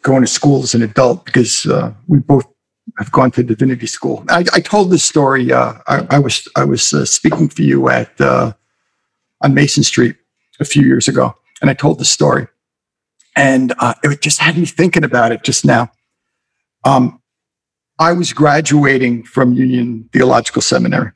going 0.02 0.22
to 0.22 0.28
school 0.28 0.64
as 0.64 0.74
an 0.76 0.82
adult, 0.82 1.26
because 1.26 1.66
uh, 1.66 1.94
we 2.08 2.20
both 2.20 2.46
have 2.98 3.12
gone 3.12 3.32
to 3.32 3.44
divinity 3.44 3.88
school. 3.88 4.24
I, 4.30 4.46
I 4.54 4.60
told 4.62 4.90
this 4.92 5.04
story. 5.04 5.52
Uh, 5.52 5.74
I, 5.88 6.06
I 6.12 6.20
was 6.20 6.48
I 6.56 6.64
was 6.64 6.94
uh, 6.94 7.06
speaking 7.06 7.50
for 7.50 7.62
you 7.62 7.90
at 7.90 8.20
uh, 8.22 8.54
on 9.42 9.54
Mason 9.54 9.84
Street 9.84 10.16
a 10.60 10.66
few 10.66 10.84
years 10.84 11.08
ago, 11.08 11.36
and 11.62 11.70
I 11.70 11.74
told 11.74 12.00
the 12.00 12.06
story, 12.06 12.48
and 13.36 13.74
uh, 13.80 13.94
it 14.04 14.22
just 14.22 14.40
had 14.40 14.58
me 14.58 14.66
thinking 14.66 15.04
about 15.04 15.32
it 15.32 15.44
just 15.44 15.66
now. 15.66 15.92
Um, 16.84 17.20
I 18.00 18.12
was 18.12 18.34
graduating 18.34 19.24
from 19.24 19.54
Union 19.54 20.10
Theological 20.12 20.62
Seminary. 20.62 21.12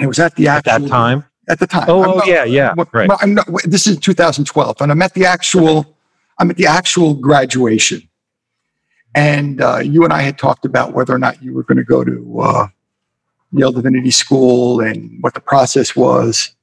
It 0.00 0.06
was 0.06 0.18
at 0.18 0.34
the 0.36 0.48
At 0.48 0.66
actual 0.66 0.86
that 0.86 0.90
time. 0.90 1.24
At 1.48 1.58
the 1.60 1.66
time. 1.66 1.86
Oh, 1.88 2.02
I'm 2.02 2.10
oh, 2.10 2.14
not- 2.16 2.26
yeah, 2.26 2.44
yeah, 2.44 2.74
well, 2.74 2.88
right. 2.92 3.10
I'm 3.20 3.34
not, 3.34 3.48
this 3.64 3.86
is 3.86 3.98
2012, 3.98 4.80
and 4.80 4.92
I'm 4.92 5.02
at 5.02 5.14
the 5.14 5.24
actual, 5.24 5.96
I'm 6.38 6.50
at 6.50 6.56
the 6.56 6.66
actual 6.66 7.14
graduation, 7.14 8.08
and 9.14 9.60
uh, 9.60 9.78
you 9.78 10.04
and 10.04 10.12
I 10.12 10.20
had 10.20 10.38
talked 10.38 10.64
about 10.64 10.92
whether 10.92 11.14
or 11.14 11.18
not 11.18 11.42
you 11.42 11.54
were 11.54 11.62
going 11.62 11.78
to 11.78 11.84
go 11.84 12.04
to 12.04 12.40
uh, 12.40 12.68
Yale 13.52 13.72
Divinity 13.72 14.10
School 14.10 14.80
and 14.80 15.16
what 15.22 15.34
the 15.34 15.40
process 15.40 15.96
was, 15.96 16.54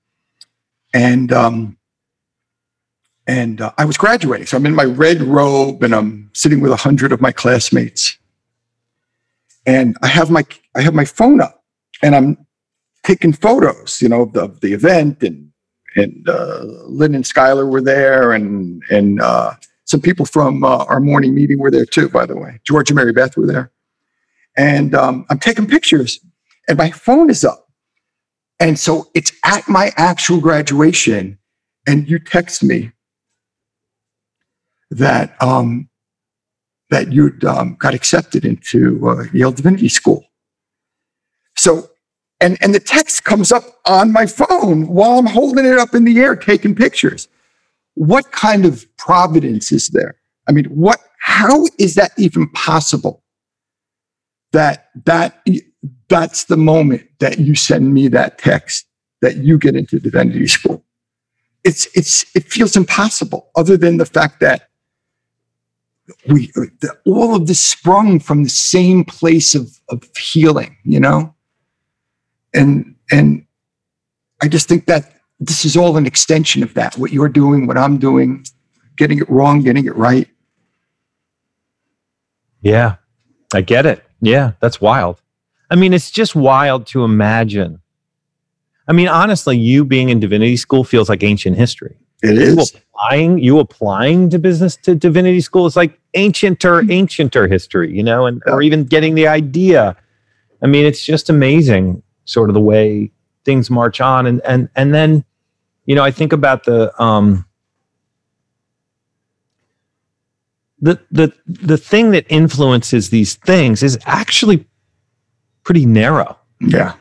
and 0.93 1.33
um, 1.33 1.77
and 3.27 3.61
uh, 3.61 3.71
I 3.77 3.85
was 3.85 3.97
graduating, 3.97 4.45
so 4.45 4.57
I'm 4.57 4.65
in 4.65 4.75
my 4.75 4.83
red 4.83 5.21
robe 5.21 5.81
and 5.81 5.95
I'm 5.95 6.29
sitting 6.33 6.61
with 6.61 6.71
a 6.71 6.75
hundred 6.75 7.11
of 7.11 7.21
my 7.21 7.31
classmates, 7.31 8.17
and 9.65 9.97
I 10.01 10.07
have 10.07 10.29
my 10.29 10.45
I 10.75 10.81
have 10.81 10.93
my 10.93 11.05
phone 11.05 11.41
up, 11.41 11.63
and 12.01 12.15
I'm 12.15 12.37
taking 13.03 13.33
photos, 13.33 14.01
you 14.01 14.09
know, 14.09 14.23
of 14.23 14.33
the, 14.33 14.41
of 14.41 14.61
the 14.61 14.73
event 14.73 15.23
and 15.23 15.51
and 15.95 16.27
uh, 16.27 16.63
Lynn 16.87 17.15
and 17.15 17.23
Skylar 17.23 17.69
were 17.69 17.81
there, 17.81 18.33
and 18.33 18.83
and 18.89 19.21
uh, 19.21 19.53
some 19.85 20.01
people 20.01 20.25
from 20.25 20.63
uh, 20.63 20.85
our 20.85 20.99
morning 20.99 21.33
meeting 21.33 21.59
were 21.59 21.71
there 21.71 21.85
too. 21.85 22.09
By 22.09 22.25
the 22.25 22.35
way, 22.37 22.59
George 22.65 22.89
and 22.89 22.95
Mary 22.95 23.13
Beth 23.13 23.37
were 23.37 23.47
there, 23.47 23.71
and 24.57 24.93
um, 24.93 25.25
I'm 25.29 25.39
taking 25.39 25.67
pictures, 25.67 26.19
and 26.67 26.77
my 26.77 26.91
phone 26.91 27.29
is 27.29 27.45
up, 27.45 27.69
and 28.59 28.77
so 28.77 29.09
it's 29.13 29.31
at 29.45 29.67
my 29.69 29.91
actual 29.95 30.41
graduation, 30.41 31.37
and 31.87 32.09
you 32.09 32.19
text 32.19 32.63
me 32.63 32.91
that 34.91 35.41
um, 35.41 35.89
that 36.89 37.11
you'd 37.11 37.43
um, 37.43 37.75
got 37.79 37.93
accepted 37.93 38.45
into 38.45 39.07
uh, 39.07 39.23
Yale 39.33 39.51
Divinity 39.51 39.89
School. 39.89 40.25
So 41.57 41.89
and 42.41 42.57
and 42.61 42.75
the 42.75 42.79
text 42.79 43.23
comes 43.23 43.51
up 43.51 43.63
on 43.87 44.11
my 44.11 44.25
phone 44.25 44.87
while 44.87 45.17
I'm 45.19 45.25
holding 45.25 45.65
it 45.65 45.77
up 45.77 45.93
in 45.95 46.03
the 46.03 46.19
air 46.19 46.35
taking 46.35 46.75
pictures. 46.75 47.27
What 47.93 48.31
kind 48.31 48.65
of 48.65 48.85
providence 48.97 49.71
is 49.71 49.89
there? 49.89 50.17
I 50.47 50.51
mean, 50.51 50.65
what 50.65 50.99
how 51.19 51.65
is 51.79 51.95
that 51.95 52.11
even 52.17 52.49
possible? 52.49 53.23
That 54.51 54.89
that 55.05 55.45
that's 56.09 56.45
the 56.45 56.57
moment 56.57 57.07
that 57.19 57.39
you 57.39 57.55
send 57.55 57.93
me 57.93 58.07
that 58.09 58.37
text 58.37 58.85
that 59.21 59.37
you 59.37 59.57
get 59.57 59.75
into 59.75 59.99
divinity 59.99 60.47
school. 60.47 60.83
It's 61.63 61.87
it's 61.95 62.25
it 62.35 62.43
feels 62.43 62.75
impossible 62.75 63.49
other 63.55 63.77
than 63.77 63.97
the 63.97 64.05
fact 64.05 64.39
that 64.41 64.69
we 66.27 66.47
the, 66.47 66.95
all 67.05 67.35
of 67.35 67.47
this 67.47 67.59
sprung 67.59 68.19
from 68.19 68.43
the 68.43 68.49
same 68.49 69.03
place 69.05 69.55
of 69.55 69.79
of 69.89 70.03
healing, 70.15 70.77
you 70.83 70.99
know? 70.99 71.35
and 72.55 72.95
and 73.11 73.45
I 74.41 74.47
just 74.47 74.67
think 74.67 74.85
that 74.87 75.11
this 75.39 75.65
is 75.65 75.77
all 75.77 75.97
an 75.97 76.05
extension 76.05 76.63
of 76.63 76.73
that. 76.73 76.97
What 76.97 77.11
you're 77.11 77.29
doing, 77.29 77.67
what 77.67 77.77
I'm 77.77 77.97
doing, 77.97 78.45
getting 78.97 79.19
it 79.19 79.29
wrong, 79.29 79.61
getting 79.61 79.85
it 79.85 79.95
right. 79.95 80.27
Yeah, 82.61 82.95
I 83.53 83.61
get 83.61 83.85
it. 83.85 84.03
Yeah, 84.21 84.53
that's 84.59 84.81
wild. 84.81 85.21
I 85.69 85.75
mean, 85.75 85.93
it's 85.93 86.09
just 86.09 86.35
wild 86.35 86.87
to 86.87 87.03
imagine. 87.03 87.81
I 88.87 88.93
mean, 88.93 89.07
honestly, 89.07 89.57
you 89.57 89.83
being 89.83 90.09
in 90.09 90.19
divinity 90.19 90.57
school 90.57 90.83
feels 90.83 91.09
like 91.09 91.23
ancient 91.23 91.57
history. 91.57 91.97
It 92.23 92.37
You 92.37 92.57
applying, 92.59 93.39
you 93.39 93.59
applying 93.59 94.29
to 94.29 94.39
business 94.39 94.75
to 94.77 94.95
divinity 94.95 95.41
school 95.41 95.65
is 95.65 95.75
like 95.75 95.99
ancienter, 96.15 96.81
ancienter 96.89 97.49
history, 97.49 97.95
you 97.95 98.03
know, 98.03 98.25
and 98.25 98.41
or 98.47 98.61
even 98.61 98.85
getting 98.85 99.15
the 99.15 99.27
idea. 99.27 99.95
I 100.61 100.67
mean, 100.67 100.85
it's 100.85 101.03
just 101.03 101.29
amazing, 101.29 102.01
sort 102.25 102.49
of 102.49 102.53
the 102.53 102.61
way 102.61 103.11
things 103.43 103.69
march 103.69 104.01
on, 104.01 104.25
and 104.25 104.41
and 104.45 104.69
and 104.75 104.93
then, 104.93 105.25
you 105.85 105.95
know, 105.95 106.03
I 106.03 106.11
think 106.11 106.33
about 106.33 106.63
the 106.63 106.99
um, 107.01 107.45
the 110.79 110.99
the 111.11 111.33
the 111.45 111.77
thing 111.77 112.11
that 112.11 112.25
influences 112.29 113.09
these 113.09 113.35
things 113.35 113.83
is 113.83 113.97
actually 114.05 114.65
pretty 115.63 115.85
narrow. 115.85 116.37
Yeah. 116.61 116.95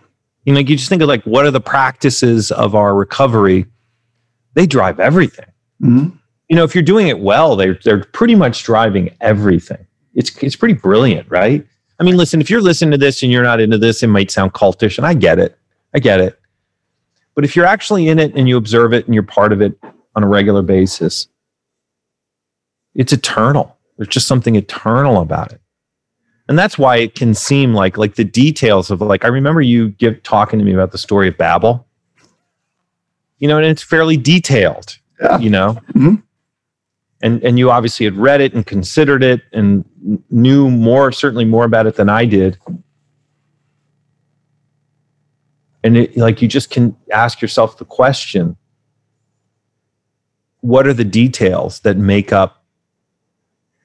You 0.45 0.53
know, 0.53 0.59
like 0.59 0.69
you 0.69 0.77
just 0.77 0.89
think 0.89 1.03
of 1.03 1.09
like 1.09 1.25
what 1.25 1.47
are 1.47 1.51
the 1.51 1.61
practices 1.61 2.51
of 2.51 2.75
our 2.75 2.95
recovery? 2.95 3.67
They 4.55 4.67
drive 4.67 5.01
everything. 5.01 5.47
Mhm. 5.83 6.13
You 6.49 6.57
know, 6.57 6.65
if 6.65 6.75
you're 6.75 6.83
doing 6.83 7.09
it 7.09 7.19
well, 7.19 7.57
they're 7.57 7.79
they're 7.85 8.05
pretty 8.05 8.35
much 8.35 8.63
driving 8.65 9.11
everything. 9.21 9.87
It's 10.15 10.31
it's 10.43 10.57
pretty 10.57 10.75
brilliant, 10.75 11.29
right? 11.31 11.67
I 12.01 12.05
mean, 12.05 12.17
listen, 12.17 12.41
if 12.41 12.51
you're 12.51 12.61
listening 12.61 12.91
to 12.93 12.99
this 12.99 13.23
and 13.23 13.31
you're 13.31 13.43
not 13.43 13.61
into 13.61 13.79
this, 13.79 14.03
it 14.03 14.09
might 14.09 14.31
sound 14.31 14.53
cultish, 14.53 14.99
and 14.99 15.07
I 15.07 15.15
get 15.15 15.39
it. 15.39 15.57
I 15.95 15.99
get 16.01 16.21
it. 16.21 16.39
But 17.35 17.45
if 17.45 17.57
you're 17.57 17.67
actually 17.67 18.09
in 18.09 18.19
it 18.19 18.35
and 18.35 18.49
you 18.49 18.57
observe 18.57 18.93
it 18.93 19.07
and 19.07 19.15
you're 19.15 19.23
part 19.25 19.53
of 19.53 19.61
it 19.61 19.77
on 20.15 20.23
a 20.23 20.29
regular 20.29 20.63
basis, 20.63 21.27
it's 22.95 23.13
eternal. 23.13 23.77
There's 23.97 24.09
just 24.09 24.27
something 24.29 24.55
eternal 24.57 25.21
about 25.21 25.53
it. 25.53 25.61
And 26.49 26.59
that's 26.59 26.77
why 26.79 26.97
it 26.97 27.15
can 27.15 27.35
seem 27.35 27.75
like 27.75 27.97
like 27.97 28.17
the 28.17 28.25
details 28.25 28.91
of 28.91 29.01
like 29.01 29.25
I 29.25 29.29
remember 29.29 29.63
you 29.63 29.91
give 29.91 30.23
talking 30.23 30.59
to 30.59 30.65
me 30.65 30.75
about 30.75 30.93
the 30.93 30.99
story 30.99 31.29
of 31.29 31.39
Babel. 31.39 31.87
You 33.45 33.49
know, 33.49 33.59
and 33.59 33.67
it's 33.67 33.83
fairly 33.83 34.17
detailed. 34.17 34.97
Yeah. 35.21 35.37
You 35.37 35.51
know, 35.51 35.77
Mhm. 35.95 36.23
and 37.23 37.45
and 37.45 37.59
you 37.59 37.71
obviously 37.71 38.05
had 38.07 38.17
read 38.17 38.41
it 38.41 38.55
and 38.55 38.65
considered 38.65 39.23
it 39.23 39.43
and 39.53 39.85
knew 40.31 40.71
more, 40.71 41.13
certainly 41.13 41.45
more 41.45 41.67
about 41.67 41.87
it 41.87 41.97
than 41.97 42.09
I 42.09 42.25
did. 42.25 42.57
And 45.83 45.99
it, 45.99 46.17
like 46.17 46.41
you 46.41 46.49
just 46.49 46.71
can 46.71 46.97
ask 47.13 47.43
yourself 47.43 47.77
the 47.77 47.85
question: 47.85 48.57
What 50.63 50.87
are 50.87 50.95
the 50.95 51.05
details 51.05 51.81
that 51.81 51.99
make 51.99 52.33
up? 52.33 52.65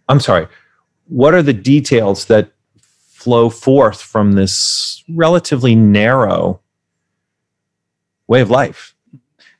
I'm 0.07 0.22
sorry. 0.22 0.47
What 1.10 1.34
are 1.34 1.43
the 1.43 1.53
details 1.53 2.28
that 2.28 2.53
flow 2.80 3.49
forth 3.49 4.01
from 4.01 4.32
this 4.32 5.03
relatively 5.10 5.76
narrow 5.76 6.62
way 8.26 8.39
of 8.39 8.49
life? 8.49 8.95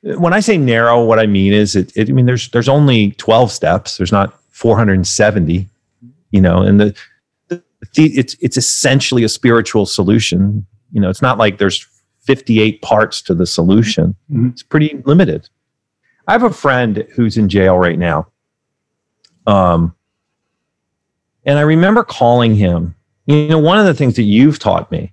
When 0.02 0.34
I 0.34 0.39
say 0.39 0.58
narrow, 0.58 1.04
what 1.04 1.20
I 1.20 1.26
mean 1.26 1.54
is 1.54 1.76
it, 1.76 1.91
it 1.95 2.10
I 2.10 2.14
mean 2.14 2.26
there's 2.26 2.50
there's 2.50 2.70
only 2.70 3.12
12 3.12 3.52
steps. 3.52 3.97
There's 3.97 4.12
not 4.12 4.34
470, 4.52 5.68
you 6.32 6.41
know, 6.41 6.62
and 6.62 6.80
the, 6.80 6.97
the 7.50 7.62
it's 7.95 8.36
it's 8.39 8.58
essentially 8.58 9.24
a 9.24 9.30
spiritual 9.30 9.86
solution. 9.86 10.66
You 10.91 11.02
know, 11.02 11.10
it's 11.10 11.22
not 11.22 11.38
like 11.38 11.58
there's 11.58 11.86
58 12.22 12.82
parts 12.82 13.22
to 13.24 13.34
the 13.34 13.45
solution. 13.45 14.16
Mhm. 14.32 14.52
It's 14.52 14.64
pretty 14.64 15.02
limited. 15.06 15.50
I 16.28 16.34
have 16.34 16.43
a 16.43 16.52
friend 16.52 17.06
who's 17.14 17.38
in 17.38 17.50
jail 17.50 17.78
right 17.78 18.00
now. 18.00 18.28
Um 19.47 19.95
and 21.45 21.58
I 21.58 21.62
remember 21.62 22.04
calling 22.04 22.56
him. 22.56 22.95
You 23.26 23.47
know, 23.47 23.60
one 23.60 23.80
of 23.80 23.86
the 23.86 23.93
things 23.93 24.16
that 24.16 24.24
you've 24.24 24.60
taught 24.60 24.91
me 24.91 25.12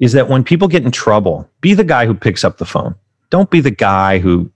is 0.00 0.12
that 0.12 0.28
when 0.28 0.42
people 0.42 0.68
get 0.68 0.84
in 0.84 0.90
trouble, 0.90 1.48
be 1.60 1.74
the 1.74 1.84
guy 1.84 2.06
who 2.06 2.14
picks 2.14 2.44
up 2.44 2.58
the 2.58 2.64
phone 2.64 2.94
don't 3.30 3.50
be 3.50 3.60
the 3.60 3.70
guy 3.70 4.18
who 4.18 4.50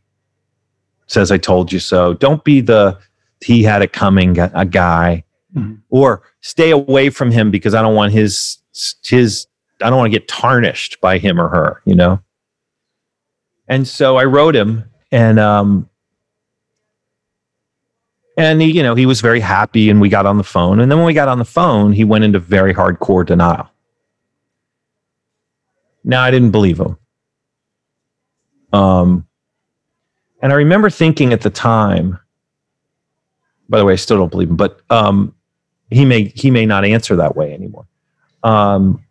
says 1.07 1.31
i 1.33 1.39
told 1.39 1.73
you 1.73 1.79
so. 1.79 2.15
Don't 2.15 2.45
be 2.45 2.61
the 2.61 2.99
he 3.41 3.63
had 3.63 3.83
it 3.83 3.93
coming 3.93 4.39
a 4.39 4.65
guy. 4.65 5.25
Mhm. 5.57 5.81
or 5.89 6.23
stay 6.43 6.71
away 6.71 7.09
from 7.09 7.31
him 7.31 7.51
because 7.51 7.73
i 7.75 7.81
don't 7.81 7.95
want 7.95 8.13
his 8.13 8.59
his 9.03 9.47
i 9.83 9.89
don't 9.89 9.97
want 9.97 10.13
to 10.13 10.19
get 10.19 10.29
tarnished 10.29 11.01
by 11.01 11.17
him 11.17 11.41
or 11.41 11.49
her 11.49 11.81
you 11.87 11.95
know? 11.95 12.21
And 13.67 13.89
so 13.89 14.17
i 14.19 14.25
wrote 14.25 14.55
him 14.55 14.85
and 15.11 15.39
um 15.39 15.89
and 18.37 18.61
he 18.61 18.71
you 18.71 18.83
know 18.83 18.95
he 18.95 19.07
was 19.07 19.23
very 19.23 19.41
happy 19.41 19.89
and 19.89 20.03
we 20.03 20.11
got 20.11 20.27
on 20.27 20.37
the 20.37 20.45
phone. 20.45 20.81
And 20.81 20.91
then 20.91 20.99
when 20.99 21.07
we 21.07 21.15
got 21.15 21.29
on 21.29 21.39
the 21.39 21.47
phone 21.47 21.93
he 21.93 22.05
went 22.05 22.25
into 22.25 22.39
very 22.39 22.75
hardcore 22.75 23.25
denial. 23.25 23.71
Now 26.05 26.23
i 26.23 26.31
didn't 26.31 26.51
believe 26.51 26.79
him 26.79 26.99
um, 28.73 29.27
and 30.41 30.53
I 30.53 30.57
remember 30.57 30.91
thinking 30.91 31.33
at 31.33 31.41
the 31.41 31.51
time, 31.51 32.19
by 33.69 33.79
the 33.79 33.85
way, 33.85 33.93
I 33.95 33.97
still 33.97 34.17
don't 34.17 34.31
believe 34.31 34.49
him, 34.49 34.57
but 34.57 34.81
um, 34.91 35.35
he 35.91 36.05
may 36.05 36.25
he 36.35 36.51
may 36.51 36.67
not 36.67 36.85
answer 36.85 37.17
that 37.17 37.37
way 37.37 37.53
anymore. 37.53 37.87
Um, 38.43 39.05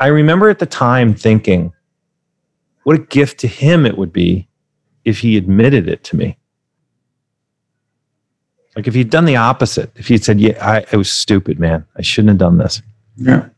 I 0.00 0.06
remember 0.08 0.48
at 0.48 0.58
the 0.58 0.66
time 0.66 1.14
thinking, 1.14 1.72
what 2.84 2.96
a 2.96 3.02
gift 3.02 3.38
to 3.40 3.48
him 3.48 3.86
it 3.86 3.96
would 3.98 4.12
be 4.12 4.48
if 5.04 5.18
he 5.18 5.36
admitted 5.36 5.88
it 5.88 6.02
to 6.04 6.16
me. 6.16 6.36
Like 8.74 8.86
if 8.88 8.94
he'd 8.94 9.10
done 9.10 9.24
the 9.24 9.36
opposite, 9.36 9.92
if 9.96 10.08
he'd 10.08 10.24
said, 10.24 10.40
"Yeah, 10.40 10.56
I, 10.60 10.84
I 10.92 10.96
was 10.96 11.12
stupid, 11.12 11.58
man. 11.60 11.84
I 11.96 12.02
shouldn't 12.02 12.30
have 12.30 12.38
done 12.38 12.58
this." 12.58 12.82
Yeah. 13.16 13.48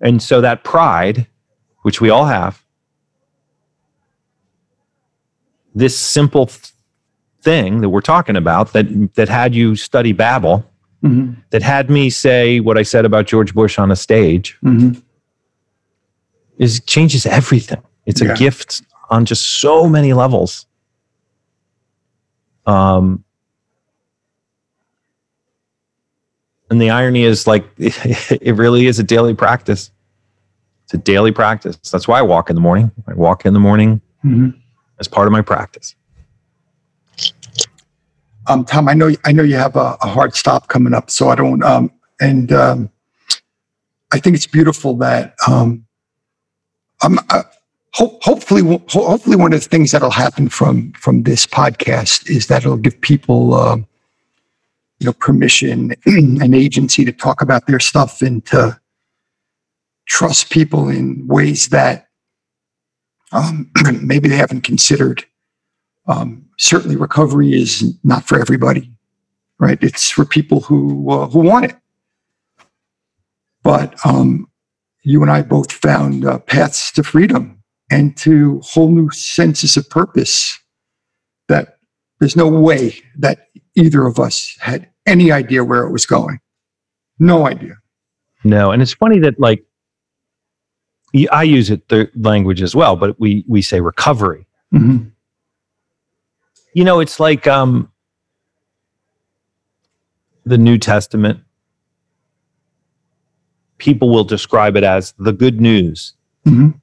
And 0.00 0.22
so 0.22 0.40
that 0.40 0.64
pride, 0.64 1.26
which 1.88 2.02
we 2.02 2.10
all 2.10 2.26
have, 2.26 2.62
this 5.74 5.98
simple 5.98 6.44
th- 6.44 6.72
thing 7.40 7.80
that 7.80 7.88
we're 7.88 8.02
talking 8.02 8.36
about 8.36 8.74
that 8.74 9.14
that 9.14 9.30
had 9.30 9.54
you 9.54 9.74
study 9.74 10.12
Babel, 10.12 10.70
hmm 11.00 11.32
that 11.48 11.62
had 11.62 11.88
me 11.88 12.10
say 12.10 12.60
what 12.60 12.76
I 12.76 12.82
said 12.82 13.06
about 13.06 13.26
George 13.26 13.54
Bush 13.54 13.78
on 13.78 13.90
a 13.90 13.96
stage, 13.96 14.58
hmm 14.60 14.90
is 16.58 16.80
changes 16.80 17.24
everything. 17.24 17.82
It's 18.04 18.20
a 18.20 18.34
gift 18.34 18.82
on 19.08 19.24
just 19.24 19.46
so 19.62 19.88
many 19.88 20.12
levels. 20.12 20.66
Um, 22.66 23.24
and 26.68 26.82
the 26.82 26.90
irony 26.90 27.24
is, 27.24 27.46
like, 27.46 27.64
it 27.78 28.56
really 28.56 28.88
is 28.88 28.98
a 28.98 29.02
daily 29.02 29.32
practice. 29.32 29.90
It's 30.88 30.94
a 30.94 30.98
daily 30.98 31.32
practice. 31.32 31.76
That's 31.90 32.08
why 32.08 32.18
I 32.18 32.22
walk 32.22 32.48
in 32.48 32.56
the 32.56 32.62
morning. 32.62 32.90
I 33.06 33.12
walk 33.12 33.44
in 33.44 33.52
the 33.52 33.60
morning 33.60 34.00
hmm 34.22 34.48
as 34.98 35.06
part 35.06 35.28
of 35.28 35.32
my 35.32 35.42
practice. 35.42 35.94
Um, 38.46 38.64
Tom, 38.64 38.88
I 38.88 38.94
know 38.94 39.10
I 39.26 39.32
know 39.32 39.42
you 39.42 39.56
have 39.56 39.76
a, 39.76 39.98
a 40.00 40.08
hard 40.08 40.34
stop 40.34 40.68
coming 40.68 40.94
up, 40.94 41.10
so 41.10 41.28
I 41.28 41.34
don't. 41.34 41.62
Um, 41.62 41.92
and 42.22 42.50
um, 42.52 42.90
I 44.12 44.18
think 44.18 44.34
it's 44.34 44.46
beautiful 44.46 44.96
that 44.96 45.34
um, 45.46 45.84
um, 47.02 47.20
uh, 47.28 47.42
ho- 47.92 48.18
hopefully, 48.22 48.62
ho- 48.62 48.82
hopefully, 48.88 49.36
one 49.36 49.52
of 49.52 49.62
the 49.62 49.68
things 49.68 49.90
that'll 49.90 50.10
happen 50.10 50.48
from 50.48 50.92
from 50.92 51.24
this 51.24 51.44
podcast 51.46 52.30
is 52.30 52.46
that 52.46 52.62
it'll 52.64 52.78
give 52.78 52.98
people, 53.02 53.52
um, 53.52 53.86
you 55.00 55.04
know, 55.04 55.12
permission 55.12 55.94
and 56.06 56.54
agency 56.54 57.04
to 57.04 57.12
talk 57.12 57.42
about 57.42 57.66
their 57.66 57.78
stuff 57.78 58.22
and 58.22 58.46
to 58.46 58.80
trust 60.08 60.50
people 60.50 60.88
in 60.88 61.26
ways 61.26 61.68
that 61.68 62.08
um, 63.32 63.70
maybe 64.02 64.28
they 64.28 64.36
haven't 64.36 64.62
considered. 64.62 65.24
Um, 66.06 66.46
certainly, 66.58 66.96
recovery 66.96 67.52
is 67.52 67.94
not 68.02 68.24
for 68.26 68.40
everybody, 68.40 68.90
right? 69.58 69.78
It's 69.82 70.10
for 70.10 70.24
people 70.24 70.60
who 70.60 71.10
uh, 71.10 71.28
who 71.28 71.40
want 71.40 71.66
it. 71.66 71.76
But 73.62 73.94
um, 74.06 74.48
you 75.02 75.20
and 75.22 75.30
I 75.30 75.42
both 75.42 75.70
found 75.70 76.24
uh, 76.24 76.38
paths 76.38 76.90
to 76.92 77.02
freedom 77.02 77.62
and 77.90 78.16
to 78.18 78.60
whole 78.64 78.88
new 78.90 79.10
senses 79.10 79.76
of 79.76 79.88
purpose 79.90 80.58
that 81.48 81.78
there's 82.18 82.36
no 82.36 82.48
way 82.48 82.94
that 83.18 83.48
either 83.74 84.06
of 84.06 84.18
us 84.18 84.56
had 84.60 84.88
any 85.06 85.30
idea 85.32 85.64
where 85.64 85.84
it 85.84 85.92
was 85.92 86.06
going. 86.06 86.38
No 87.18 87.46
idea. 87.46 87.74
No, 88.44 88.70
and 88.70 88.80
it's 88.80 88.94
funny 88.94 89.18
that 89.20 89.38
like 89.38 89.64
I 91.30 91.42
use 91.42 91.70
it 91.70 91.88
the 91.88 92.10
language 92.16 92.60
as 92.62 92.74
well, 92.76 92.96
but 92.96 93.18
we 93.18 93.44
we 93.48 93.62
say 93.62 93.80
recovery. 93.80 94.46
Mhm. 94.74 95.10
You 96.74 96.84
know, 96.84 97.00
it's 97.00 97.18
like 97.18 97.46
um 97.46 97.90
the 100.44 100.58
New 100.58 100.78
Testament. 100.78 101.40
People 103.78 104.10
will 104.10 104.24
describe 104.24 104.76
it 104.76 104.84
as 104.84 105.14
the 105.18 105.32
good 105.32 105.60
news. 105.60 106.14
Mhm. 106.46 106.74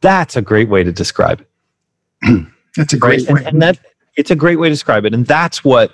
That's 0.00 0.36
a 0.36 0.42
great 0.42 0.68
way 0.68 0.82
to 0.84 0.92
describe 0.92 1.40
it. 1.42 2.46
That's 2.76 2.92
a 2.92 2.98
great 2.98 3.26
And, 3.28 3.38
way. 3.38 3.44
and 3.44 3.60
that 3.62 3.78
it's 4.16 4.30
a 4.30 4.36
great 4.36 4.58
way 4.58 4.68
to 4.68 4.72
describe 4.72 5.04
it. 5.04 5.14
And 5.14 5.26
that's 5.26 5.64
what 5.64 5.92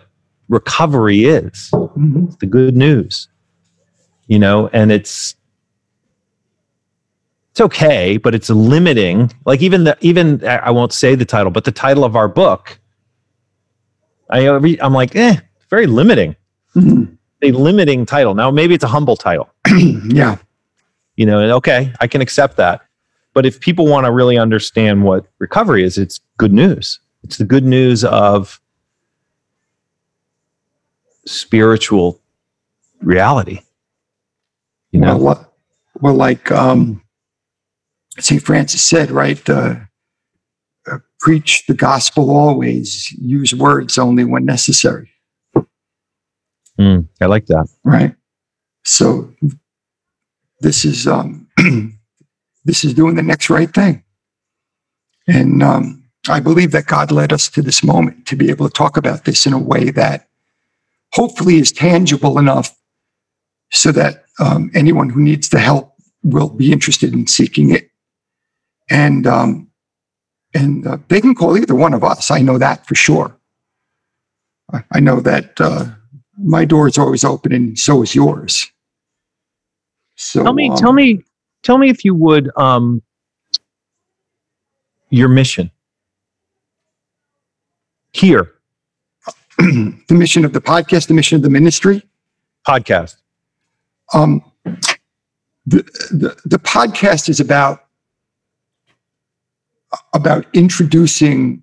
recovery 0.49 1.25
is. 1.25 1.71
Mhm. 1.73 2.39
the 2.39 2.47
good 2.47 2.77
news 2.77 3.29
you 4.29 4.39
know 4.39 4.69
and 4.73 4.93
it's 4.93 5.35
it's 7.59 7.65
okay 7.65 8.17
but 8.19 8.37
it's 8.37 8.51
limiting 8.51 9.33
like 9.45 9.63
even 9.63 9.83
the 9.83 9.97
even 10.01 10.47
i 10.47 10.71
won't 10.71 10.93
say 10.93 11.17
the 11.17 11.25
title 11.25 11.51
but 11.51 11.65
the 11.65 11.73
title 11.73 12.05
of 12.05 12.15
our 12.15 12.29
book 12.29 12.79
i 14.31 14.47
i'm 14.49 14.93
like 14.93 15.17
eh 15.17 15.37
very 15.69 15.87
limiting. 15.87 16.35
Mhm. 16.75 17.19
a 17.43 17.51
limiting 17.53 18.07
title. 18.07 18.35
Now 18.35 18.51
maybe 18.51 18.75
it's 18.75 18.85
a 18.85 18.89
humble 18.89 19.17
title. 19.17 19.51
Yeah. 20.07 20.37
you 21.17 21.27
know 21.27 21.41
and 21.41 21.51
okay 21.53 21.93
i 22.01 22.07
can 22.07 22.21
accept 22.21 22.57
that. 22.59 22.81
But 23.35 23.45
if 23.45 23.61
people 23.61 23.87
want 23.87 24.07
to 24.07 24.13
really 24.13 24.39
understand 24.39 25.03
what 25.03 25.27
recovery 25.41 25.83
is 25.83 25.99
it's 25.99 26.21
good 26.37 26.53
news. 26.53 27.01
It's 27.25 27.39
the 27.39 27.45
good 27.45 27.65
news 27.65 28.05
of 28.05 28.61
spiritual 31.27 32.21
reality. 33.01 33.61
You 34.93 35.01
know? 35.01 35.19
Well, 35.19 35.53
well, 36.01 36.15
like 36.15 36.51
um, 36.51 37.03
St. 38.19 38.43
Francis 38.43 38.83
said, 38.83 39.11
right? 39.11 39.49
Uh, 39.49 39.77
uh, 40.91 40.99
preach 41.21 41.67
the 41.67 41.75
gospel 41.75 42.31
always, 42.31 43.11
use 43.13 43.55
words 43.55 43.99
only 43.99 44.25
when 44.25 44.45
necessary, 44.45 45.11
Mm, 46.79 47.09
i 47.21 47.27
like 47.27 47.47
that 47.47 47.67
right? 47.83 48.15
So 48.85 49.35
this 50.61 50.85
is 50.85 51.09
um, 51.09 51.49
this 52.65 52.85
is 52.85 52.95
doing 52.95 53.17
the 53.17 53.23
next 53.23 53.51
right 53.51 53.73
thing, 53.73 54.05
and 55.27 55.63
um, 55.63 56.05
I 56.29 56.41
believe 56.41 56.71
that 56.73 56.87
God 56.87 57.11
led 57.11 57.33
us 57.33 57.49
to 57.51 57.63
this 57.63 57.83
moment 57.83 58.27
to 58.27 58.37
be 58.37 58.49
able 58.51 58.69
to 58.69 58.73
talk 58.73 58.97
about 58.97 59.25
this 59.25 59.45
in 59.45 59.53
a 59.53 59.59
way 59.59 59.91
that 59.91 60.29
hopefully 61.15 61.59
is 61.59 61.73
tangible 61.73 62.39
enough 62.39 62.77
so 63.71 63.93
that 63.93 64.25
um, 64.39 64.71
anyone 64.75 65.11
who 65.11 65.21
needs 65.21 65.49
the 65.49 65.59
help 65.59 65.95
will 66.23 66.49
be 66.49 66.73
interested 66.73 67.13
in 67.13 67.27
seeking 67.27 67.71
it. 67.71 67.88
And 68.91 69.27
um, 69.27 69.71
and 70.55 70.87
uh, 70.87 70.99
they 71.09 71.21
can 71.21 71.35
call 71.35 71.57
either 71.57 71.75
one 71.75 71.95
of 71.95 72.03
us. 72.03 72.31
I 72.31 72.41
know 72.41 72.59
that 72.59 72.87
for 72.87 72.95
sure. 72.95 73.37
I, 74.73 74.83
I 74.93 75.01
know 75.01 75.21
that 75.21 75.61
uh, 75.61 75.87
my 76.39 76.65
door 76.65 76.87
is 76.89 76.99
always 76.99 77.25
open, 77.25 77.53
and 77.53 77.79
so 77.79 78.03
is 78.03 78.15
yours. 78.15 78.71
So 80.17 80.43
tell 80.43 80.53
me 80.53 80.71
um, 80.71 80.77
tell 80.77 80.93
me 80.93 81.23
tell 81.63 81.79
me 81.79 81.91
if 81.91 82.05
you 82.05 82.15
would 82.15 82.51
um 82.57 83.03
your 85.11 85.29
mission 85.29 85.71
here 88.13 88.53
the 89.59 90.05
mission 90.11 90.45
of 90.45 90.53
the 90.53 90.61
podcast, 90.61 91.09
the 91.09 91.15
mission 91.15 91.37
of 91.37 91.43
the 91.43 91.51
ministry. 91.51 92.03
podcast 92.67 93.17
Um, 94.15 94.43
the, 95.67 95.83
the 96.11 96.41
the 96.45 96.59
podcast 96.59 97.29
is 97.29 97.41
about 97.41 97.88
about 100.15 100.47
introducing 100.53 101.63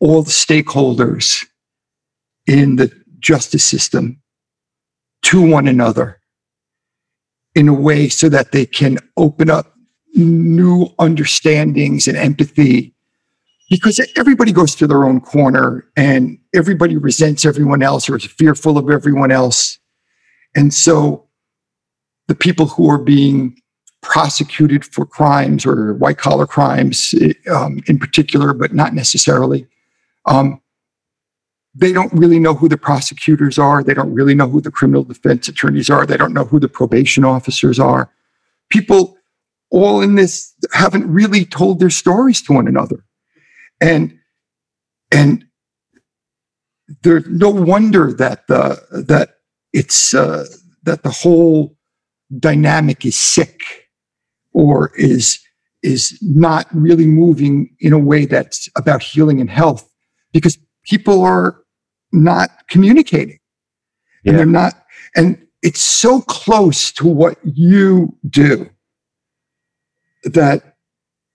all 0.00 0.22
the 0.22 0.30
stakeholders 0.30 1.44
in 2.46 2.76
the 2.76 2.92
justice 3.20 3.64
system 3.64 4.20
to 5.22 5.40
one 5.40 5.66
another 5.66 6.20
in 7.54 7.68
a 7.68 7.74
way 7.74 8.08
so 8.08 8.28
that 8.28 8.52
they 8.52 8.66
can 8.66 8.98
open 9.16 9.48
up 9.48 9.74
new 10.14 10.88
understandings 10.98 12.06
and 12.06 12.16
empathy. 12.16 12.94
Because 13.70 13.98
everybody 14.16 14.52
goes 14.52 14.74
to 14.74 14.86
their 14.86 15.04
own 15.04 15.20
corner 15.20 15.86
and 15.96 16.38
everybody 16.54 16.96
resents 16.96 17.46
everyone 17.46 17.82
else 17.82 18.08
or 18.10 18.16
is 18.16 18.26
fearful 18.26 18.76
of 18.76 18.90
everyone 18.90 19.30
else. 19.30 19.78
And 20.54 20.72
so 20.72 21.28
the 22.28 22.34
people 22.34 22.66
who 22.66 22.90
are 22.90 22.98
being 22.98 23.56
prosecuted 24.04 24.84
for 24.84 25.04
crimes 25.04 25.66
or 25.66 25.94
white 25.94 26.18
collar 26.18 26.46
crimes 26.46 27.14
um, 27.50 27.80
in 27.88 27.98
particular, 27.98 28.52
but 28.52 28.72
not 28.72 28.94
necessarily, 28.94 29.66
um, 30.26 30.60
they 31.74 31.92
don't 31.92 32.12
really 32.12 32.38
know 32.38 32.54
who 32.54 32.68
the 32.68 32.76
prosecutors 32.76 33.58
are. 33.58 33.82
They 33.82 33.94
don't 33.94 34.14
really 34.14 34.34
know 34.34 34.48
who 34.48 34.60
the 34.60 34.70
criminal 34.70 35.02
defense 35.02 35.48
attorneys 35.48 35.90
are. 35.90 36.06
They 36.06 36.16
don't 36.16 36.32
know 36.32 36.44
who 36.44 36.60
the 36.60 36.68
probation 36.68 37.24
officers 37.24 37.80
are. 37.80 38.12
People 38.70 39.16
all 39.70 40.00
in 40.00 40.14
this 40.14 40.54
haven't 40.72 41.10
really 41.10 41.44
told 41.44 41.80
their 41.80 41.90
stories 41.90 42.40
to 42.42 42.52
one 42.52 42.68
another. 42.68 43.04
And, 43.80 44.16
and 45.10 45.44
there's 47.02 47.26
no 47.26 47.50
wonder 47.50 48.12
that 48.12 48.46
the, 48.46 49.04
that 49.08 49.30
it's, 49.72 50.14
uh, 50.14 50.44
that 50.84 51.02
the 51.02 51.10
whole 51.10 51.76
dynamic 52.38 53.04
is 53.04 53.16
sick 53.16 53.83
or 54.54 54.92
is 54.96 55.38
is 55.82 56.18
not 56.22 56.66
really 56.72 57.06
moving 57.06 57.76
in 57.78 57.92
a 57.92 57.98
way 57.98 58.24
that's 58.24 58.70
about 58.74 59.02
healing 59.02 59.38
and 59.38 59.50
health 59.50 59.86
because 60.32 60.56
people 60.84 61.22
are 61.22 61.62
not 62.10 62.50
communicating. 62.68 63.38
And 64.26 64.38
they're 64.38 64.46
not, 64.46 64.72
and 65.14 65.46
it's 65.62 65.80
so 65.80 66.22
close 66.22 66.90
to 66.92 67.06
what 67.06 67.36
you 67.44 68.16
do 68.26 68.70
that 70.22 70.76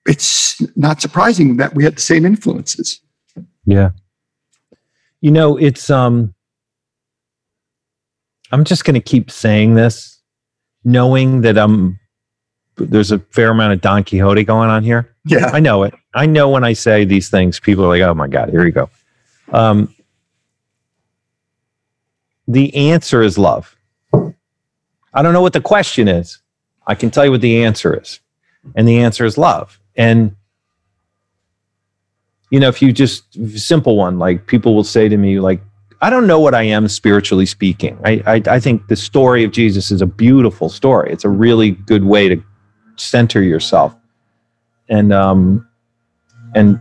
it's 0.07 0.59
not 0.76 0.99
surprising 0.99 1.57
that 1.57 1.76
we 1.76 1.84
had 1.84 1.97
the 1.97 2.01
same 2.01 2.26
influences. 2.26 2.99
Yeah. 3.65 3.91
You 5.22 5.30
know, 5.30 5.57
it's 5.57 5.91
um 5.91 6.34
I'm 8.51 8.63
just 8.63 8.86
going 8.86 8.95
to 8.95 8.99
keep 8.99 9.30
saying 9.30 9.76
this 9.76 10.20
knowing 10.84 11.41
that 11.41 11.57
I'm 11.57 11.99
there's 12.86 13.12
a 13.12 13.20
fair 13.20 13.52
amount 13.52 13.74
of 13.74 13.82
Don 13.82 14.04
Quixote 14.04 14.44
going 14.44 14.70
on 14.70 14.84
here. 14.84 15.14
Yeah. 15.26 15.50
I 15.54 15.60
know 15.60 15.84
it. 15.84 15.94
I 16.14 16.26
know 16.26 16.50
when 16.50 16.64
I 16.64 16.74
say 16.74 17.06
these 17.06 17.30
things 17.30 17.60
people 17.60 17.86
are 17.86 17.90
like, 17.90 18.02
"Oh 18.02 18.14
my 18.14 18.28
god, 18.28 18.50
here 18.50 18.66
you 18.66 18.72
go." 18.72 18.90
Um 19.52 19.94
the 22.48 22.74
answer 22.76 23.22
is 23.22 23.38
love. 23.38 23.76
I 25.14 25.22
don't 25.22 25.34
know 25.34 25.42
what 25.42 25.54
the 25.54 25.62
question 25.62 26.08
is. 26.08 26.40
I 26.88 26.96
can 26.96 27.12
tell 27.12 27.24
you 27.26 27.32
what 27.32 27.42
the 27.42 27.64
answer 27.64 28.00
is. 28.00 28.20
And 28.76 28.88
the 28.88 29.00
answer 29.00 29.24
is 29.26 29.38
love. 29.38 29.80
And 29.96 30.36
you 32.50 32.60
know, 32.60 32.68
if 32.68 32.82
you 32.82 32.92
just 32.92 33.24
simple 33.58 33.96
one, 33.96 34.18
like 34.18 34.48
people 34.48 34.76
will 34.76 34.84
say 34.84 35.08
to 35.08 35.18
me, 35.18 35.40
like, 35.40 35.62
I 36.02 36.10
don't 36.10 36.26
know 36.26 36.40
what 36.40 36.56
I 36.56 36.64
am 36.64 36.88
spiritually 36.88 37.46
speaking. 37.46 38.00
I, 38.04 38.24
I 38.26 38.56
I 38.56 38.60
think 38.60 38.88
the 38.88 38.96
story 38.96 39.44
of 39.44 39.52
Jesus 39.52 39.92
is 39.92 40.02
a 40.02 40.08
beautiful 40.08 40.70
story. 40.70 41.12
It's 41.12 41.26
a 41.26 41.30
really 41.30 41.72
good 41.72 42.06
way 42.06 42.30
to 42.30 42.44
center 43.00 43.41
yourself, 43.41 43.95
and 44.88 45.14
um, 45.14 45.68
and 46.56 46.80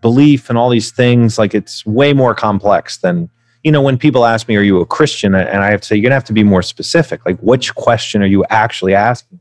belief 0.00 0.48
and 0.48 0.58
all 0.58 0.70
these 0.70 0.90
things. 0.90 1.38
Like 1.38 1.54
it's 1.54 1.84
way 1.86 2.12
more 2.12 2.34
complex 2.34 2.98
than 2.98 3.30
you 3.62 3.72
know. 3.72 3.82
When 3.82 3.98
people 3.98 4.24
ask 4.24 4.48
me, 4.48 4.56
"Are 4.56 4.62
you 4.62 4.80
a 4.80 4.86
Christian?" 4.86 5.34
and 5.34 5.62
I 5.62 5.70
have 5.70 5.80
to 5.80 5.86
say, 5.86 5.96
you're 5.96 6.02
gonna 6.02 6.14
have 6.14 6.24
to 6.24 6.32
be 6.32 6.44
more 6.44 6.62
specific. 6.62 7.24
Like, 7.26 7.38
which 7.40 7.74
question 7.74 8.22
are 8.22 8.26
you 8.26 8.44
actually 8.50 8.94
asking? 8.94 9.40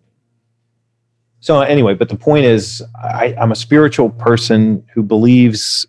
So 1.40 1.62
anyway, 1.62 1.94
but 1.94 2.10
the 2.10 2.16
point 2.16 2.46
is, 2.46 2.84
I, 2.96 3.36
I'm 3.40 3.52
a 3.52 3.56
spiritual 3.56 4.10
person 4.10 4.84
who 4.94 5.04
believes 5.04 5.86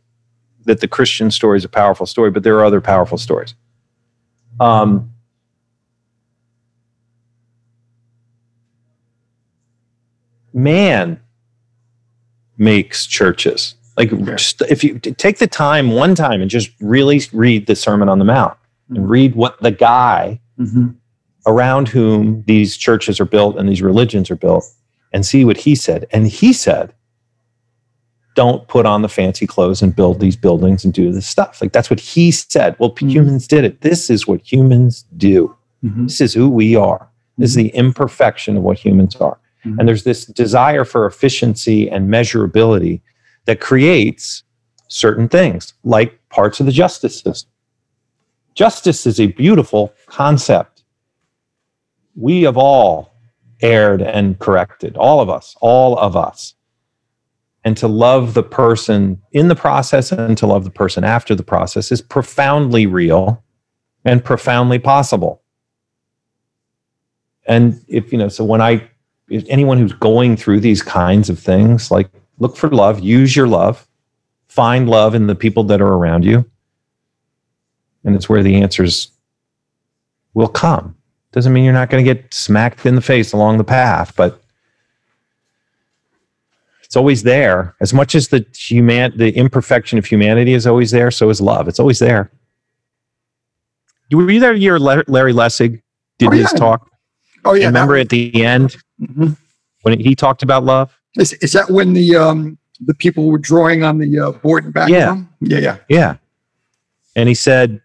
that 0.67 0.81
the 0.81 0.89
Christian 0.89 1.31
story 1.31 1.57
is 1.57 1.65
a 1.65 1.69
powerful 1.69 2.07
story, 2.07 2.31
but 2.31 2.43
there 2.43 2.57
are 2.59 2.65
other 2.65 2.81
powerful 2.81 3.19
stories. 3.19 3.55
Um, 4.61 5.13
man 10.53 11.21
makes 12.57 13.07
churches. 13.07 13.75
Like, 13.97 14.11
just, 14.25 14.63
if 14.63 14.85
you 14.85 14.99
take 15.01 15.39
the 15.39 15.47
time 15.49 15.91
one 15.91 16.15
time 16.15 16.41
and 16.41 16.51
just 16.51 16.71
really 16.81 17.21
read 17.33 17.67
the 17.67 17.75
Sermon 17.75 18.09
on 18.09 18.19
the 18.19 18.25
Mount 18.25 18.57
and 18.91 19.09
read 19.11 19.35
what 19.35 19.61
the 19.61 19.71
guy 19.73 20.41
around 21.47 21.89
whom 21.89 22.43
these 22.47 22.77
churches 22.77 23.19
are 23.21 23.25
built 23.25 23.57
and 23.57 23.69
these 23.69 23.83
religions 23.83 24.31
are 24.31 24.37
built 24.37 24.65
and 25.13 25.25
see 25.27 25.45
what 25.45 25.57
he 25.57 25.75
said. 25.75 26.07
And 26.13 26.27
he 26.29 26.53
said, 26.53 26.93
don't 28.37 28.69
put 28.69 28.87
on 28.87 29.03
the 29.03 29.09
fancy 29.09 29.47
clothes 29.49 29.83
and 29.83 29.97
build 29.97 30.21
these 30.21 30.37
buildings 30.37 30.85
and 30.85 30.95
do 30.95 31.11
this 31.13 31.27
stuff. 31.27 31.61
Like 31.61 31.73
that's 31.73 31.91
what 31.91 31.99
he 31.99 32.31
said. 32.31 32.77
Well, 32.79 32.91
Mhm. 32.93 33.11
humans 33.11 33.49
did 33.49 33.65
it. 33.65 33.81
This 33.81 34.11
is 34.11 34.29
what 34.29 34.41
humans 34.43 35.05
do. 35.17 35.57
Mhm. 35.85 36.05
This 36.05 36.21
is 36.21 36.35
who 36.35 36.49
we 36.49 36.77
are. 36.77 37.09
This 37.37 37.51
is 37.51 37.57
the 37.57 37.69
imperfection 37.71 38.57
of 38.57 38.63
what 38.63 38.79
humans 38.79 39.17
are. 39.17 39.39
Mhm. 39.69 39.79
And 39.79 39.89
there's 39.89 40.05
this 40.05 40.25
desire 40.25 40.85
for 40.85 41.07
efficiency 41.07 41.89
and 41.91 42.09
measurability 42.11 43.01
that 43.47 43.61
creates 43.61 44.43
certain 44.89 45.29
things, 45.29 45.75
like 45.85 46.19
parts 46.31 46.61
of 46.61 46.67
the 46.67 46.73
justice 46.73 47.21
system. 47.21 47.51
Justice 48.55 49.07
is 49.07 49.21
a 49.21 49.27
beautiful 49.27 49.93
concept. 50.07 50.83
We 52.17 52.43
have 52.43 52.57
all 52.57 53.13
erred 53.61 54.03
and 54.03 54.39
corrected, 54.39 54.97
all 54.97 55.21
of 55.21 55.31
us, 55.31 55.57
all 55.61 55.97
of 55.99 56.17
us. 56.17 56.55
And 57.65 57.77
to 57.77 57.89
love 57.89 58.35
the 58.35 58.43
person 58.43 59.21
in 59.33 59.49
the 59.49 59.57
process 59.57 60.11
and 60.13 60.39
to 60.39 60.47
love 60.47 60.65
the 60.65 60.71
person 60.71 61.05
after 61.05 61.35
the 61.35 61.43
process 61.43 61.93
is 61.93 62.01
profoundly 62.01 62.87
real 62.87 63.43
and 64.05 64.25
profoundly 64.25 64.79
possible. 64.79 65.43
And 67.47 67.83
if, 67.89 68.13
you 68.13 68.19
know, 68.19 68.29
so 68.29 68.45
when 68.45 68.61
I, 68.61 68.89
anyone 69.31 69.79
who's 69.79 69.93
going 69.93 70.37
through 70.37 70.61
these 70.61 70.83
kinds 70.83 71.29
of 71.29 71.39
things, 71.39 71.91
like 71.91 72.09
look 72.39 72.57
for 72.57 72.69
love, 72.71 73.01
use 73.01 73.35
your 73.37 73.49
love, 73.49 73.87
find 74.49 74.89
love 74.89 75.15
in 75.15 75.27
the 75.27 75.35
people 75.35 75.65
that 75.65 75.81
are 75.81 75.95
around 75.95 76.25
you. 76.25 76.49
And 78.05 78.15
it's 78.15 78.29
where 78.29 78.43
the 78.43 78.57
answers 78.63 79.11
will 80.35 80.49
come. 80.49 80.97
Doesn't 81.33 81.53
mean 81.53 81.65
you're 81.65 81.75
not 81.75 81.91
going 81.91 82.05
to 82.05 82.15
get 82.15 82.33
smacked 82.33 82.87
in 82.87 82.95
the 82.95 83.03
face 83.03 83.33
along 83.33 83.59
the 83.59 83.65
path, 83.65 84.15
but 84.17 84.43
it's 86.83 86.97
always 86.97 87.23
there. 87.23 87.77
As 87.81 87.93
much 87.93 88.15
as 88.15 88.29
the 88.29 88.47
human, 88.57 89.17
the 89.19 89.31
imperfection 89.37 89.99
of 89.99 90.07
humanity 90.07 90.55
is 90.55 90.67
always 90.67 90.91
there, 90.91 91.11
so 91.11 91.29
is 91.29 91.41
love. 91.41 91.69
It's 91.69 91.79
always 91.79 91.99
there. 91.99 92.31
You 94.09 94.17
were 94.17 94.31
you 94.31 94.41
there 94.41 94.55
year 94.55 94.79
Larry 94.79 95.35
Lessig 95.35 95.83
did 96.17 96.29
Oh, 96.29 96.31
his 96.31 96.51
talk? 96.53 96.91
Oh 97.49 97.55
yeah. 97.55 97.67
Remember 97.67 97.97
at 97.97 98.11
the 98.11 98.45
end 98.45 98.77
Mhm. 99.01 99.37
when 99.83 99.99
he 99.99 100.15
talked 100.15 100.43
about 100.43 100.65
love? 100.65 100.97
Is, 101.17 101.33
is 101.35 101.53
that 101.53 101.71
when 101.71 101.95
the 101.95 102.15
um 102.17 102.59
the 102.81 102.95
people 102.95 103.27
were 103.29 103.39
drawing 103.39 103.83
on 103.83 103.99
the 103.99 104.19
uh, 104.19 104.33
board 104.33 104.65
and 104.65 104.75
back? 104.75 104.89
Yeah. 104.89 105.07
them? 105.07 105.29
Yeah. 105.41 105.59
Yeah. 105.59 105.77
Yeah. 105.89 106.17
And 107.17 107.29
he 107.29 107.35
said, 107.35 107.81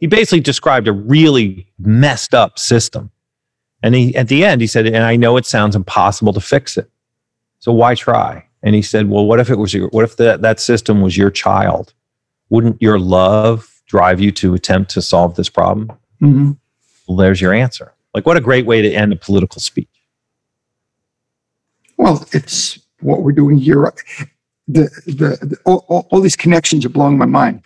he 0.00 0.06
basically 0.06 0.40
described 0.40 0.86
a 0.88 0.92
really 0.92 1.66
messed 1.78 2.34
up 2.34 2.58
system. 2.58 3.10
And 3.82 3.94
he, 3.94 4.14
at 4.14 4.28
the 4.28 4.44
end, 4.44 4.60
he 4.60 4.66
said, 4.66 4.86
and 4.86 4.98
I 5.04 5.16
know 5.16 5.38
it 5.38 5.46
sounds 5.46 5.74
impossible 5.74 6.34
to 6.34 6.40
fix 6.40 6.76
it. 6.76 6.90
So 7.60 7.72
why 7.72 7.94
try? 7.94 8.44
And 8.62 8.74
he 8.74 8.82
said, 8.82 9.08
well, 9.08 9.24
what 9.24 9.40
if 9.40 9.48
it 9.48 9.56
was 9.58 9.72
your, 9.72 9.88
what 9.88 10.04
if 10.04 10.16
that, 10.18 10.42
that 10.42 10.60
system 10.60 11.00
was 11.00 11.16
your 11.16 11.30
child? 11.30 11.94
Wouldn't 12.50 12.82
your 12.82 12.98
love 12.98 13.80
drive 13.86 14.20
you 14.20 14.30
to 14.32 14.52
attempt 14.54 14.90
to 14.92 15.00
solve 15.02 15.36
this 15.36 15.48
problem? 15.48 15.90
Mhm. 16.20 16.58
Well, 17.08 17.16
there's 17.16 17.40
your 17.40 17.54
answer. 17.54 17.92
Like, 18.14 18.26
what 18.26 18.36
a 18.36 18.40
great 18.40 18.66
way 18.66 18.82
to 18.82 18.92
end 18.92 19.12
a 19.12 19.16
political 19.16 19.60
speech. 19.60 19.88
Well, 21.96 22.26
it's 22.32 22.78
what 23.00 23.22
we're 23.22 23.32
doing 23.32 23.58
here. 23.58 23.92
The, 24.68 24.84
the, 25.06 25.38
the 25.40 25.56
all, 25.64 26.06
all, 26.10 26.20
these 26.20 26.36
connections 26.36 26.84
are 26.84 26.90
blowing 26.90 27.18
my 27.18 27.26
mind 27.26 27.62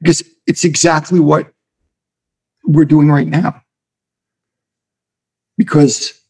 because 0.00 0.22
it's 0.46 0.64
exactly 0.64 1.20
what 1.20 1.52
we're 2.64 2.84
doing 2.84 3.08
right 3.08 3.26
now. 3.26 3.62
Because 5.56 6.20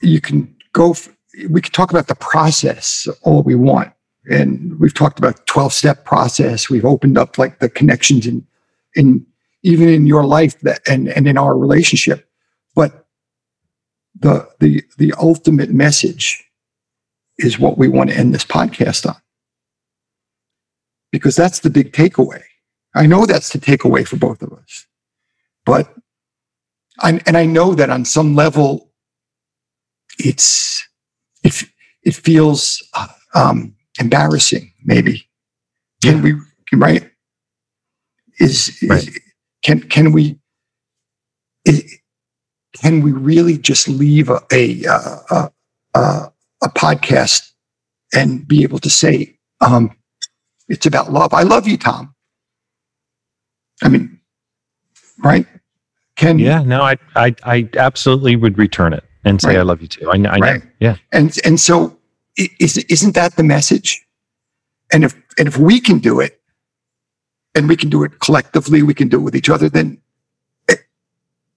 you 0.00 0.20
can 0.20 0.54
go, 0.72 0.90
f- 0.90 1.08
we 1.48 1.60
can 1.60 1.72
talk 1.72 1.90
about 1.90 2.08
the 2.08 2.16
process 2.16 3.06
all 3.22 3.42
we 3.42 3.54
want. 3.54 3.92
And 4.30 4.78
we've 4.80 4.94
talked 4.94 5.18
about 5.18 5.46
12 5.46 5.72
step 5.72 6.04
process. 6.04 6.70
We've 6.70 6.84
opened 6.84 7.18
up 7.18 7.38
like 7.38 7.58
the 7.58 7.68
connections 7.68 8.26
in, 8.26 8.46
in 8.94 9.26
even 9.64 9.88
in 9.88 10.06
your 10.06 10.24
life 10.24 10.60
that, 10.60 10.80
and, 10.88 11.08
and 11.08 11.26
in 11.26 11.36
our 11.36 11.58
relationship. 11.58 12.28
But 12.76 13.04
the 14.14 14.48
the 14.60 14.82
the 14.98 15.12
ultimate 15.18 15.70
message 15.70 16.44
is 17.38 17.58
what 17.58 17.78
we 17.78 17.88
want 17.88 18.10
to 18.10 18.16
end 18.16 18.32
this 18.32 18.44
podcast 18.44 19.06
on 19.08 19.16
because 21.10 21.34
that's 21.34 21.60
the 21.60 21.70
big 21.70 21.92
takeaway 21.92 22.42
i 22.94 23.06
know 23.06 23.26
that's 23.26 23.52
the 23.52 23.58
takeaway 23.58 24.06
for 24.06 24.16
both 24.16 24.40
of 24.40 24.52
us 24.52 24.86
but 25.66 25.92
I, 27.00 27.20
and 27.26 27.36
i 27.36 27.44
know 27.44 27.74
that 27.74 27.90
on 27.90 28.04
some 28.04 28.34
level 28.36 28.92
it's 30.18 30.86
it, 31.42 31.64
it 32.04 32.14
feels 32.14 32.82
um, 33.34 33.74
embarrassing 34.00 34.72
maybe 34.84 35.28
can 36.02 36.22
we 36.22 36.34
right 36.72 37.10
is, 38.38 38.80
is 38.82 38.90
Right. 38.90 39.08
Can 39.64 39.80
can 39.80 40.12
we 40.12 40.38
can 42.80 43.00
we 43.02 43.12
really 43.12 43.58
just 43.58 43.88
leave 43.88 44.28
a 44.28 44.40
a, 44.52 44.84
a, 45.30 45.50
a, 45.94 46.32
a 46.62 46.68
podcast 46.68 47.50
and 48.14 48.46
be 48.46 48.62
able 48.62 48.78
to 48.80 48.90
say 48.90 49.38
um, 49.60 49.96
it's 50.68 50.86
about 50.86 51.12
love? 51.12 51.32
I 51.34 51.42
love 51.42 51.66
you, 51.66 51.76
Tom. 51.76 52.14
I 53.82 53.88
mean, 53.88 54.20
right? 55.22 55.46
Can 56.16 56.38
Yeah, 56.38 56.62
no, 56.62 56.82
I, 56.82 56.96
I, 57.16 57.34
I 57.44 57.68
absolutely 57.76 58.36
would 58.36 58.56
return 58.56 58.92
it 58.92 59.02
and 59.24 59.40
say, 59.40 59.48
Right. 59.48 59.58
I 59.58 59.62
love 59.62 59.82
you 59.82 59.88
too. 59.88 60.10
I, 60.12 60.16
know- 60.16 60.30
I 60.30 60.38
know. 60.38 60.46
Right. 60.52 60.62
Yeah. 60.78 60.96
and 61.12 61.36
and 61.44 61.58
so 61.58 61.98
is 62.36 62.78
isn't 62.78 63.14
that 63.14 63.36
the 63.36 63.42
message? 63.42 64.00
And 64.92 65.04
if 65.04 65.14
and 65.38 65.48
if 65.48 65.56
we 65.58 65.80
can 65.80 65.98
do 65.98 66.20
it, 66.20 66.40
and 67.54 67.68
we 67.68 67.76
can 67.76 67.88
do 67.88 68.02
it 68.04 68.20
collectively, 68.20 68.82
we 68.82 68.94
can 68.94 69.08
do 69.08 69.18
it 69.18 69.22
with 69.22 69.36
each 69.36 69.50
other, 69.50 69.68
then 69.68 70.00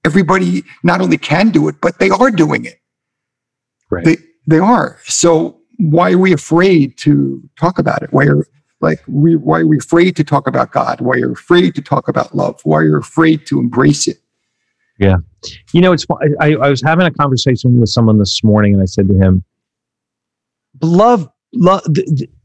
everybody 0.05 0.63
not 0.83 1.01
only 1.01 1.17
can 1.17 1.49
do 1.49 1.67
it, 1.67 1.75
but 1.81 1.99
they 1.99 2.09
are 2.09 2.31
doing 2.31 2.65
it. 2.65 2.79
Right. 3.89 4.05
They 4.05 4.17
they 4.47 4.59
are. 4.59 4.99
So 5.03 5.59
why 5.77 6.13
are 6.13 6.17
we 6.17 6.33
afraid 6.33 6.97
to 6.99 7.41
talk 7.59 7.77
about 7.79 8.01
it? 8.03 8.11
Why 8.11 8.25
are 8.25 8.47
Like, 8.79 9.01
we, 9.07 9.35
why 9.35 9.59
are 9.61 9.67
we 9.67 9.77
afraid 9.77 10.15
to 10.15 10.23
talk 10.23 10.47
about 10.47 10.71
God? 10.71 11.01
Why 11.01 11.15
are 11.15 11.17
you 11.17 11.31
afraid 11.33 11.75
to 11.75 11.81
talk 11.81 12.07
about 12.07 12.35
love? 12.35 12.61
Why 12.63 12.77
are 12.79 12.85
you 12.85 12.97
afraid 12.97 13.45
to 13.47 13.59
embrace 13.59 14.07
it? 14.07 14.17
Yeah. 14.99 15.17
You 15.73 15.81
know, 15.81 15.93
it's 15.93 16.05
I, 16.39 16.55
I 16.55 16.69
was 16.69 16.81
having 16.81 17.05
a 17.05 17.11
conversation 17.11 17.79
with 17.79 17.89
someone 17.89 18.17
this 18.19 18.43
morning, 18.43 18.73
and 18.73 18.81
I 18.81 18.85
said 18.85 19.07
to 19.07 19.15
him, 19.15 19.43
"Love, 20.81 21.29
love, 21.53 21.83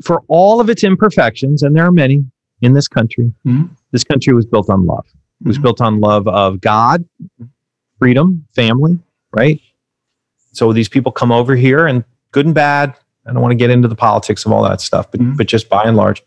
for 0.04 0.22
all 0.28 0.60
of 0.60 0.68
its 0.68 0.84
imperfections, 0.84 1.62
and 1.62 1.74
there 1.76 1.84
are 1.84 1.92
many 1.92 2.24
in 2.62 2.72
this 2.72 2.88
country. 2.88 3.32
Mhm. 3.46 3.68
This 3.90 4.04
country 4.04 4.32
was 4.32 4.46
built 4.46 4.70
on 4.70 4.86
love. 4.86 5.04
It 5.44 5.48
was 5.48 5.58
Mhm. 5.58 5.62
built 5.62 5.80
on 5.80 6.00
love 6.00 6.26
of 6.28 6.60
God, 6.60 7.04
freedom, 7.98 8.46
family, 8.54 8.98
right? 9.32 9.60
So 10.52 10.72
these 10.72 10.88
people 10.88 11.12
come 11.12 11.32
over 11.32 11.54
here, 11.56 11.86
and 11.86 12.04
good 12.30 12.46
and 12.46 12.54
bad. 12.54 12.94
I 13.26 13.32
don't 13.32 13.42
want 13.42 13.52
to 13.52 13.56
get 13.56 13.70
into 13.70 13.88
the 13.88 13.94
politics 13.94 14.44
of 14.46 14.52
all 14.52 14.62
that 14.64 14.80
stuff, 14.80 15.10
but 15.10 15.20
Mhm. 15.20 15.36
but 15.36 15.46
just 15.46 15.68
by 15.68 15.82
and 15.84 15.96
large." 15.96 16.22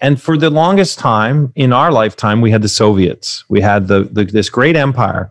And 0.00 0.20
for 0.20 0.36
the 0.36 0.50
longest 0.50 0.98
time 0.98 1.52
in 1.56 1.72
our 1.72 1.90
lifetime, 1.90 2.40
we 2.40 2.50
had 2.50 2.62
the 2.62 2.68
Soviets. 2.68 3.44
We 3.48 3.60
had 3.60 3.88
the, 3.88 4.08
the 4.12 4.24
this 4.24 4.50
great 4.50 4.76
empire 4.76 5.30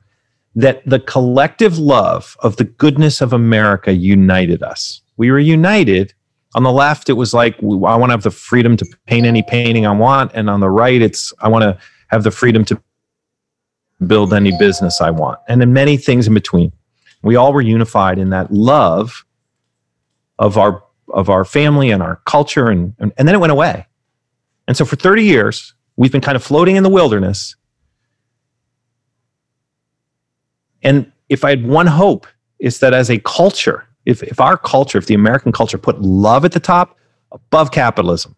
that 0.56 0.82
the 0.86 1.00
collective 1.00 1.78
love 1.78 2.36
of 2.42 2.56
the 2.58 2.64
goodness 2.64 3.22
of 3.22 3.32
America 3.34 3.94
united 3.94 4.64
us. 4.64 5.02
We 5.18 5.30
were 5.32 5.40
united. 5.40 6.14
On 6.56 6.64
the 6.64 6.72
left, 6.72 7.10
it 7.10 7.14
was 7.14 7.34
like, 7.34 7.56
I 7.62 7.66
want 7.96 8.06
to 8.06 8.14
have 8.14 8.24
the 8.24 8.32
freedom 8.32 8.76
to 8.78 8.86
paint 9.06 9.28
any 9.28 9.44
painting 9.44 9.86
I 9.86 9.92
want. 9.92 10.32
And 10.34 10.50
on 10.50 10.60
the 10.60 10.70
right, 10.70 11.02
it's, 11.02 11.32
I 11.40 11.48
want 11.48 11.62
to 11.64 11.78
have 12.08 12.24
the 12.24 12.32
freedom 12.32 12.66
to 12.66 12.82
build 14.08 14.34
any 14.34 14.58
business 14.58 15.02
I 15.02 15.12
want. 15.12 15.40
And 15.48 15.62
then 15.62 15.74
many 15.74 15.98
things 15.98 16.28
in 16.28 16.34
between. 16.34 16.72
We 17.22 17.36
all 17.36 17.54
were 17.54 17.62
unified 17.62 18.18
in 18.18 18.32
that 18.32 18.52
love 18.52 19.26
of 20.40 20.58
our, 20.58 20.84
of 21.10 21.30
our 21.30 21.46
family 21.46 21.92
and 21.92 22.02
our 22.02 22.18
culture. 22.26 22.70
And, 22.70 22.96
and, 23.00 23.14
and 23.18 23.28
then 23.28 23.36
it 23.36 23.40
went 23.40 23.52
away. 23.52 23.86
And 24.68 24.76
so 24.76 24.86
for 24.86 24.96
30 24.96 25.24
years, 25.24 25.74
we've 25.96 26.12
been 26.12 26.22
kind 26.22 26.36
of 26.36 26.44
floating 26.44 26.76
in 26.76 26.84
the 26.84 26.90
wilderness 26.90 27.56
And 30.86 31.12
if 31.30 31.44
I 31.44 31.50
had 31.50 31.68
one 31.68 31.88
hope, 31.88 32.28
is 32.60 32.80
that 32.80 32.94
as 32.94 33.10
a 33.10 33.18
culture, 33.18 33.88
if, 34.06 34.24
if 34.24 34.40
our 34.40 34.58
culture, 34.58 34.98
if 34.98 35.08
the 35.08 35.14
American 35.14 35.52
culture 35.52 35.78
put 35.78 36.02
love 36.02 36.46
at 36.46 36.52
the 36.52 36.60
top, 36.60 36.98
above 37.32 37.72
capitalism, 37.72 38.36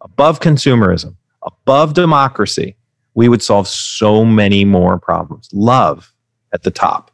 above 0.00 0.40
consumerism, 0.40 1.16
above 1.42 1.94
democracy, 1.94 2.76
we 3.14 3.28
would 3.28 3.42
solve 3.42 3.68
so 3.68 4.24
many 4.24 4.64
more 4.64 4.98
problems. 4.98 5.48
Love 5.52 6.12
at 6.52 6.62
the 6.62 6.70
top. 6.70 7.10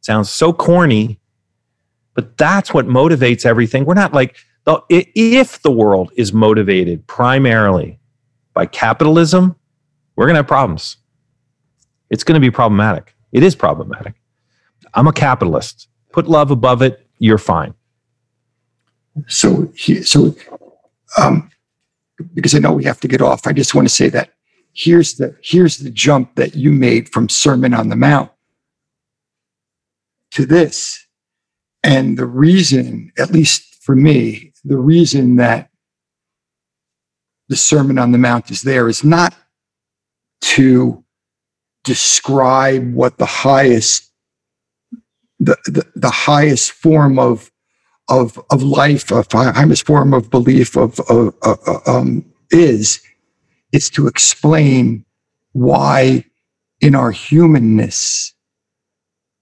Sounds 0.00 0.30
so 0.30 0.52
corny, 0.52 1.20
but 2.14 2.36
that's 2.38 2.72
what 2.72 2.86
motivates 2.86 3.44
everything. 3.46 3.84
We're 3.84 3.94
not 3.94 4.12
like, 4.12 4.36
if 4.88 5.62
the 5.62 5.70
world 5.70 6.12
is 6.16 6.32
motivated 6.32 7.06
primarily 7.06 7.98
by 8.54 8.66
capitalism, 8.66 9.56
we're 10.16 10.26
going 10.26 10.34
to 10.34 10.40
have 10.40 10.46
problems. 10.46 10.96
It's 12.10 12.24
going 12.24 12.34
to 12.34 12.40
be 12.40 12.50
problematic. 12.50 13.14
It 13.32 13.42
is 13.42 13.54
problematic. 13.54 14.14
I'm 14.94 15.06
a 15.06 15.12
capitalist. 15.12 15.88
Put 16.12 16.28
love 16.28 16.50
above 16.50 16.82
it, 16.82 17.06
you're 17.22 17.38
fine. 17.38 17.72
So, 19.28 19.72
so, 20.02 20.34
um, 21.16 21.50
because 22.34 22.54
I 22.54 22.58
know 22.58 22.72
we 22.72 22.84
have 22.84 22.98
to 23.00 23.08
get 23.08 23.22
off, 23.22 23.46
I 23.46 23.52
just 23.52 23.76
want 23.76 23.86
to 23.86 23.94
say 23.94 24.08
that 24.08 24.30
here's 24.72 25.14
the 25.14 25.36
here's 25.40 25.76
the 25.78 25.90
jump 25.90 26.34
that 26.34 26.56
you 26.56 26.72
made 26.72 27.08
from 27.10 27.28
Sermon 27.28 27.74
on 27.74 27.90
the 27.90 27.96
Mount 27.96 28.32
to 30.32 30.44
this, 30.44 31.06
and 31.84 32.18
the 32.18 32.26
reason, 32.26 33.12
at 33.16 33.30
least 33.30 33.76
for 33.84 33.94
me, 33.94 34.52
the 34.64 34.78
reason 34.78 35.36
that 35.36 35.70
the 37.48 37.56
Sermon 37.56 37.98
on 37.98 38.10
the 38.10 38.18
Mount 38.18 38.50
is 38.50 38.62
there 38.62 38.88
is 38.88 39.04
not 39.04 39.32
to 40.40 41.04
describe 41.84 42.94
what 42.94 43.18
the 43.18 43.26
highest 43.26 44.11
the, 45.44 45.56
the, 45.64 45.84
the 45.96 46.10
highest 46.10 46.72
form 46.72 47.18
of 47.18 47.50
of 48.08 48.38
of 48.50 48.62
life, 48.62 49.10
of 49.12 49.26
highest 49.32 49.86
form 49.86 50.12
of 50.12 50.30
belief 50.30 50.76
of, 50.76 51.00
of, 51.08 51.34
uh, 51.42 51.78
um, 51.86 52.24
is, 52.50 53.00
it's 53.72 53.90
to 53.90 54.06
explain 54.06 55.04
why 55.52 56.24
in 56.80 56.94
our 56.94 57.10
humanness 57.10 58.34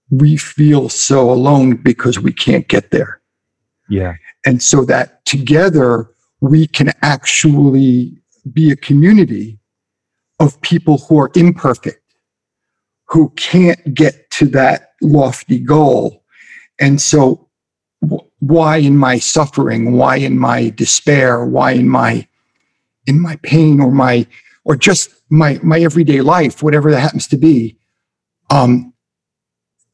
we 0.09 0.37
feel 0.37 0.89
so 0.89 1.31
alone 1.31 1.75
because 1.75 2.19
we 2.19 2.33
can't 2.33 2.67
get 2.67 2.91
there. 2.91 3.21
Yeah. 3.89 4.15
And 4.45 4.61
so 4.61 4.85
that 4.85 5.25
together 5.25 6.09
we 6.41 6.67
can 6.67 6.91
actually 7.01 8.17
be 8.51 8.71
a 8.71 8.75
community 8.75 9.59
of 10.39 10.59
people 10.61 10.97
who 10.97 11.19
are 11.19 11.31
imperfect, 11.35 12.00
who 13.11 13.29
can't 13.31 13.93
get 13.93 14.29
to 14.31 14.45
that 14.47 14.93
lofty 15.01 15.59
goal. 15.59 16.23
And 16.79 17.01
so 17.01 17.49
wh- 18.07 18.23
why 18.39 18.77
in 18.77 18.97
my 18.97 19.19
suffering, 19.19 19.93
why 19.93 20.17
in 20.17 20.37
my 20.37 20.69
despair, 20.69 21.45
why 21.45 21.71
in 21.71 21.89
my 21.89 22.27
in 23.07 23.19
my 23.19 23.35
pain 23.43 23.81
or 23.81 23.91
my 23.91 24.25
or 24.63 24.75
just 24.75 25.09
my 25.29 25.59
my 25.63 25.79
everyday 25.79 26.21
life, 26.21 26.63
whatever 26.63 26.91
that 26.91 27.01
happens 27.01 27.27
to 27.27 27.37
be, 27.37 27.77
um, 28.49 28.93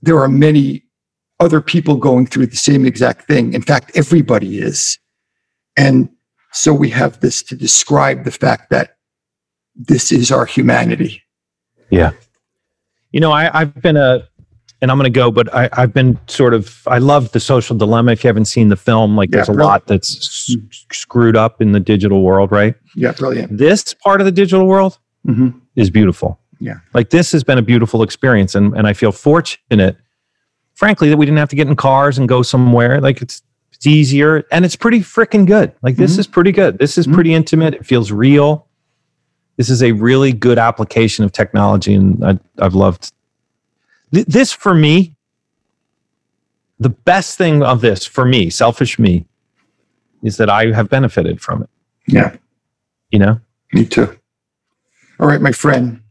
there 0.02 0.20
are 0.20 0.30
many 0.30 0.84
other 1.40 1.62
people 1.62 1.98
going 1.98 2.26
through 2.26 2.48
the 2.48 2.56
same 2.56 2.86
exact 2.86 3.28
thing. 3.28 3.54
In 3.54 3.62
fact, 3.62 3.92
everybody 3.96 4.60
is. 4.60 5.00
And 5.76 6.10
so 6.52 6.74
we 6.74 6.90
have 6.90 7.20
this 7.20 7.44
to 7.44 7.56
describe 7.56 8.24
the 8.24 8.32
fact 8.32 8.70
that 8.72 8.98
this 9.76 10.12
is 10.12 10.32
our 10.32 10.46
humanity. 10.46 11.22
You 13.12 13.20
know, 13.20 13.32
I, 13.32 13.50
I've 13.62 13.74
been 13.82 13.98
a, 13.98 14.28
and 14.82 14.92
I'm 14.92 14.98
going 14.98 15.12
to 15.12 15.16
go, 15.18 15.32
but 15.32 15.54
I, 15.54 15.70
I've 15.74 15.94
been 15.94 16.20
sort 16.28 16.54
of, 16.54 16.84
I 16.88 16.98
love 17.00 17.32
the 17.32 17.40
social 17.40 17.76
dilemma. 17.76 18.12
If 18.12 18.24
you 18.24 18.28
haven't 18.28 18.46
seen 18.46 18.70
the 18.70 18.76
film, 18.76 19.16
like 19.16 19.30
Yeah, 19.32 19.38
there's 19.38 19.50
a 19.50 19.54
lot 19.54 19.88
that's 19.88 20.16
s- 20.18 20.56
screwed 20.92 21.36
up 21.36 21.62
in 21.62 21.72
the 21.72 21.80
digital 21.80 22.22
world, 22.22 22.52
right? 22.52 22.76
Yeah, 22.96 23.14
brilliant. 23.14 23.58
This 23.58 23.94
part 23.96 24.22
of 24.22 24.26
the 24.26 24.32
digital 24.32 24.68
world 24.68 25.00
Mhm. 25.26 25.60
is 25.76 25.90
beautiful. 25.90 26.40
Yeah. 26.60 26.76
Like 26.94 27.10
this 27.10 27.32
has 27.32 27.44
been 27.44 27.58
a 27.58 27.62
beautiful 27.62 28.04
experience. 28.04 28.56
And, 28.56 28.76
and 28.78 28.86
I 28.88 28.94
feel 28.94 29.12
fortunate, 29.12 29.98
frankly, 30.76 31.10
that 31.10 31.18
we 31.18 31.26
didn't 31.26 31.38
have 31.40 31.50
to 31.50 31.56
get 31.56 31.68
in 31.68 31.76
cars 31.76 32.18
and 32.18 32.28
go 32.30 32.42
somewhere. 32.44 33.00
Like 33.02 33.22
it's, 33.22 33.42
it's 33.74 33.88
easier 33.88 34.44
and 34.52 34.64
it's 34.66 34.76
pretty 34.76 35.00
freaking 35.00 35.46
good. 35.48 35.72
Like 35.82 35.96
this 35.96 36.16
Mhm. 36.16 36.20
is 36.20 36.28
pretty 36.28 36.52
good. 36.52 36.78
This 36.80 36.98
is 36.98 37.08
Mhm. 37.08 37.14
pretty 37.14 37.34
intimate. 37.34 37.74
It 37.74 37.86
feels 37.86 38.12
real. 38.12 38.67
This 39.58 39.70
is 39.70 39.82
a 39.84 39.92
really 39.92 40.32
good 40.32 40.58
application 40.60 41.26
of 41.26 41.32
technology. 41.32 41.94
And 41.96 42.24
I, 42.24 42.40
I've 42.60 42.76
loved 42.76 43.12
Th- 44.14 44.26
this 44.26 44.52
for 44.54 44.74
me. 44.74 45.16
The 46.80 46.90
best 46.90 47.38
thing 47.38 47.64
of 47.64 47.82
this 47.82 48.06
for 48.06 48.24
me, 48.24 48.50
selfish 48.52 49.00
me, 49.00 49.26
is 50.24 50.38
that 50.38 50.50
I 50.50 50.72
have 50.74 50.90
benefited 50.90 51.42
from 51.42 51.64
it. 51.64 51.70
Yeah, 52.08 52.36
You 53.12 53.20
know? 53.20 53.42
me 53.74 53.84
too. 53.86 54.18
All 55.20 55.28
right, 55.28 55.42
my 55.42 55.52
friend. 55.52 56.02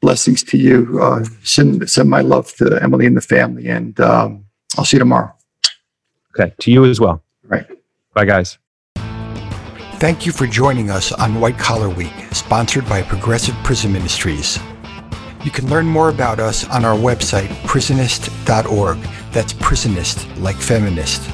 Blessings 0.00 0.42
to 0.44 0.56
you. 0.58 1.00
Uh, 1.02 1.24
send 1.42 1.88
send 1.90 2.08
my 2.10 2.20
love 2.20 2.52
to 2.56 2.78
Emily 2.82 3.06
and 3.06 3.16
the 3.16 3.20
family, 3.20 3.68
and 3.68 3.98
um, 4.00 4.44
I'll 4.76 4.84
see 4.84 4.96
you 4.96 5.00
tomorrow. 5.00 5.32
Okay. 6.38 6.54
To 6.60 6.70
you 6.70 6.84
as 6.84 7.00
well. 7.00 7.22
Right. 7.44 7.66
Bye, 8.14 8.24
guys. 8.24 8.58
Thank 9.98 10.24
you 10.24 10.30
for 10.30 10.46
joining 10.46 10.90
us 10.90 11.10
on 11.10 11.40
White 11.40 11.58
Collar 11.58 11.88
Week, 11.88 12.12
sponsored 12.30 12.88
by 12.88 13.02
Progressive 13.02 13.56
Prison 13.64 13.92
Ministries. 13.92 14.56
You 15.42 15.50
can 15.50 15.68
learn 15.68 15.86
more 15.86 16.08
about 16.08 16.38
us 16.38 16.64
on 16.68 16.84
our 16.84 16.96
website, 16.96 17.48
prisonist.org. 17.64 18.98
That's 19.32 19.52
prisonist, 19.54 20.40
like 20.40 20.54
feminist. 20.54 21.28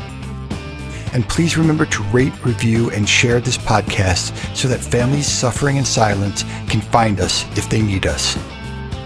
And 1.13 1.29
please 1.29 1.59
remember 1.59 1.85
to 1.85 2.03
rate, 2.05 2.33
review, 2.43 2.91
and 2.93 3.07
share 3.07 3.39
this 3.39 3.59
podcast 3.59 4.57
so 4.57 4.67
that 4.69 4.81
families 4.81 5.27
suffering 5.27 5.77
in 5.77 5.85
silence 5.85 6.43
can 6.67 6.81
find 6.81 7.21
us 7.21 7.45
if 7.59 7.69
they 7.69 7.83
need 7.83 8.07
us. 8.07 8.39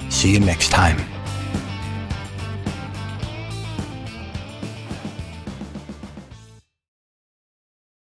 See 0.08 0.32
you 0.32 0.38
next 0.38 0.68
time. 0.68 1.17